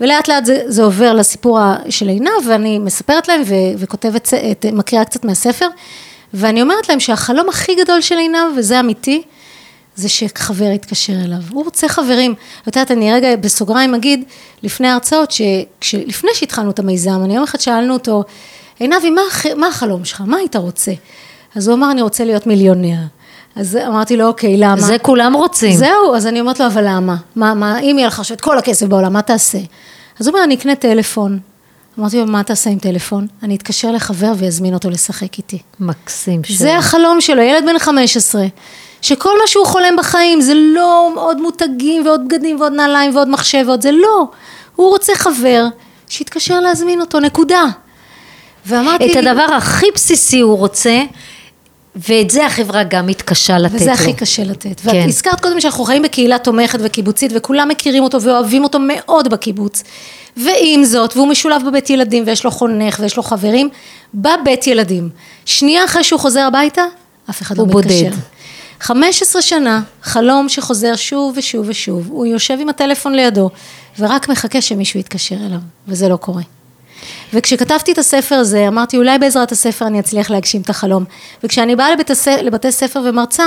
ולאט 0.00 0.28
לאט 0.28 0.44
זה, 0.44 0.62
זה 0.66 0.82
עובר 0.82 1.12
לסיפור 1.12 1.58
של 1.88 2.08
עינב, 2.08 2.46
ואני 2.48 2.78
מספרת 2.78 3.28
להם 3.28 3.42
ו, 3.46 3.54
וכותבת, 3.78 4.34
מקריאה 4.72 5.04
קצת 5.04 5.24
מהספר, 5.24 5.66
ואני 6.34 6.62
אומרת 6.62 6.88
להם 6.88 7.00
שהחלום 7.00 7.48
הכי 7.48 7.74
גדול 7.74 8.00
של 8.00 8.18
עינב, 8.18 8.56
וזה 8.56 8.80
אמיתי, 8.80 9.22
זה 9.98 10.08
שחבר 10.08 10.64
יתקשר 10.64 11.12
אליו. 11.24 11.38
הוא 11.50 11.64
רוצה 11.64 11.88
חברים. 11.88 12.34
את 12.62 12.76
יודעת, 12.76 12.90
אני 12.90 13.12
רגע 13.12 13.36
בסוגריים 13.36 13.94
אגיד, 13.94 14.24
לפני 14.62 14.88
ההרצאות, 14.88 15.32
שלפני 15.80 16.30
שהתחלנו 16.34 16.70
את 16.70 16.78
המיזם, 16.78 17.20
אני 17.24 17.34
יום 17.34 17.44
אחד 17.44 17.60
שאלנו 17.60 17.94
אותו, 17.94 18.24
עינבי, 18.78 19.10
מה, 19.10 19.22
מה 19.56 19.68
החלום 19.68 20.04
שלך? 20.04 20.22
מה 20.26 20.36
היית 20.36 20.56
רוצה? 20.56 20.92
אז 21.54 21.68
הוא 21.68 21.76
אמר, 21.76 21.90
אני 21.90 22.02
רוצה 22.02 22.24
להיות 22.24 22.46
מיליונר. 22.46 22.98
אז 23.56 23.78
אמרתי 23.86 24.16
לו, 24.16 24.26
אוקיי, 24.26 24.56
למה? 24.56 24.80
זה 24.80 24.96
כולם 24.98 25.34
רוצים. 25.34 25.76
זהו, 25.76 26.14
אז 26.16 26.26
אני 26.26 26.40
אומרת 26.40 26.60
לו, 26.60 26.66
אבל 26.66 26.84
למה? 26.86 27.16
מה, 27.36 27.54
מה, 27.54 27.78
אם 27.80 27.96
יהיה 27.98 28.08
לך 28.08 28.20
עכשיו 28.20 28.36
את 28.36 28.40
כל 28.40 28.58
הכסף 28.58 28.86
בעולם, 28.86 29.12
מה 29.12 29.22
תעשה? 29.22 29.58
אז 30.20 30.26
הוא 30.26 30.34
אומר, 30.34 30.44
אני 30.44 30.54
אקנה 30.54 30.74
טלפון. 30.74 31.38
אמרתי 31.98 32.18
לו, 32.18 32.26
מה 32.26 32.42
תעשה 32.42 32.70
עם 32.70 32.78
טלפון? 32.78 33.26
אני 33.42 33.56
אתקשר 33.56 33.90
לחבר 33.92 34.32
ויזמין 34.36 34.74
אותו 34.74 34.90
לשחק 34.90 35.38
איתי. 35.38 35.58
מקסים. 35.80 36.42
זה 36.48 36.56
שלום. 36.56 36.76
החלום 36.76 37.20
שלו, 37.20 37.42
ילד 37.42 37.64
בן 37.66 37.78
15, 37.78 38.46
שכל 39.02 39.30
מה 39.40 39.46
שהוא 39.46 39.66
חולם 39.66 39.96
בחיים 39.98 40.40
זה 40.40 40.52
לא 40.54 41.12
עוד 41.14 41.40
מותגים 41.40 42.06
ועוד 42.06 42.28
בגדים 42.28 42.60
ועוד 42.60 42.72
נעליים 42.72 43.16
ועוד 43.16 43.28
מחשב 43.28 43.64
ועוד 43.66 43.82
זה 43.82 43.92
לא. 43.92 44.24
הוא 44.76 44.88
רוצה 44.88 45.12
חבר 45.14 45.64
שיתקשר 46.08 46.60
להזמין 46.60 47.00
אותו, 47.00 47.20
נקודה. 47.20 47.64
ואמרתי... 48.66 49.12
את 49.12 49.16
הדבר 49.16 49.54
הכי 49.56 49.86
בסיסי 49.94 50.40
הוא 50.40 50.58
רוצה, 50.58 51.02
ואת 52.08 52.30
זה 52.30 52.46
החברה 52.46 52.82
גם 52.84 53.06
מתקשה 53.06 53.58
לתת 53.58 53.74
לו. 53.74 53.80
וזה 53.80 53.92
הכי 53.92 54.12
קשה 54.12 54.44
לתת. 54.44 54.80
ואת 54.84 54.92
כן. 54.94 55.04
הזכרת 55.08 55.40
קודם 55.40 55.60
שאנחנו 55.60 55.84
חיים 55.84 56.02
בקהילה 56.02 56.38
תומכת 56.38 56.78
וקיבוצית 56.82 57.32
וכולם 57.34 57.68
מכירים 57.68 58.02
אותו 58.02 58.22
ואוהבים 58.22 58.64
אותו 58.64 58.78
מאוד 58.80 59.28
בקיבוץ. 59.28 59.82
ועם 60.36 60.84
זאת, 60.84 61.16
והוא 61.16 61.28
משולב 61.28 61.62
בבית 61.66 61.90
ילדים 61.90 62.24
ויש 62.26 62.44
לו 62.44 62.50
חונך 62.50 62.98
ויש 63.00 63.16
לו 63.16 63.22
חברים, 63.22 63.68
בבית 64.14 64.66
ילדים. 64.66 65.08
שנייה 65.44 65.84
אחרי 65.84 66.04
שהוא 66.04 66.20
חוזר 66.20 66.40
הביתה, 66.40 66.82
אף 67.30 67.42
אחד 67.42 67.58
לא 67.58 67.62
הוא 67.62 67.68
מתקשר. 67.68 67.94
בודד. 67.94 68.16
15 68.80 69.42
שנה, 69.42 69.82
חלום 70.02 70.48
שחוזר 70.48 70.96
שוב 70.96 71.34
ושוב 71.36 71.66
ושוב, 71.68 72.08
הוא 72.10 72.26
יושב 72.26 72.58
עם 72.60 72.68
הטלפון 72.68 73.14
לידו 73.14 73.50
ורק 73.98 74.28
מחכה 74.28 74.60
שמישהו 74.60 75.00
יתקשר 75.00 75.36
אליו, 75.46 75.58
וזה 75.88 76.08
לא 76.08 76.16
קורה. 76.16 76.42
וכשכתבתי 77.34 77.92
את 77.92 77.98
הספר 77.98 78.34
הזה, 78.34 78.68
אמרתי 78.68 78.96
אולי 78.96 79.18
בעזרת 79.18 79.52
הספר 79.52 79.86
אני 79.86 80.00
אצליח 80.00 80.30
להגשים 80.30 80.60
את 80.60 80.70
החלום. 80.70 81.04
וכשאני 81.44 81.76
באה 81.76 81.92
לבית, 81.92 82.10
הס... 82.10 82.28
לבתי 82.28 82.72
ספר 82.72 83.00
ומרצה, 83.04 83.44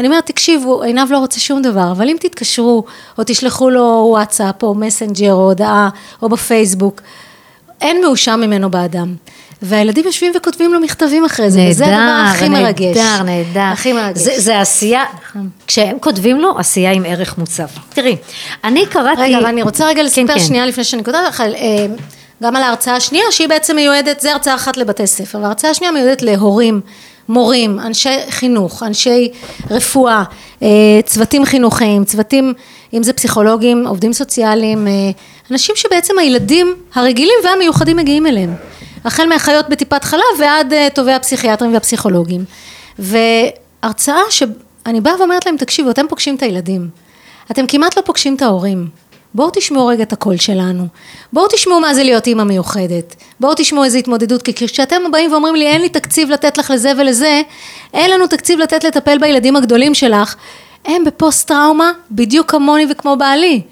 אני 0.00 0.08
אומרת, 0.08 0.26
תקשיבו, 0.26 0.82
עינב 0.82 1.12
לא 1.12 1.18
רוצה 1.18 1.40
שום 1.40 1.62
דבר, 1.62 1.92
אבל 1.92 2.08
אם 2.08 2.16
תתקשרו, 2.20 2.84
או 3.18 3.22
תשלחו 3.26 3.70
לו 3.70 4.06
וואטסאפ, 4.10 4.62
או 4.62 4.74
מסנג'ר, 4.74 5.32
או 5.32 5.44
הודעה, 5.44 5.88
או 6.22 6.28
בפייסבוק, 6.28 7.00
אין 7.80 8.00
מאושר 8.00 8.36
ממנו 8.36 8.70
באדם. 8.70 9.14
והילדים 9.62 10.06
יושבים 10.06 10.32
וכותבים 10.36 10.72
לו 10.72 10.80
מכתבים 10.80 11.24
אחרי 11.24 11.50
זה, 11.50 11.66
וזה 11.70 11.84
הדבר 11.86 12.30
הכי 12.30 12.48
מרגש. 12.48 12.96
נהדר, 12.96 13.22
נהדר. 13.22 13.60
הכי 13.60 13.92
מרגש. 13.92 14.18
זה, 14.18 14.32
זה 14.36 14.60
עשייה, 14.60 15.04
כשהם 15.66 15.98
כותבים 16.00 16.40
לו, 16.40 16.58
עשייה 16.58 16.92
עם 16.92 17.04
ערך 17.06 17.38
מוצב. 17.38 17.66
תראי, 17.88 18.16
אני 18.64 18.86
קראתי... 18.86 19.22
רגע, 19.22 19.38
אבל 19.38 19.46
אני 19.46 19.62
רוצה 19.62 19.86
רגע 19.86 20.02
לספר 20.02 20.26
כן, 20.26 20.34
כן. 20.34 20.40
שנייה 20.40 20.66
לפני 20.66 20.84
שאני 20.84 21.02
קוטעת 21.02 21.28
לך, 21.28 21.40
אה, 21.40 21.86
גם 22.42 22.56
על 22.56 22.62
ההרצאה 22.62 22.96
השנייה, 22.96 23.24
שהיא 23.30 23.48
בעצם 23.48 23.76
מיועדת, 23.76 24.20
זה 24.20 24.32
הרצאה 24.32 24.54
אחת 24.54 24.76
לבתי 24.76 25.06
ספר, 25.06 25.38
וההרצאה 25.38 25.70
השנייה 25.70 25.92
מיועדת 25.92 26.22
להורים, 26.22 26.80
מורים, 27.28 27.80
אנשי 27.80 28.16
חינוך, 28.30 28.82
אנשי 28.82 29.30
רפואה, 29.70 30.22
אה, 30.62 30.68
צוותים 31.04 31.44
חינוכיים, 31.44 32.04
צוותים, 32.04 32.54
אם 32.94 33.02
זה 33.02 33.12
פסיכולוגים, 33.12 33.86
עובדים 33.86 34.12
סוציאליים, 34.12 34.86
אה, 34.86 34.92
אנשים 35.50 35.76
שבעצם 35.76 36.18
הילדים 36.18 36.74
הרגילים 36.94 37.34
והמיוחדים 37.44 37.96
מגיעים 37.96 38.26
אליהם. 38.26 38.54
החל 39.04 39.26
מאחיות 39.26 39.68
בטיפת 39.68 40.04
חלב 40.04 40.22
ועד 40.38 40.72
אה, 40.72 40.88
טובי 40.94 41.12
הפסיכיאטרים 41.12 41.74
והפסיכולוגים. 41.74 42.44
והרצאה 42.98 44.20
שאני 44.30 45.00
באה 45.00 45.18
ואומרת 45.18 45.46
להם, 45.46 45.56
תקשיבו, 45.56 45.90
אתם 45.90 46.06
פוגשים 46.08 46.36
את 46.36 46.42
הילדים. 46.42 46.88
אתם 47.50 47.66
כמעט 47.66 47.96
לא 47.96 48.02
פוגשים 48.02 48.34
את 48.36 48.42
ההורים. 48.42 48.88
בואו 49.34 49.50
תשמעו 49.52 49.86
רגע 49.86 50.02
את 50.02 50.12
הקול 50.12 50.36
שלנו. 50.36 50.86
בואו 51.32 51.46
תשמעו 51.48 51.80
מה 51.80 51.94
זה 51.94 52.02
להיות 52.02 52.26
אימא 52.26 52.44
מיוחדת. 52.44 53.14
בואו 53.40 53.54
תשמעו 53.56 53.84
איזה 53.84 53.98
התמודדות, 53.98 54.42
כי 54.42 54.54
כשאתם 54.54 55.02
באים 55.12 55.32
ואומרים 55.32 55.54
לי 55.54 55.66
אין 55.66 55.80
לי 55.80 55.88
תקציב 55.88 56.30
לתת 56.30 56.58
לך 56.58 56.70
לזה 56.70 56.92
ולזה, 56.98 57.42
אין 57.94 58.10
לנו 58.10 58.26
תקציב 58.26 58.58
לתת 58.58 58.84
לטפל 58.84 59.18
בילדים 59.18 59.56
הגדולים 59.56 59.94
שלך, 59.94 60.34
הם 60.84 61.04
בפוסט 61.04 61.48
טראומה 61.48 61.92
בדיוק 62.10 62.50
כמוני 62.50 62.86
וכמו 62.90 63.16
בעלי. 63.16 63.62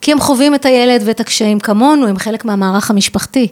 כי 0.00 0.12
הם 0.12 0.20
חווים 0.20 0.54
את 0.54 0.64
הילד 0.64 1.02
ואת 1.04 1.20
הקשיים 1.20 1.60
כמונו, 1.60 2.06
הם 2.06 2.18
חלק 2.18 2.44
מהמערך 2.44 2.90
המשפחתי. 2.90 3.48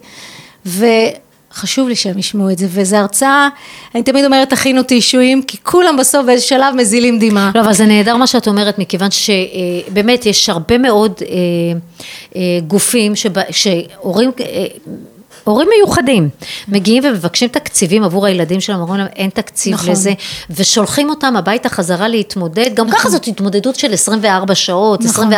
וחשוב 1.54 1.88
לי 1.88 1.96
שהם 1.96 2.18
ישמעו 2.18 2.50
את 2.50 2.58
זה, 2.58 2.66
וזו 2.70 2.96
הרצאה, 2.96 3.48
אני 3.94 4.02
תמיד 4.02 4.24
אומרת 4.24 4.50
תכינו 4.50 4.82
טישואים, 4.82 5.42
כי 5.42 5.56
כולם 5.62 5.96
בסוף 5.96 6.26
באיזה 6.26 6.42
שלב 6.44 6.74
מזילים 6.76 7.18
דמעה. 7.18 7.50
לא, 7.54 7.60
אבל 7.60 7.72
זה 7.72 7.86
נהדר 7.86 8.16
מה 8.16 8.26
שאת 8.26 8.48
אומרת, 8.48 8.78
מכיוון 8.78 9.08
שבאמת 9.10 10.26
יש 10.26 10.48
הרבה 10.48 10.78
מאוד 10.78 11.12
אה, 11.22 11.26
אה, 12.36 12.40
גופים 12.66 13.16
שבה- 13.16 13.42
שהורים... 13.50 14.30
הורים 15.44 15.68
מיוחדים 15.76 16.28
מגיעים 16.68 17.02
ומבקשים 17.06 17.48
תקציבים 17.48 18.04
עבור 18.04 18.26
הילדים 18.26 18.60
שלהם, 18.60 18.80
אומרים 18.80 19.00
להם 19.00 19.08
אין 19.16 19.30
תקציב 19.30 19.74
נכון. 19.74 19.90
לזה, 19.90 20.12
ושולחים 20.50 21.10
אותם 21.10 21.36
הביתה 21.36 21.68
חזרה 21.68 22.08
להתמודד, 22.08 22.74
גם 22.74 22.90
ככה 22.90 23.08
זאת 23.08 23.26
התמודדות 23.26 23.76
של 23.76 23.92
24 23.92 24.54
שעות, 24.54 25.00
נכון. 25.00 25.32
24-7, 25.32 25.36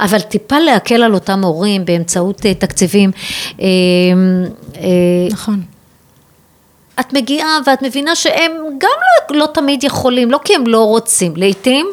אבל 0.00 0.20
טיפה 0.20 0.58
להקל 0.58 1.02
על 1.02 1.14
אותם 1.14 1.44
הורים 1.44 1.84
באמצעות 1.84 2.46
אה, 2.46 2.54
תקציבים. 2.54 3.10
אה, 3.60 3.66
אה, 4.76 4.82
נכון. 5.30 5.62
את 7.00 7.12
מגיעה 7.12 7.58
ואת 7.66 7.82
מבינה 7.82 8.14
שהם 8.14 8.52
גם 8.78 8.98
לא, 9.30 9.38
לא 9.38 9.46
תמיד 9.54 9.84
יכולים, 9.84 10.30
לא 10.30 10.40
כי 10.44 10.54
הם 10.54 10.66
לא 10.66 10.84
רוצים, 10.84 11.32
לעתים 11.36 11.86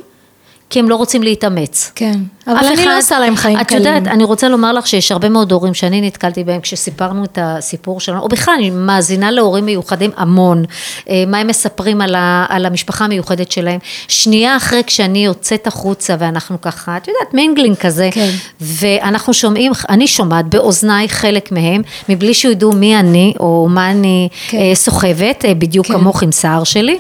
כי 0.70 0.80
הם 0.80 0.90
לא 0.90 0.96
רוצים 0.96 1.24
להתאמץ. 1.24 1.92
כן, 1.96 2.20
אבל 2.48 2.56
אני 2.58 2.74
אחד- 2.74 2.84
לא 2.86 2.98
עושה 2.98 3.20
להם 3.20 3.36
חיים 3.36 3.60
את 3.62 3.68
קלים. 3.68 3.80
יודעת, 3.86 4.08
אני 4.08 4.24
רוצה 4.24 4.50
לומר 4.50 4.74
לך 4.74 4.88
שיש 4.88 5.12
הרבה 5.12 5.30
מאוד 5.30 5.52
הורים 5.52 5.74
שאני 5.74 6.02
נתקלתי 6.02 6.44
בהם 6.44 6.62
כשסיפרנו 6.62 7.24
את 7.24 7.38
הסיפור 7.42 8.00
שלנו, 8.00 8.22
או 8.22 8.28
בכלל, 8.28 8.54
אני 8.58 8.70
מאזינה 8.70 9.32
להורים 9.32 9.66
מיוחדים 9.66 10.12
המון, 10.18 10.64
אה, 11.10 11.24
מה 11.28 11.38
הם 11.38 11.48
מספרים 11.48 12.02
על, 12.02 12.16
ה, 12.16 12.46
על 12.50 12.66
המשפחה 12.66 13.06
המיוחדת 13.06 13.52
שלהם. 13.52 13.80
שנייה 14.08 14.58
אחרי 14.58 14.82
כשאני 14.88 15.26
יוצאת 15.26 15.68
החוצה 15.68 16.16
ואנחנו 16.20 16.62
ככה, 16.62 16.98
את 16.98 17.08
יודעת, 17.08 17.34
mingling 17.34 17.76
כזה, 17.76 18.10
כן. 18.12 18.30
ואנחנו 18.62 19.34
שומעים, 19.34 19.72
אני 19.90 20.08
שומעת 20.08 20.46
באוזניי 20.46 21.10
חלק 21.10 21.52
מהם, 21.52 21.82
מבלי 22.10 22.34
שידעו 22.34 22.72
מי 22.72 23.00
אני 23.00 23.34
או 23.40 23.68
מה 23.70 23.92
אני 23.92 24.30
כן. 24.48 24.58
אה, 24.58 24.76
סוחבת, 24.76 25.46
אה, 25.46 25.54
בדיוק 25.54 25.88
כן. 25.88 25.94
כמוך 25.94 26.24
עם 26.24 26.32
שיער 26.32 26.64
שלי. 26.64 27.00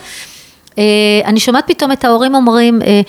אה, 0.79 0.83
אני 1.25 1.39
שומעת 1.39 1.63
פתאום 1.67 1.91
את 1.91 2.05
ההורים 2.05 2.35
אומרים, 2.35 2.81
אה, 2.81 3.01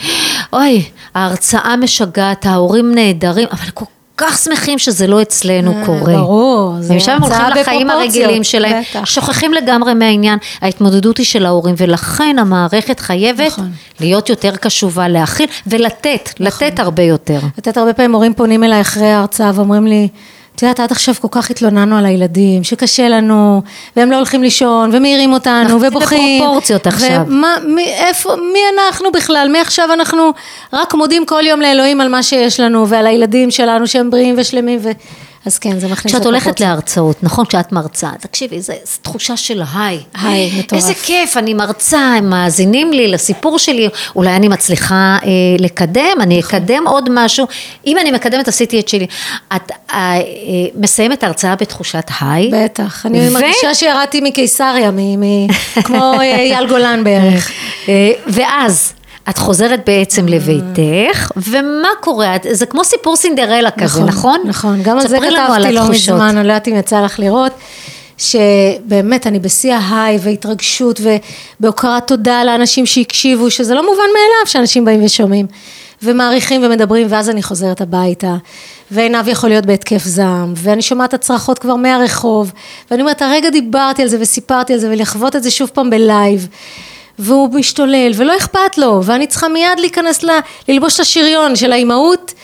אוי, 0.52 0.82
ההרצאה 1.14 1.76
משגעת, 1.76 2.46
ההורים 2.46 2.94
נהדרים, 2.94 3.48
אבל 3.52 3.70
כל 3.74 3.84
כך 4.16 4.38
שמחים 4.38 4.78
שזה 4.78 5.06
לא 5.06 5.22
אצלנו 5.22 5.72
אה, 5.72 5.86
קורה. 5.86 6.12
ברור, 6.12 6.74
זה 6.80 6.94
ומשם 6.94 7.12
הם 7.12 7.22
הולכים 7.22 7.46
לחיים 7.60 7.90
הרגילים 7.90 8.44
שלהם, 8.44 8.82
בטח. 8.90 9.04
שוכחים 9.04 9.54
לגמרי 9.54 9.94
מהעניין, 9.94 10.38
ההתמודדות 10.60 11.18
היא 11.18 11.26
של 11.26 11.46
ההורים, 11.46 11.74
ולכן 11.78 12.36
המערכת 12.38 13.00
חייבת 13.00 13.46
נכון. 13.46 13.70
להיות 14.00 14.28
יותר 14.28 14.56
קשובה, 14.56 15.08
להכיל 15.08 15.46
ולתת, 15.66 16.30
לתת 16.40 16.78
הרבה 16.78 17.02
יותר. 17.02 17.38
יודעת, 17.56 17.76
הרבה 17.76 17.92
פעמים 17.92 18.12
הורים 18.12 18.34
פונים 18.34 18.64
אליי 18.64 18.80
אחרי 18.80 19.06
ההרצאה 19.06 19.50
ואומרים 19.54 19.86
לי, 19.86 20.08
את 20.56 20.62
יודעת, 20.62 20.80
עד 20.80 20.92
עכשיו 20.92 21.14
כל 21.20 21.28
כך 21.30 21.50
התלוננו 21.50 21.98
על 21.98 22.06
הילדים, 22.06 22.64
שקשה 22.64 23.08
לנו, 23.08 23.62
והם 23.96 24.10
לא 24.10 24.16
הולכים 24.16 24.42
לישון, 24.42 24.90
ומעירים 24.92 25.32
אותנו, 25.32 25.60
אנחנו 25.62 25.80
ובוכים. 25.82 26.42
בפרופורציות 26.42 26.86
עכשיו. 26.86 27.22
ומה, 27.26 27.54
מי, 27.66 27.84
איפה, 27.84 28.36
מי 28.52 28.60
אנחנו 28.76 29.12
בכלל? 29.12 29.48
מעכשיו 29.52 29.92
אנחנו 29.92 30.30
רק 30.72 30.94
מודים 30.94 31.26
כל 31.26 31.42
יום 31.46 31.60
לאלוהים 31.60 32.00
על 32.00 32.08
מה 32.08 32.22
שיש 32.22 32.60
לנו, 32.60 32.88
ועל 32.88 33.06
הילדים 33.06 33.50
שלנו 33.50 33.86
שהם 33.86 34.10
בריאים 34.10 34.34
ושלמים, 34.38 34.78
ו... 34.82 34.90
אז 35.46 35.58
כן, 35.58 35.78
זה 35.80 35.88
מכניס 35.88 36.14
כשאת 36.14 36.24
הולכת 36.26 36.40
לפרופורציות. 36.46 36.60
להרצאות, 36.68 37.22
נכון, 37.22 37.44
כשאת 37.46 37.72
מרצה, 37.72 38.10
תקשיבי, 38.20 38.60
זו 38.60 38.72
תחושה 39.02 39.36
של 39.36 39.62
היי. 39.74 40.00
היי, 40.22 40.58
מטורף. 40.58 40.82
איזה 40.82 40.94
כיף, 40.94 41.36
אני 41.36 41.54
מרצה, 41.54 41.98
הם 41.98 42.30
מאזינים 42.30 42.92
לי 42.92 43.08
לסיפור 43.08 43.58
שלי, 43.58 43.88
אולי 44.16 44.36
אני 44.36 44.48
מצליחה 44.48 45.18
אה, 45.22 45.28
לקדם, 45.58 46.16
אני 46.20 46.40
אקדם 46.40 46.86
עוד 46.86 47.08
משהו. 47.12 47.46
אם 47.86 47.98
אני 47.98 48.10
מקדמת, 48.10 48.48
עשיתי 48.48 48.80
את 48.80 48.88
שלי. 48.88 49.06
את 49.56 49.70
אה, 49.70 49.96
אה, 49.96 50.20
מסיימת 50.74 51.22
ההרצאה 51.24 51.56
בתחושת 51.56 52.04
היי. 52.20 52.50
בטח, 52.52 53.06
אני 53.06 53.28
ו- 53.28 53.32
מרגישה 53.32 53.74
שירדתי 53.74 54.20
מקיסריה, 54.20 54.90
מ- 54.90 55.20
מ- 55.20 55.46
כמו 55.84 56.12
אה, 56.14 56.20
אייל 56.20 56.66
גולן 56.68 57.04
בערך. 57.04 57.50
אה, 57.88 58.10
ואז 58.26 58.92
את 59.30 59.38
חוזרת 59.38 59.80
בעצם 59.86 60.28
לביתך, 60.28 61.30
ומה 61.36 61.88
קורה? 62.00 62.36
זה 62.50 62.66
כמו 62.66 62.84
סיפור 62.84 63.16
סינדרלה 63.16 63.70
כזה, 63.70 64.04
נכון? 64.04 64.40
נכון, 64.44 64.82
גם 64.82 64.98
על 64.98 65.08
זה 65.08 65.18
כתבתי 65.18 65.72
לא. 65.72 65.90
מזמן, 65.90 66.36
אני 66.36 66.46
לא 66.46 66.52
יודעת 66.52 66.68
אם 66.68 66.76
יצא 66.76 67.00
לך 67.00 67.18
לראות, 67.18 67.52
שבאמת 68.18 69.26
אני 69.26 69.38
בשיא 69.38 69.74
ההיי 69.74 70.18
והתרגשות 70.22 71.00
ובהוקרת 71.60 72.06
תודה 72.06 72.44
לאנשים 72.44 72.86
שהקשיבו, 72.86 73.50
שזה 73.50 73.74
לא 73.74 73.82
מובן 73.82 73.96
מאליו 73.96 74.46
שאנשים 74.46 74.84
באים 74.84 75.04
ושומעים. 75.04 75.46
ומעריכים 76.02 76.62
ומדברים, 76.64 77.06
ואז 77.10 77.30
אני 77.30 77.42
חוזרת 77.42 77.80
הביתה, 77.80 78.36
ועינב 78.90 79.28
יכול 79.28 79.48
להיות 79.48 79.66
בהתקף 79.66 80.04
זעם, 80.04 80.52
ואני 80.56 80.82
שומעת 80.82 81.08
את 81.08 81.14
הצרחות 81.14 81.58
כבר 81.58 81.76
מהרחוב, 81.76 82.52
ואני 82.90 83.02
אומרת, 83.02 83.22
הרגע 83.22 83.50
דיברתי 83.50 84.02
על 84.02 84.08
זה 84.08 84.16
וסיפרתי 84.20 84.72
על 84.72 84.78
זה, 84.78 84.90
ולחוות 84.90 85.36
את 85.36 85.42
זה 85.42 85.50
שוב 85.50 85.70
פעם 85.74 85.90
בלייב. 85.90 86.48
והוא 87.20 87.54
משתולל, 87.54 88.12
ולא 88.16 88.36
אכפת 88.36 88.78
לו, 88.78 89.00
ואני 89.04 89.26
צריכה 89.26 89.48
מיד 89.48 89.80
להיכנס, 89.80 90.22
ל, 90.22 90.30
ללבוש 90.68 90.94
את 90.94 91.00
השריון 91.00 91.56
של 91.56 91.72
האימהות, 91.72 92.34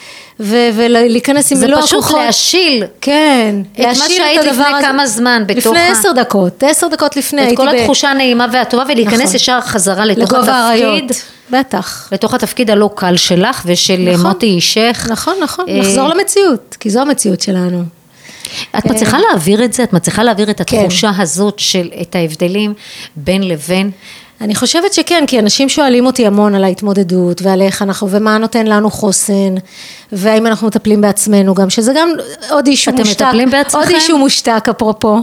ו- 0.40 0.68
ולהיכנס 0.74 1.52
עם 1.52 1.58
זה 1.58 1.66
מלוא 1.66 1.80
פשוט 1.82 1.92
הכוחות. 1.98 2.20
להשיל 2.20 2.84
כן, 3.00 3.54
את 3.72 3.78
מה 3.80 3.86
להשיל 3.86 4.16
שהיית 4.16 4.40
הדבר 4.40 4.52
לפני 4.52 4.76
הזה. 4.76 4.86
כמה 4.86 5.06
זמן 5.06 5.42
בתוך 5.46 5.66
לפני 5.66 5.88
עשר 5.88 6.12
דקות, 6.12 6.62
עשר 6.62 6.88
דקות 6.88 7.16
לפני, 7.16 7.42
את 7.42 7.46
הייתי 7.46 7.56
כל 7.56 7.72
ב- 7.72 7.74
התחושה 7.74 8.10
הנעימה 8.10 8.46
והטובה, 8.52 8.84
ולהיכנס 8.88 9.20
נכון. 9.20 9.34
ישר 9.36 9.60
חזרה 9.60 10.04
לתוך 10.04 10.32
לגובה 10.32 10.72
התפקיד. 10.72 11.12
בטח. 11.50 12.08
לתוך 12.12 12.34
התפקיד 12.34 12.70
הלא 12.70 12.90
קל 12.94 13.16
שלך 13.16 13.62
ושל 13.66 14.08
נכון. 14.12 14.26
מוטי 14.26 14.46
אישך. 14.46 15.06
נכון, 15.10 15.34
נכון, 15.42 15.64
אה, 15.68 15.78
לחזור 15.78 16.08
למציאות, 16.08 16.76
כי 16.80 16.90
זו 16.90 17.00
המציאות 17.00 17.40
שלנו. 17.40 17.84
את 18.78 18.84
מצליחה 18.86 19.18
להעביר 19.18 19.64
את 19.64 19.72
זה? 19.72 19.82
את 19.82 19.92
מצליחה 19.92 20.22
להעביר 20.22 20.50
את 20.50 20.62
כן. 20.66 20.76
התחושה 20.78 21.10
הזאת 21.18 21.58
של 21.58 21.88
את 22.02 22.14
ההבדלים 22.14 22.74
בין 23.16 23.48
לבין? 23.48 23.90
אני 24.40 24.54
חושבת 24.54 24.92
שכן, 24.92 25.24
כי 25.26 25.38
אנשים 25.38 25.68
שואלים 25.68 26.06
אותי 26.06 26.26
המון 26.26 26.54
על 26.54 26.64
ההתמודדות 26.64 27.42
ועל 27.42 27.62
איך 27.62 27.82
אנחנו, 27.82 28.10
ומה 28.10 28.38
נותן 28.38 28.66
לנו 28.66 28.90
חוסן, 28.90 29.54
והאם 30.12 30.46
אנחנו 30.46 30.66
מטפלים 30.66 31.00
בעצמנו 31.00 31.54
גם, 31.54 31.70
שזה 31.70 31.92
גם 31.96 32.08
עוד 32.50 32.66
אישו 32.66 32.90
אתם 32.90 32.98
מושתק. 32.98 33.22
מטפלים 33.22 33.50
בעצמכם? 33.50 33.78
עוד 33.78 33.88
אישו 33.88 34.18
מושתק, 34.18 34.66
אפרופו. 34.70 35.18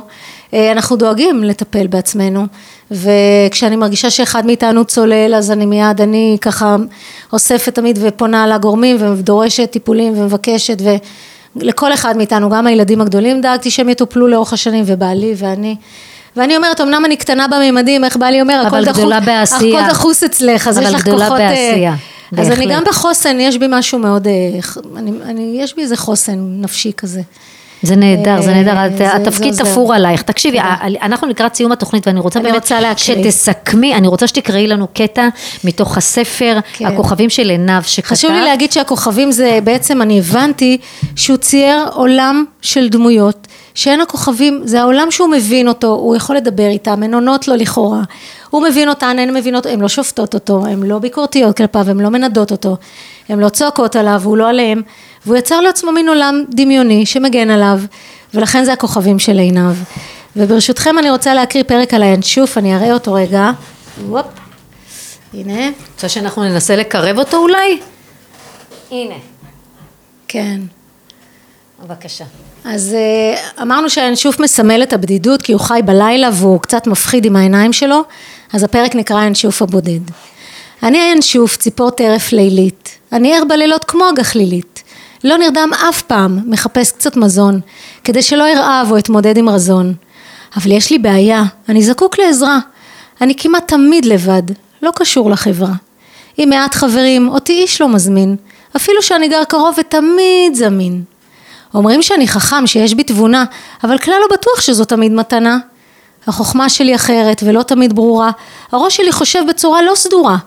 אה, 0.53 0.71
אנחנו 0.71 0.95
דואגים 0.95 1.43
לטפל 1.43 1.87
בעצמנו, 1.87 2.45
וכשאני 2.91 3.75
מרגישה 3.75 4.09
שאחד 4.09 4.45
מאיתנו 4.45 4.85
צולל, 4.85 5.35
אז 5.37 5.51
אני 5.51 5.65
מיד, 5.65 6.01
אני 6.01 6.37
ככה 6.41 6.75
אוספת 7.33 7.75
תמיד 7.75 7.99
ופונה 8.01 8.47
לגורמים, 8.47 8.97
ודורשת 8.99 9.71
טיפולים 9.71 10.13
ומבקשת, 10.19 10.77
ולכל 11.55 11.93
אחד 11.93 12.17
מאיתנו, 12.17 12.49
גם 12.49 12.67
הילדים 12.67 13.01
הגדולים, 13.01 13.41
דאגתי 13.41 13.71
שהם 13.71 13.89
יטופלו 13.89 14.27
לאורך 14.27 14.53
השנים, 14.53 14.83
ובעלי 14.87 15.33
ואני. 15.37 15.75
ואני 16.35 16.57
אומרת, 16.57 16.81
אמנם 16.81 17.05
אני 17.05 17.17
קטנה 17.17 17.45
בממדים, 17.47 18.03
איך 18.03 18.17
בעלי 18.17 18.41
אומר, 18.41 18.63
אבל 18.67 18.77
הכל 18.77 18.85
דחוס, 18.85 18.97
גדולה 18.97 19.19
בעשייה. 19.19 19.79
הכל 19.79 19.89
דחוס 19.93 20.23
אצלך, 20.23 20.67
אז 20.67 20.77
אבל 20.77 20.87
יש 20.87 20.93
לך 20.93 21.03
גדולה 21.03 21.25
כוחות... 21.25 21.39
אה, 21.41 21.49
בעשייה, 21.49 21.95
אז 22.37 22.51
אני. 22.51 22.65
גם 22.65 22.83
בחוסן, 22.83 23.39
יש 23.39 23.57
בי 23.57 23.65
משהו 23.69 23.99
מאוד, 23.99 24.27
אה, 24.27 24.61
ח- 24.61 24.77
אני, 24.97 25.11
אני, 25.25 25.57
יש 25.59 25.75
בי 25.75 25.81
איזה 25.81 25.97
חוסן 25.97 26.35
נפשי 26.61 26.91
כזה. 26.97 27.21
זה 27.83 27.95
נהדר, 27.95 28.41
זה 28.41 28.51
אה, 28.51 28.61
נהדר, 28.61 29.07
התפקיד. 29.15 29.53
תפור 29.55 29.93
עלייך. 29.93 30.21
תקשיבי, 30.21 30.57
אנחנו 31.01 31.27
לקראת 31.27 31.55
סיום 31.55 31.71
התוכנית 31.71 32.07
ואני 32.07 32.19
רוצה 32.19 32.39
באמת. 32.39 32.67
שתסכמי, 32.97 33.95
אני 33.95 34.07
רוצה 34.07 34.27
שתקראי 34.27 34.67
לנו 34.67 34.87
קטע 34.93 35.27
מתוך 35.63 35.97
הספר, 35.97 36.59
כן. 36.73 36.85
הכוכבים 36.85 37.29
של 37.29 37.49
עינב 37.49 37.83
שכתב. 37.83 38.07
חשוב 38.09 38.31
לי 38.31 38.41
להגיד 38.41 38.71
שהכוכבים 38.71 39.31
זה 39.31 39.59
בעצם, 39.63 40.01
אני 40.01 40.19
הבנתי 40.19 40.77
שהוא 41.15 41.37
צייר 41.37 41.85
עולם 41.93 42.45
של 42.61 42.89
דמויות, 42.89 43.47
שאין 43.75 44.01
הכוכבים, 44.01 44.61
זה 44.65 44.81
העולם 44.81 45.11
שהוא 45.11 45.29
מבין 45.29 45.67
אותו, 45.67 45.87
הוא 45.87 46.15
יכול 46.15 46.35
לדבר 46.35 46.67
איתם, 46.67 47.03
הן 47.03 47.13
עונות 47.13 47.47
לו 47.47 47.55
לכאורה, 47.55 48.01
הוא 48.49 48.63
מבין 48.63 48.89
אותן, 48.89 49.19
הן 49.19 49.37
מבינות, 49.37 49.65
הן 49.65 49.81
לא 49.81 49.89
שופטות 49.89 50.33
אותו, 50.33 50.65
הן 50.65 50.83
לא 50.83 50.99
ביקורתיות 50.99 51.57
כלפיו, 51.57 51.89
הן 51.89 51.99
לא 51.99 52.09
מנדות 52.09 52.51
אותו, 52.51 52.77
הן 53.29 53.39
לא 53.39 53.49
צועקות 53.49 53.95
עליו, 53.95 54.21
הוא 54.23 54.37
לא 54.37 54.49
עליהם, 54.49 54.81
והוא 55.25 55.37
יצר 55.37 55.61
לעצמו 55.61 55.91
מין 55.91 56.09
עולם 56.09 56.43
דמיוני 56.49 57.05
שמגן 57.05 57.49
עליו, 57.49 57.79
ולכן 58.33 58.63
זה 58.63 58.73
הכוכבים 58.73 59.19
של 59.19 59.39
עיניו. 59.39 59.73
וברשותכם 60.35 60.99
אני 60.99 61.09
רוצה 61.09 61.33
להקריא 61.33 61.63
פרק 61.63 61.93
על 61.93 62.03
הינשוף, 62.03 62.57
אני 62.57 62.75
אראה 62.75 62.93
אותו 62.93 63.13
רגע. 63.13 63.51
וופ, 64.07 64.25
הנה, 65.33 65.69
רוצה 65.95 66.09
שאנחנו 66.09 66.43
ננסה 66.43 66.75
לקרב 66.75 67.19
אותו 67.19 67.37
אולי? 67.37 67.79
הנה, 68.91 69.15
כן. 70.27 70.61
בבקשה. 71.83 72.23
אז 72.65 72.93
אה, 72.93 73.61
אמרנו 73.61 73.89
שהינשוף 73.89 74.39
מסמל 74.39 74.83
את 74.83 74.93
הבדידות 74.93 75.41
כי 75.41 75.53
הוא 75.53 75.61
חי 75.61 75.79
בלילה 75.85 76.29
והוא 76.33 76.61
קצת 76.61 76.87
מפחיד 76.87 77.25
עם 77.25 77.35
העיניים 77.35 77.73
שלו, 77.73 78.01
אז 78.53 78.63
הפרק 78.63 78.95
נקרא 78.95 79.17
הינשוף 79.17 79.61
הבודד. 79.61 79.99
אני 80.83 80.97
הינשוף, 80.97 81.57
ציפור 81.57 81.91
טרף 81.91 82.31
לילית. 82.31 82.89
אני 83.11 83.37
ער 83.37 83.43
בלילות 83.43 83.83
כמו 83.83 84.05
הגחלילית. 84.05 84.83
לא 85.23 85.37
נרדם 85.37 85.69
אף 85.89 86.01
פעם, 86.01 86.39
מחפש 86.45 86.91
קצת 86.91 87.17
מזון, 87.17 87.59
כדי 88.03 88.21
שלא 88.21 88.47
ארעב 88.53 88.91
או 88.91 88.97
אתמודד 88.97 89.37
עם 89.37 89.49
רזון. 89.49 89.93
אבל 90.57 90.71
יש 90.71 90.91
לי 90.91 90.97
בעיה, 90.97 91.43
אני 91.69 91.83
זקוק 91.83 92.19
לעזרה. 92.19 92.59
אני 93.21 93.35
כמעט 93.37 93.67
תמיד 93.67 94.05
לבד, 94.05 94.43
לא 94.81 94.91
קשור 94.95 95.31
לחברה. 95.31 95.73
עם 96.37 96.49
מעט 96.49 96.75
חברים, 96.75 97.29
אותי 97.29 97.53
איש 97.53 97.81
לא 97.81 97.89
מזמין, 97.89 98.35
אפילו 98.75 99.01
שאני 99.01 99.27
גר 99.27 99.43
קרוב 99.43 99.75
ותמיד 99.79 100.53
זמין. 100.53 101.03
אומרים 101.73 102.01
שאני 102.01 102.27
חכם, 102.27 102.67
שיש 102.67 102.93
בי 102.93 103.03
תבונה, 103.03 103.45
אבל 103.83 103.97
כלל 103.97 104.15
לא 104.21 104.37
בטוח 104.37 104.61
שזו 104.61 104.85
תמיד 104.85 105.11
מתנה. 105.11 105.57
החוכמה 106.27 106.69
שלי 106.69 106.95
אחרת 106.95 107.43
ולא 107.45 107.63
תמיד 107.63 107.93
ברורה, 107.93 108.31
הראש 108.71 108.97
שלי 108.97 109.11
חושב 109.11 109.43
בצורה 109.49 109.81
לא 109.81 109.95
סדורה. 109.95 110.37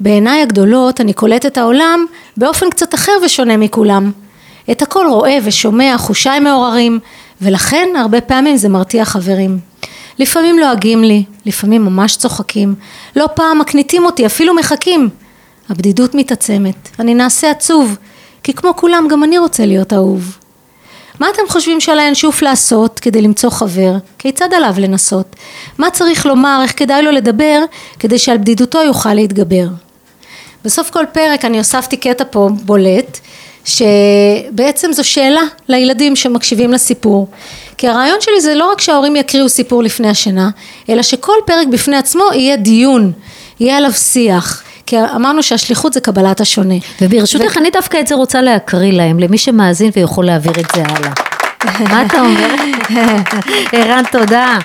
בעיניי 0.00 0.42
הגדולות 0.42 1.00
אני 1.00 1.12
קולט 1.12 1.46
את 1.46 1.58
העולם 1.58 2.04
באופן 2.36 2.70
קצת 2.70 2.94
אחר 2.94 3.12
ושונה 3.24 3.56
מכולם. 3.56 4.12
את 4.70 4.82
הכל 4.82 5.06
רואה 5.10 5.38
ושומע, 5.44 5.94
חושיי 5.98 6.40
מעוררים, 6.40 6.98
ולכן 7.42 7.88
הרבה 7.98 8.20
פעמים 8.20 8.56
זה 8.56 8.68
מרתיע 8.68 9.04
חברים. 9.04 9.58
לפעמים 10.18 10.58
לועגים 10.58 11.04
לי, 11.04 11.24
לפעמים 11.46 11.84
ממש 11.84 12.16
צוחקים, 12.16 12.74
לא 13.16 13.28
פעם 13.34 13.58
מקניטים 13.58 14.04
אותי, 14.04 14.26
אפילו 14.26 14.54
מחכים. 14.54 15.08
הבדידות 15.68 16.14
מתעצמת, 16.14 16.88
אני 16.98 17.14
נעשה 17.14 17.50
עצוב, 17.50 17.96
כי 18.42 18.52
כמו 18.52 18.76
כולם 18.76 19.06
גם 19.10 19.24
אני 19.24 19.38
רוצה 19.38 19.66
להיות 19.66 19.92
אהוב. 19.92 20.38
מה 21.20 21.26
אתם 21.34 21.42
חושבים 21.48 21.80
שעל 21.80 21.98
הינשוף 21.98 22.42
לעשות 22.42 23.00
כדי 23.00 23.22
למצוא 23.22 23.50
חבר? 23.50 23.92
כיצד 24.18 24.54
עליו 24.54 24.74
לנסות? 24.78 25.36
מה 25.78 25.90
צריך 25.90 26.26
לומר, 26.26 26.60
איך 26.62 26.72
כדאי 26.76 27.02
לו 27.02 27.10
לדבר, 27.10 27.60
כדי 27.98 28.18
שעל 28.18 28.38
בדידותו 28.38 28.82
יוכל 28.82 29.14
להתגבר? 29.14 29.66
בסוף 30.64 30.90
כל 30.90 31.04
פרק 31.12 31.44
אני 31.44 31.58
הוספתי 31.58 31.96
קטע 31.96 32.24
פה 32.30 32.48
בולט, 32.64 33.18
שבעצם 33.64 34.92
זו 34.92 35.04
שאלה 35.04 35.42
לילדים 35.68 36.16
שמקשיבים 36.16 36.72
לסיפור. 36.72 37.28
כי 37.76 37.88
הרעיון 37.88 38.20
שלי 38.20 38.40
זה 38.40 38.54
לא 38.54 38.70
רק 38.72 38.80
שההורים 38.80 39.16
יקריאו 39.16 39.48
סיפור 39.48 39.82
לפני 39.82 40.08
השינה, 40.08 40.50
אלא 40.88 41.02
שכל 41.02 41.36
פרק 41.46 41.66
בפני 41.68 41.96
עצמו 41.96 42.24
יהיה 42.34 42.56
דיון, 42.56 43.12
יהיה 43.60 43.76
עליו 43.76 43.92
שיח. 43.92 44.62
כי 44.88 44.96
אמרנו 45.14 45.42
שהשליחות 45.42 45.92
זה 45.92 46.00
קבלת 46.00 46.40
השונה. 46.40 46.74
וברשותך, 47.00 47.56
אני 47.56 47.70
דווקא 47.70 48.00
את 48.00 48.06
זה 48.06 48.14
רוצה 48.14 48.42
להקריא 48.42 48.92
להם, 48.92 49.18
למי 49.18 49.38
שמאזין 49.38 49.90
ויכול 49.96 50.26
להעביר 50.26 50.52
את 50.52 50.66
זה 50.74 50.82
הלאה. 50.84 51.10
מה 51.90 52.06
אתה 52.06 52.20
אומר? 52.20 52.48
ערן, 53.72 54.02
תודה. 54.12 54.58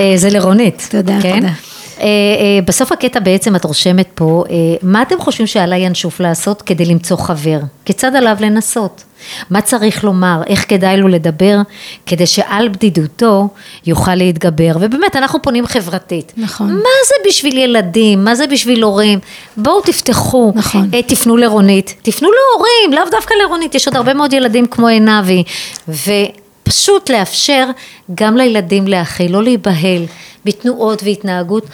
אה, 0.00 0.12
זה 0.16 0.30
לרונית. 0.30 0.88
תודה, 0.90 1.12
כן? 1.22 1.40
תודה. 1.40 1.71
אה, 2.02 2.06
אה, 2.06 2.62
בסוף 2.64 2.92
הקטע 2.92 3.20
בעצם 3.20 3.56
את 3.56 3.64
רושמת 3.64 4.08
פה, 4.14 4.44
אה, 4.50 4.56
מה 4.82 5.02
אתם 5.02 5.20
חושבים 5.20 5.46
שעלה 5.46 5.76
ינשוף 5.76 6.20
לעשות 6.20 6.62
כדי 6.62 6.84
למצוא 6.84 7.16
חבר? 7.16 7.58
כיצד 7.84 8.16
עליו 8.16 8.36
לנסות? 8.40 9.04
מה 9.50 9.60
צריך 9.60 10.04
לומר? 10.04 10.42
איך 10.46 10.64
כדאי 10.68 10.96
לו 10.96 11.08
לדבר? 11.08 11.58
כדי 12.06 12.26
שעל 12.26 12.68
בדידותו 12.68 13.48
יוכל 13.86 14.14
להתגבר. 14.14 14.72
ובאמת, 14.80 15.16
אנחנו 15.16 15.42
פונים 15.42 15.66
חברתית. 15.66 16.32
נכון. 16.36 16.72
מה 16.72 16.90
זה 17.08 17.14
בשביל 17.28 17.58
ילדים? 17.58 18.24
מה 18.24 18.34
זה 18.34 18.46
בשביל 18.46 18.82
הורים? 18.82 19.18
בואו 19.56 19.80
תפתחו. 19.80 20.52
נכון. 20.54 20.90
אה, 20.94 21.02
תפנו 21.02 21.36
לרונית, 21.36 21.94
תפנו 22.02 22.28
להורים, 22.28 23.00
לאו 23.00 23.10
דווקא 23.10 23.34
לרונית, 23.42 23.74
יש 23.74 23.86
עוד 23.86 23.96
הרבה 23.96 24.14
מאוד 24.14 24.32
ילדים 24.32 24.66
כמו 24.66 24.88
עינבי, 24.88 25.42
ופשוט 25.88 27.10
לאפשר 27.10 27.66
גם 28.14 28.36
לילדים 28.36 28.86
להכיל, 28.86 29.32
לא 29.32 29.42
להיבהל 29.42 30.06
בתנועות 30.44 31.02
והתנהגות. 31.02 31.64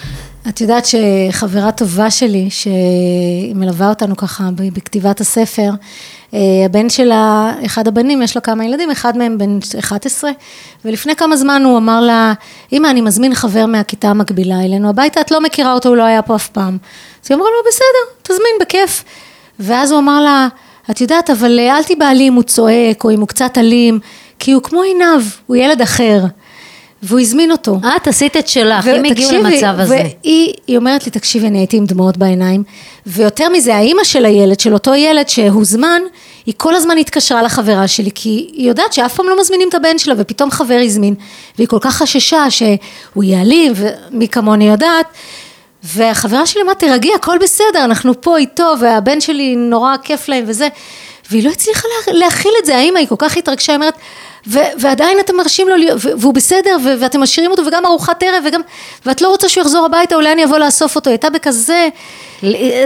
את 0.49 0.61
יודעת 0.61 0.85
שחברה 0.87 1.73
טובה 1.73 2.11
שלי, 2.11 2.51
שהיא 2.51 3.55
מלווה 3.55 3.89
אותנו 3.89 4.16
ככה 4.16 4.49
בכתיבת 4.73 5.21
הספר, 5.21 5.71
אה, 6.35 6.39
הבן 6.66 6.91
שלה, 6.91 7.53
אחד 7.66 7.89
הבנים, 7.89 8.23
יש 8.23 8.37
לו 8.37 8.43
כמה 8.43 8.64
ילדים, 8.64 8.91
אחד 8.91 9.16
מהם 9.16 9.39
בן 9.39 9.59
11, 9.79 10.31
ולפני 10.85 11.16
כמה 11.16 11.37
זמן 11.37 11.62
הוא 11.64 11.79
אמר 11.79 12.01
לה, 12.01 12.33
אמא, 12.73 12.89
אני 12.89 13.01
מזמין 13.01 13.35
חבר 13.35 13.66
מהכיתה 13.66 14.09
המקבילה 14.09 14.61
אלינו 14.61 14.89
הביתה, 14.89 15.21
את 15.21 15.31
לא 15.31 15.41
מכירה 15.41 15.73
אותו, 15.73 15.89
הוא 15.89 15.97
לא 15.97 16.03
היה 16.03 16.23
פה 16.23 16.37
אף 16.37 16.49
פעם. 16.49 16.79
אז 17.25 17.31
היא 17.31 17.37
אמרה 17.37 17.49
לו, 17.49 17.71
בסדר, 17.71 18.23
תזמין, 18.23 18.55
בכיף. 18.61 19.05
ואז 19.61 19.93
הוא 19.93 20.01
אמר 20.01 20.21
לה, 20.21 20.49
את 20.91 21.01
יודעת, 21.01 21.31
אבל 21.31 21.59
אל 21.61 21.83
תיבהלי 21.83 22.29
אם 22.29 22.35
הוא 22.35 22.43
צועק, 22.43 23.05
או 23.05 23.11
אם 23.11 23.21
הוא 23.21 23.29
קצת 23.29 23.59
אלים, 23.59 23.99
כי 24.39 24.53
הוא 24.53 24.62
כמו 24.62 24.83
עינב, 24.83 25.23
הוא 25.47 25.57
ילד 25.57 25.83
אחר. 25.83 26.21
והוא 27.03 27.20
הזמין 27.20 27.51
אותו. 27.51 27.78
את 27.96 28.09
עשית 28.09 28.36
את 28.36 28.49
שלך, 28.49 28.86
אם 28.86 29.05
הגיעו 29.05 29.32
למצב 29.32 29.74
הזה. 29.78 29.96
והיא 30.24 30.55
היא 30.66 30.76
אומרת 30.76 31.05
לי, 31.05 31.11
תקשיבי, 31.11 31.46
אני 31.46 31.59
הייתי 31.59 31.76
עם 31.76 31.86
דמעות 31.86 32.16
בעיניים, 32.16 32.62
ויותר 33.07 33.49
מזה, 33.49 33.76
האימא 33.76 34.05
של 34.05 34.24
הילד, 34.24 34.61
של 34.61 34.74
אותו 34.74 34.94
ילד 34.94 35.28
שהוזמן, 35.28 36.03
היא 36.46 36.55
כל 36.57 36.74
הזמן 36.74 36.99
התקשרה 36.99 37.42
לחברה 37.42 37.88
שלי, 37.88 38.11
כי 38.14 38.51
היא 38.53 38.68
יודעת 38.68 38.92
שאף 38.92 39.14
פעם 39.14 39.26
לא 39.28 39.40
מזמינים 39.40 39.68
את 39.68 39.74
הבן 39.74 39.99
שלה, 39.99 40.14
ופתאום 40.18 40.51
חבר 40.51 40.80
הזמין, 40.84 41.14
והיא 41.59 41.68
כל 41.68 41.78
כך 41.80 41.96
חששה 41.96 42.51
שהוא 42.51 43.24
יעלים, 43.24 43.72
ומי 43.76 44.28
כמוני 44.28 44.68
יודעת, 44.68 45.07
והחברה 45.84 46.46
שלי 46.46 46.62
אמרה, 46.62 46.74
תירגעי, 46.74 47.14
הכל 47.14 47.38
בסדר, 47.42 47.84
אנחנו 47.84 48.20
פה 48.20 48.36
איתו, 48.36 48.74
והבן 48.80 49.20
שלי 49.20 49.57
נורא 49.57 49.96
כיף 50.03 50.28
להם 50.28 50.44
וזה, 50.46 50.68
והיא 51.31 51.45
לא 51.45 51.51
הצליחה 51.51 51.83
לה, 52.07 52.12
להכיל 52.18 52.53
את 52.61 52.66
זה, 52.66 52.76
האמא, 52.76 52.99
היא 52.99 53.09
כל 53.09 53.14
כך 53.18 53.37
התרגשה, 53.37 53.72
היא 53.72 53.76
אומרת, 53.76 53.95
ו- 54.47 54.59
ועדיין 54.79 55.20
אתם 55.20 55.37
מרשים 55.37 55.68
לו, 55.68 55.76
להיות- 55.76 56.01
והוא 56.18 56.35
בסדר, 56.35 56.76
ו- 56.85 56.95
ואתם 57.01 57.20
משאירים 57.20 57.51
אותו, 57.51 57.62
וגם 57.66 57.87
ארוחת 57.87 58.22
ערב, 58.22 58.45
וגם, 58.47 58.61
ואת 59.07 59.22
לא 59.22 59.29
רוצה 59.29 59.49
שהוא 59.49 59.62
יחזור 59.62 59.87
הביתה, 59.87 60.14
אולי 60.14 60.33
אני 60.33 60.45
אבוא 60.45 60.59
לאסוף 60.59 60.97
אותו, 60.97 61.11
היא 61.11 61.14
הייתה 61.14 61.31
בכזה, 61.31 61.89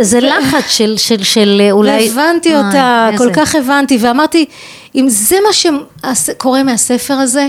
זה 0.01 0.21
לחץ 0.21 0.71
של, 0.71 0.95
של, 0.97 1.23
של 1.25 1.63
אולי... 1.71 2.09
והבנתי 2.11 2.55
אה, 2.55 2.67
אותה, 2.67 3.09
כל 3.19 3.33
כך 3.35 3.55
הבנתי, 3.55 3.99
ואמרתי, 4.01 4.47
אם 4.95 5.07
זה 5.09 5.37
מה 5.47 5.53
שקורה 6.15 6.63
מהספר 6.63 7.15
הזה, 7.15 7.49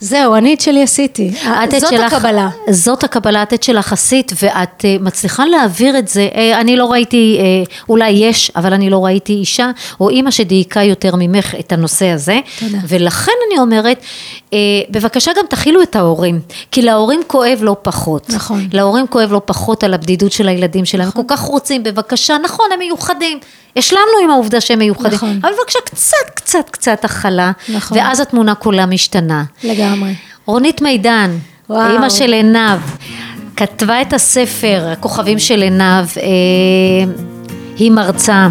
זהו, 0.00 0.34
אני 0.34 0.54
את 0.54 0.60
שלי 0.60 0.82
עשיתי. 0.82 1.30
את 1.64 1.74
את 1.74 1.80
זאת 1.80 1.90
שלך- 1.90 2.12
הקבלה. 2.12 2.48
זאת 2.70 3.04
הקבלה, 3.04 3.42
את 3.42 3.54
את 3.54 3.62
שלך 3.62 3.92
עשית, 3.92 4.32
ואת 4.42 4.84
אה, 4.84 4.96
מצליחה 5.00 5.46
להעביר 5.46 5.98
את 5.98 6.08
זה. 6.08 6.28
אה, 6.34 6.60
אני 6.60 6.76
לא 6.76 6.84
ראיתי, 6.92 7.36
אה, 7.40 7.44
אולי 7.88 8.10
יש, 8.10 8.52
אבל 8.56 8.72
אני 8.72 8.90
לא 8.90 9.04
ראיתי 9.04 9.32
אישה 9.32 9.70
או 10.00 10.08
אימא 10.10 10.30
שדייקה 10.30 10.82
יותר 10.82 11.10
ממך 11.16 11.54
את 11.60 11.72
הנושא 11.72 12.06
הזה. 12.08 12.38
תודה. 12.58 12.78
ולכן 12.88 13.32
אני 13.50 13.58
אומרת, 13.60 14.02
בבקשה 14.90 15.30
גם 15.38 15.44
תכילו 15.50 15.82
את 15.82 15.96
ההורים, 15.96 16.40
כי 16.70 16.82
להורים 16.82 17.20
כואב 17.26 17.58
לא 17.62 17.76
פחות. 17.82 18.30
נכון. 18.30 18.68
להורים 18.72 19.06
כואב 19.06 19.32
לא 19.32 19.40
פחות 19.44 19.84
על 19.84 19.94
הבדידות 19.94 20.32
של 20.32 20.48
הילדים 20.48 20.84
שלהם, 20.84 21.06
הם 21.06 21.12
כל 21.12 21.22
כך 21.28 21.40
רוצים, 21.40 21.82
בבקשה, 21.82 22.36
נכון, 22.44 22.66
הם 22.72 22.78
מיוחדים. 22.78 23.38
השלמנו 23.76 24.04
עם 24.24 24.30
העובדה 24.30 24.60
שהם 24.60 24.78
מיוחדים, 24.78 25.12
נכון. 25.14 25.38
אבל 25.42 25.50
בבקשה 25.60 25.78
קצת, 25.84 26.16
קצת, 26.34 26.70
קצת 26.70 27.04
הכלה, 27.04 27.52
נכון. 27.68 27.98
ואז 27.98 28.20
התמונה 28.20 28.54
כולה 28.54 28.86
משתנה. 28.86 29.44
לגמרי. 29.64 29.87
רונית 30.44 30.82
מידן. 30.82 31.30
אימא 31.70 32.08
של 32.10 32.32
עינב, 32.32 32.78
כתבה 33.56 34.02
את 34.02 34.12
הספר, 34.12 34.88
הכוכבים 34.92 35.38
של 35.38 35.62
עינב, 35.62 36.06
אה, 36.16 37.12
היא 37.76 37.90
מרצה. 37.90 38.48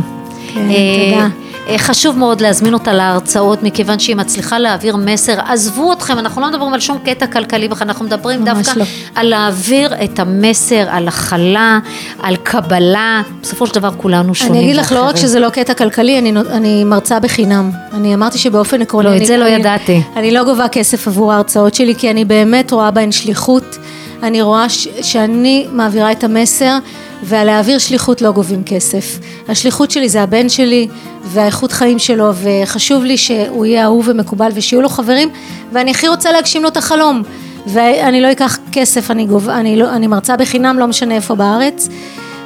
כן, 0.53 0.69
אה, 0.69 1.09
תודה. 1.11 1.46
אה, 1.70 1.78
חשוב 1.78 2.18
מאוד 2.18 2.41
להזמין 2.41 2.74
אותה 2.74 2.93
להרצאות, 2.93 3.63
מכיוון 3.63 3.99
שהיא 3.99 4.15
מצליחה 4.15 4.59
להעביר 4.59 4.95
מסר. 4.95 5.34
עזבו 5.47 5.93
אתכם, 5.93 6.20
אנחנו 6.20 6.41
לא 6.41 6.49
מדברים 6.49 6.74
על 6.74 6.80
שום 6.80 6.97
קטע 7.05 7.28
כלכלי 7.28 7.68
אנחנו 7.82 8.05
מדברים 8.05 8.45
דווקא 8.45 8.80
לא. 8.80 8.86
על 9.15 9.28
להעביר 9.28 9.93
את 10.03 10.20
המסר, 10.20 10.86
על 10.89 11.07
הכלה, 11.07 11.80
על 12.22 12.36
קבלה. 12.36 13.22
בסופו 13.41 13.68
של 13.68 13.76
דבר 13.76 13.89
כולנו 13.97 14.36
שונים 14.36 14.53
אני 14.53 14.63
אגיד 14.63 14.76
לך, 14.76 14.91
לא 14.91 15.03
רק. 15.05 15.15
שזה 15.18 15.39
לא 15.39 15.49
קטע 15.49 15.74
כלכלי, 15.74 16.20
אני, 16.20 16.34
אני 16.51 16.84
מרצה 16.84 17.20
בחינם. 17.20 17.72
אני 17.93 18.13
אמרתי 18.13 18.38
שבאופן 18.38 18.82
עקרוני... 18.82 19.05
לא, 19.09 19.13
את 19.13 19.18
אני- 19.18 19.26
זה 19.26 19.38
לא 19.38 19.45
אני- 19.45 19.53
ידעתי. 19.55 20.01
אני 20.15 20.32
לא 20.32 20.43
גובה 20.43 20.68
כסף 20.68 21.07
עבור 21.07 21.34
ההרצאות 21.34 21.74
שלי, 21.76 21.95
כי 21.95 22.11
אני 22.11 22.26
באמת 22.26 22.72
רואה 22.72 22.91
בהן 22.91 23.11
שליחות. 23.11 23.78
אני 24.24 24.41
רואה 24.41 24.70
ש- 24.70 24.88
שאני 25.01 25.68
מעבירה 25.72 26.11
את 26.11 26.24
המסר, 26.24 26.78
ועל 27.24 27.47
להעביר 27.47 27.78
שליחות 27.78 28.22
לא 28.22 28.32
גובים 28.32 28.63
כסף. 28.63 29.20
השליחות 29.47 29.91
שלי 29.91 30.09
זה 30.09 30.22
הבן 30.22 30.49
שלי, 30.49 30.88
והאיכות 31.24 31.72
חיים 31.72 31.99
שלו, 31.99 32.32
וחשוב 32.34 33.03
לי 33.03 33.18
שהוא 33.18 33.65
יהיה 33.65 33.84
אהוב 33.84 34.05
ומקובל, 34.07 34.51
ושיהיו 34.53 34.82
לו 34.82 34.89
חברים, 34.89 35.30
ואני 35.74 35.91
הכי 35.91 36.07
רוצה 36.07 36.32
להגשים 36.32 36.63
לו 36.63 36.70
את 36.70 36.78
החלום. 36.78 37.24
ואני 37.68 38.22
לא 38.22 38.32
אקח 38.32 38.57
כסף, 38.72 39.11
אני, 39.11 39.26
גוב, 39.26 39.49
אני, 39.49 39.78
לא, 39.78 39.89
אני 39.89 40.07
מרצה 40.07 40.38
בחינם, 40.38 40.80
לא 40.80 40.88
משנה 40.88 41.15
איפה 41.15 41.36
בארץ. 41.36 41.89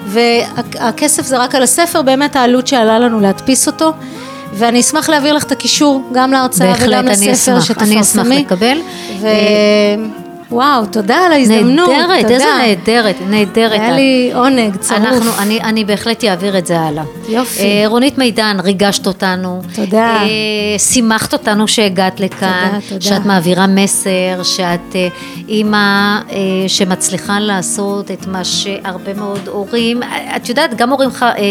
והכסף 0.07 1.25
זה 1.25 1.37
רק 1.37 1.55
על 1.55 1.63
הספר, 1.63 2.01
באמת 2.01 2.35
העלות 2.35 2.67
שעלה 2.67 2.99
לנו 2.99 3.19
להדפיס 3.19 3.67
אותו. 3.67 3.93
ואני 4.53 4.79
אשמח 4.79 5.09
להעביר 5.09 5.33
לך 5.33 5.43
את 5.43 5.51
הקישור, 5.51 6.03
גם 6.13 6.31
להרצאה 6.31 6.67
בהחלט, 6.67 6.87
וגם 6.87 7.07
אני 7.07 7.31
לספר 7.31 7.57
אשמח, 7.57 7.65
שתפרסמי. 7.65 7.93
אני 7.93 8.01
אשמח 8.01 8.27
לקבל. 8.27 8.77
ו... 9.21 9.27
וואו, 10.51 10.85
תודה 10.85 11.15
על 11.15 11.31
ההזדמנות. 11.31 11.89
נהדרת, 11.89 12.21
תודה. 12.21 12.33
איזה 12.33 12.45
נהדרת, 12.61 13.15
נהדרת. 13.29 13.71
היה 13.71 13.89
את. 13.89 13.95
לי 13.95 14.31
עונג, 14.33 14.75
צרוף. 14.75 14.99
אנחנו, 14.99 15.31
אני, 15.39 15.61
אני 15.61 15.85
בהחלט 15.85 16.23
אעביר 16.23 16.57
את 16.57 16.67
זה 16.67 16.79
הלאה. 16.79 17.03
יופי. 17.29 17.61
אה, 17.61 17.83
רונית 17.87 18.17
מידן, 18.17 18.57
ריגשת 18.63 19.07
אותנו. 19.07 19.61
תודה. 19.75 20.17
אה, 20.23 20.79
שימחת 20.79 21.33
אותנו 21.33 21.67
שהגעת 21.67 22.19
לכאן. 22.19 22.69
תודה, 22.71 22.89
תודה. 22.89 23.01
שאת 23.01 23.25
מעבירה 23.25 23.67
מסר, 23.67 24.43
שאת 24.43 24.95
אה, 24.95 25.07
אימא 25.47 26.19
אה, 26.31 26.37
שמצליחה 26.67 27.39
לעשות 27.39 28.11
את 28.11 28.27
מה 28.27 28.43
שהרבה 28.43 29.13
מאוד 29.13 29.47
הורים, 29.47 30.03
אה, 30.03 30.35
את 30.35 30.49
יודעת, 30.49 30.77
גם 30.77 30.89
הורים 30.89 31.09
ח, 31.11 31.23
אה, 31.23 31.29
אה, 31.29 31.43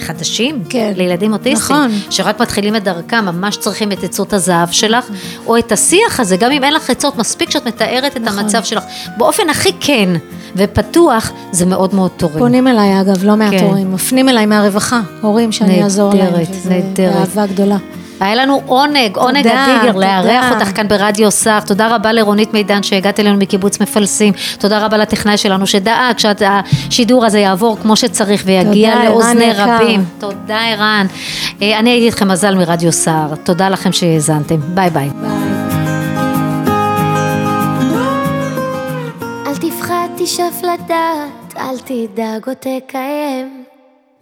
חדשים, 0.00 0.64
כן. 0.68 0.92
לילדים 0.96 1.32
אוטיסטים, 1.32 1.76
נכון. 1.76 1.90
שרק 2.10 2.40
מתחילים 2.40 2.76
את 2.76 2.84
דרכם, 2.84 3.24
ממש 3.24 3.56
צריכים 3.56 3.92
את 3.92 4.04
עצות 4.04 4.32
הזהב 4.32 4.70
שלך, 4.70 5.04
או 5.46 5.58
את 5.58 5.72
השיח 5.72 6.20
הזה, 6.20 6.36
גם 6.36 6.50
אם 6.50 6.64
אין 6.64 6.72
לך 6.72 6.90
עצות, 6.90 7.16
מספיק 7.16 7.50
שאת 7.50 7.66
מתארת 7.66 8.16
את 8.16 8.23
נכון. 8.24 8.38
המצב 8.38 8.64
שלך. 8.64 8.84
באופן 9.16 9.50
הכי 9.50 9.70
כן 9.80 10.08
ופתוח, 10.56 11.30
זה 11.52 11.66
מאוד 11.66 11.94
מאוד 11.94 12.10
תורם. 12.16 12.38
פונים 12.38 12.68
אליי 12.68 13.00
אגב, 13.00 13.24
לא 13.24 13.36
מעט 13.36 13.50
כן. 13.50 13.64
הורים, 13.64 13.94
מפנים 13.94 14.28
אליי 14.28 14.46
מהרווחה, 14.46 15.00
הורים 15.20 15.52
שאני 15.52 15.82
אעזור 15.82 16.14
להם, 16.14 16.32
נהדרת, 16.32 16.48
נהדרת. 16.68 17.14
באהבה 17.14 17.46
גדולה. 17.46 17.76
היה 18.20 18.34
לנו 18.34 18.60
עונג, 18.66 19.16
עונג 19.16 19.42
תודה, 19.42 19.64
אדיר 19.80 19.92
תודה. 19.92 20.22
לארח 20.22 20.52
אותך 20.52 20.76
כאן 20.76 20.88
ברדיו 20.88 21.30
סער. 21.30 21.60
תודה 21.60 21.94
רבה 21.94 22.12
לרונית 22.12 22.54
מידן 22.54 22.82
שהגעת 22.82 23.20
אלינו 23.20 23.36
מקיבוץ 23.38 23.80
מפלסים. 23.80 24.32
תודה 24.58 24.84
רבה 24.84 24.96
לטכנאי 24.96 25.36
שלנו 25.36 25.66
שדאג 25.66 26.18
שהשידור 26.18 27.26
הזה 27.26 27.38
יעבור 27.38 27.78
כמו 27.82 27.96
שצריך 27.96 28.42
ויגיע 28.46 28.94
תודה, 28.94 29.04
לאוזני. 29.08 29.52
רבים. 29.56 30.04
תודה 30.18 30.60
ערן. 30.72 31.06
אה, 31.62 31.78
אני 31.78 31.90
הייתי 31.90 32.06
איתכם 32.06 32.28
מזל 32.28 32.54
מרדיו 32.54 32.92
סער. 32.92 33.34
תודה 33.44 33.68
לכם 33.68 33.92
שהאזנתם. 33.92 34.56
ביי 34.74 34.90
ביי. 34.90 35.10
אל 35.24 35.73
תשאף 40.24 40.62
לדעת, 40.62 41.56
אל 41.56 41.78
תדאג 41.78 42.48
או 42.48 42.54
תקיים. 42.54 43.64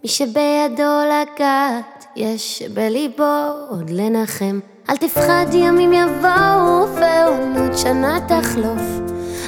מי 0.03 0.09
שבידו 0.09 0.93
לגעת, 1.05 2.05
יש 2.15 2.63
בליבו 2.73 3.33
עוד 3.69 3.89
לנחם. 3.89 4.59
אל 4.89 4.97
תפחד, 4.97 5.45
ימים 5.53 5.93
יבואו 5.93 6.87
ועונות 6.95 7.77
שנה 7.77 8.19
תחלוף. 8.27 8.81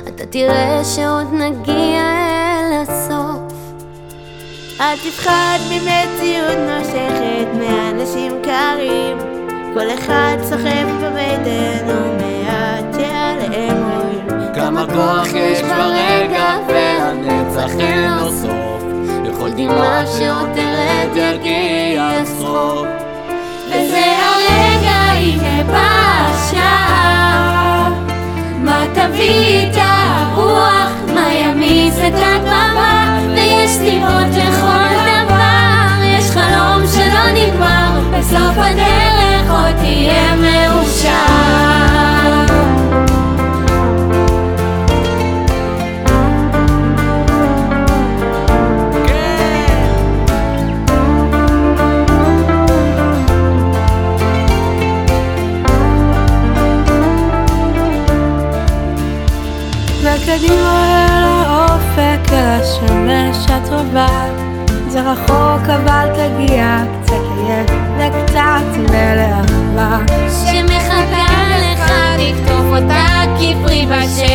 אתה 0.07 0.25
תראה 0.25 0.81
שעוד 0.95 1.33
נגיע 1.33 2.01
אל 2.01 2.81
הסוף. 2.81 3.53
אל 4.79 4.97
תפחד 4.97 5.59
ממציאות 5.71 6.57
נושכת 6.57 7.47
מאנשים 7.59 8.31
קרים 8.43 9.17
כל 9.73 9.89
אחד 9.89 10.37
סוחב 10.43 10.87
בבטן 11.01 11.87
ומעט 11.87 12.95
רואים 12.95 14.14
כמה 14.55 14.85
כוח 14.93 15.27
יש 15.27 15.61
ברגע 15.61 16.57
והנצח 16.67 17.71
אין 17.79 18.13
לו 18.13 18.31
סוף. 18.31 18.83
לכל 19.23 19.49
דמעה 19.49 20.07
שעוד 20.07 20.49
תרד 20.53 21.15
יגיע 21.15 22.09
הסוף 22.21 22.87
וזה 23.67 24.05
הרגע 24.05 24.95
הנה 25.13 25.63
בא 25.63 25.95
מה 28.63 28.83
תביא 28.93 29.67
את 29.67 29.77
הרוח, 29.77 30.91
מה 31.13 31.33
ימיס 31.33 31.97
את 31.97 32.13
הדממה 32.13 33.19
ויש 33.35 33.71
סיבות 33.71 34.29
לכל 34.31 34.95
דבר, 35.05 36.03
יש 36.03 36.31
חלום 36.31 36.87
שלא 36.93 37.31
נגמר. 37.33 38.19
בסוף 38.19 38.57
הדרך 38.57 39.51
עוד 39.51 39.75
תהיה 39.81 40.35
מאושר 40.35 41.64
לבד, 63.95 64.31
זה 64.87 65.01
רחוק 65.01 65.69
אבל 65.69 66.07
תגיע, 66.13 66.77
קצת 67.03 67.13
לילד 67.35 67.71
וקצת 67.97 68.77
מלאכבה. 68.77 69.97
שמחכה 70.29 71.57
לך, 71.59 71.91
תקטוף 72.17 72.65
אותה 72.69 73.23
כפרי 73.37 73.85
בשל. 73.85 74.34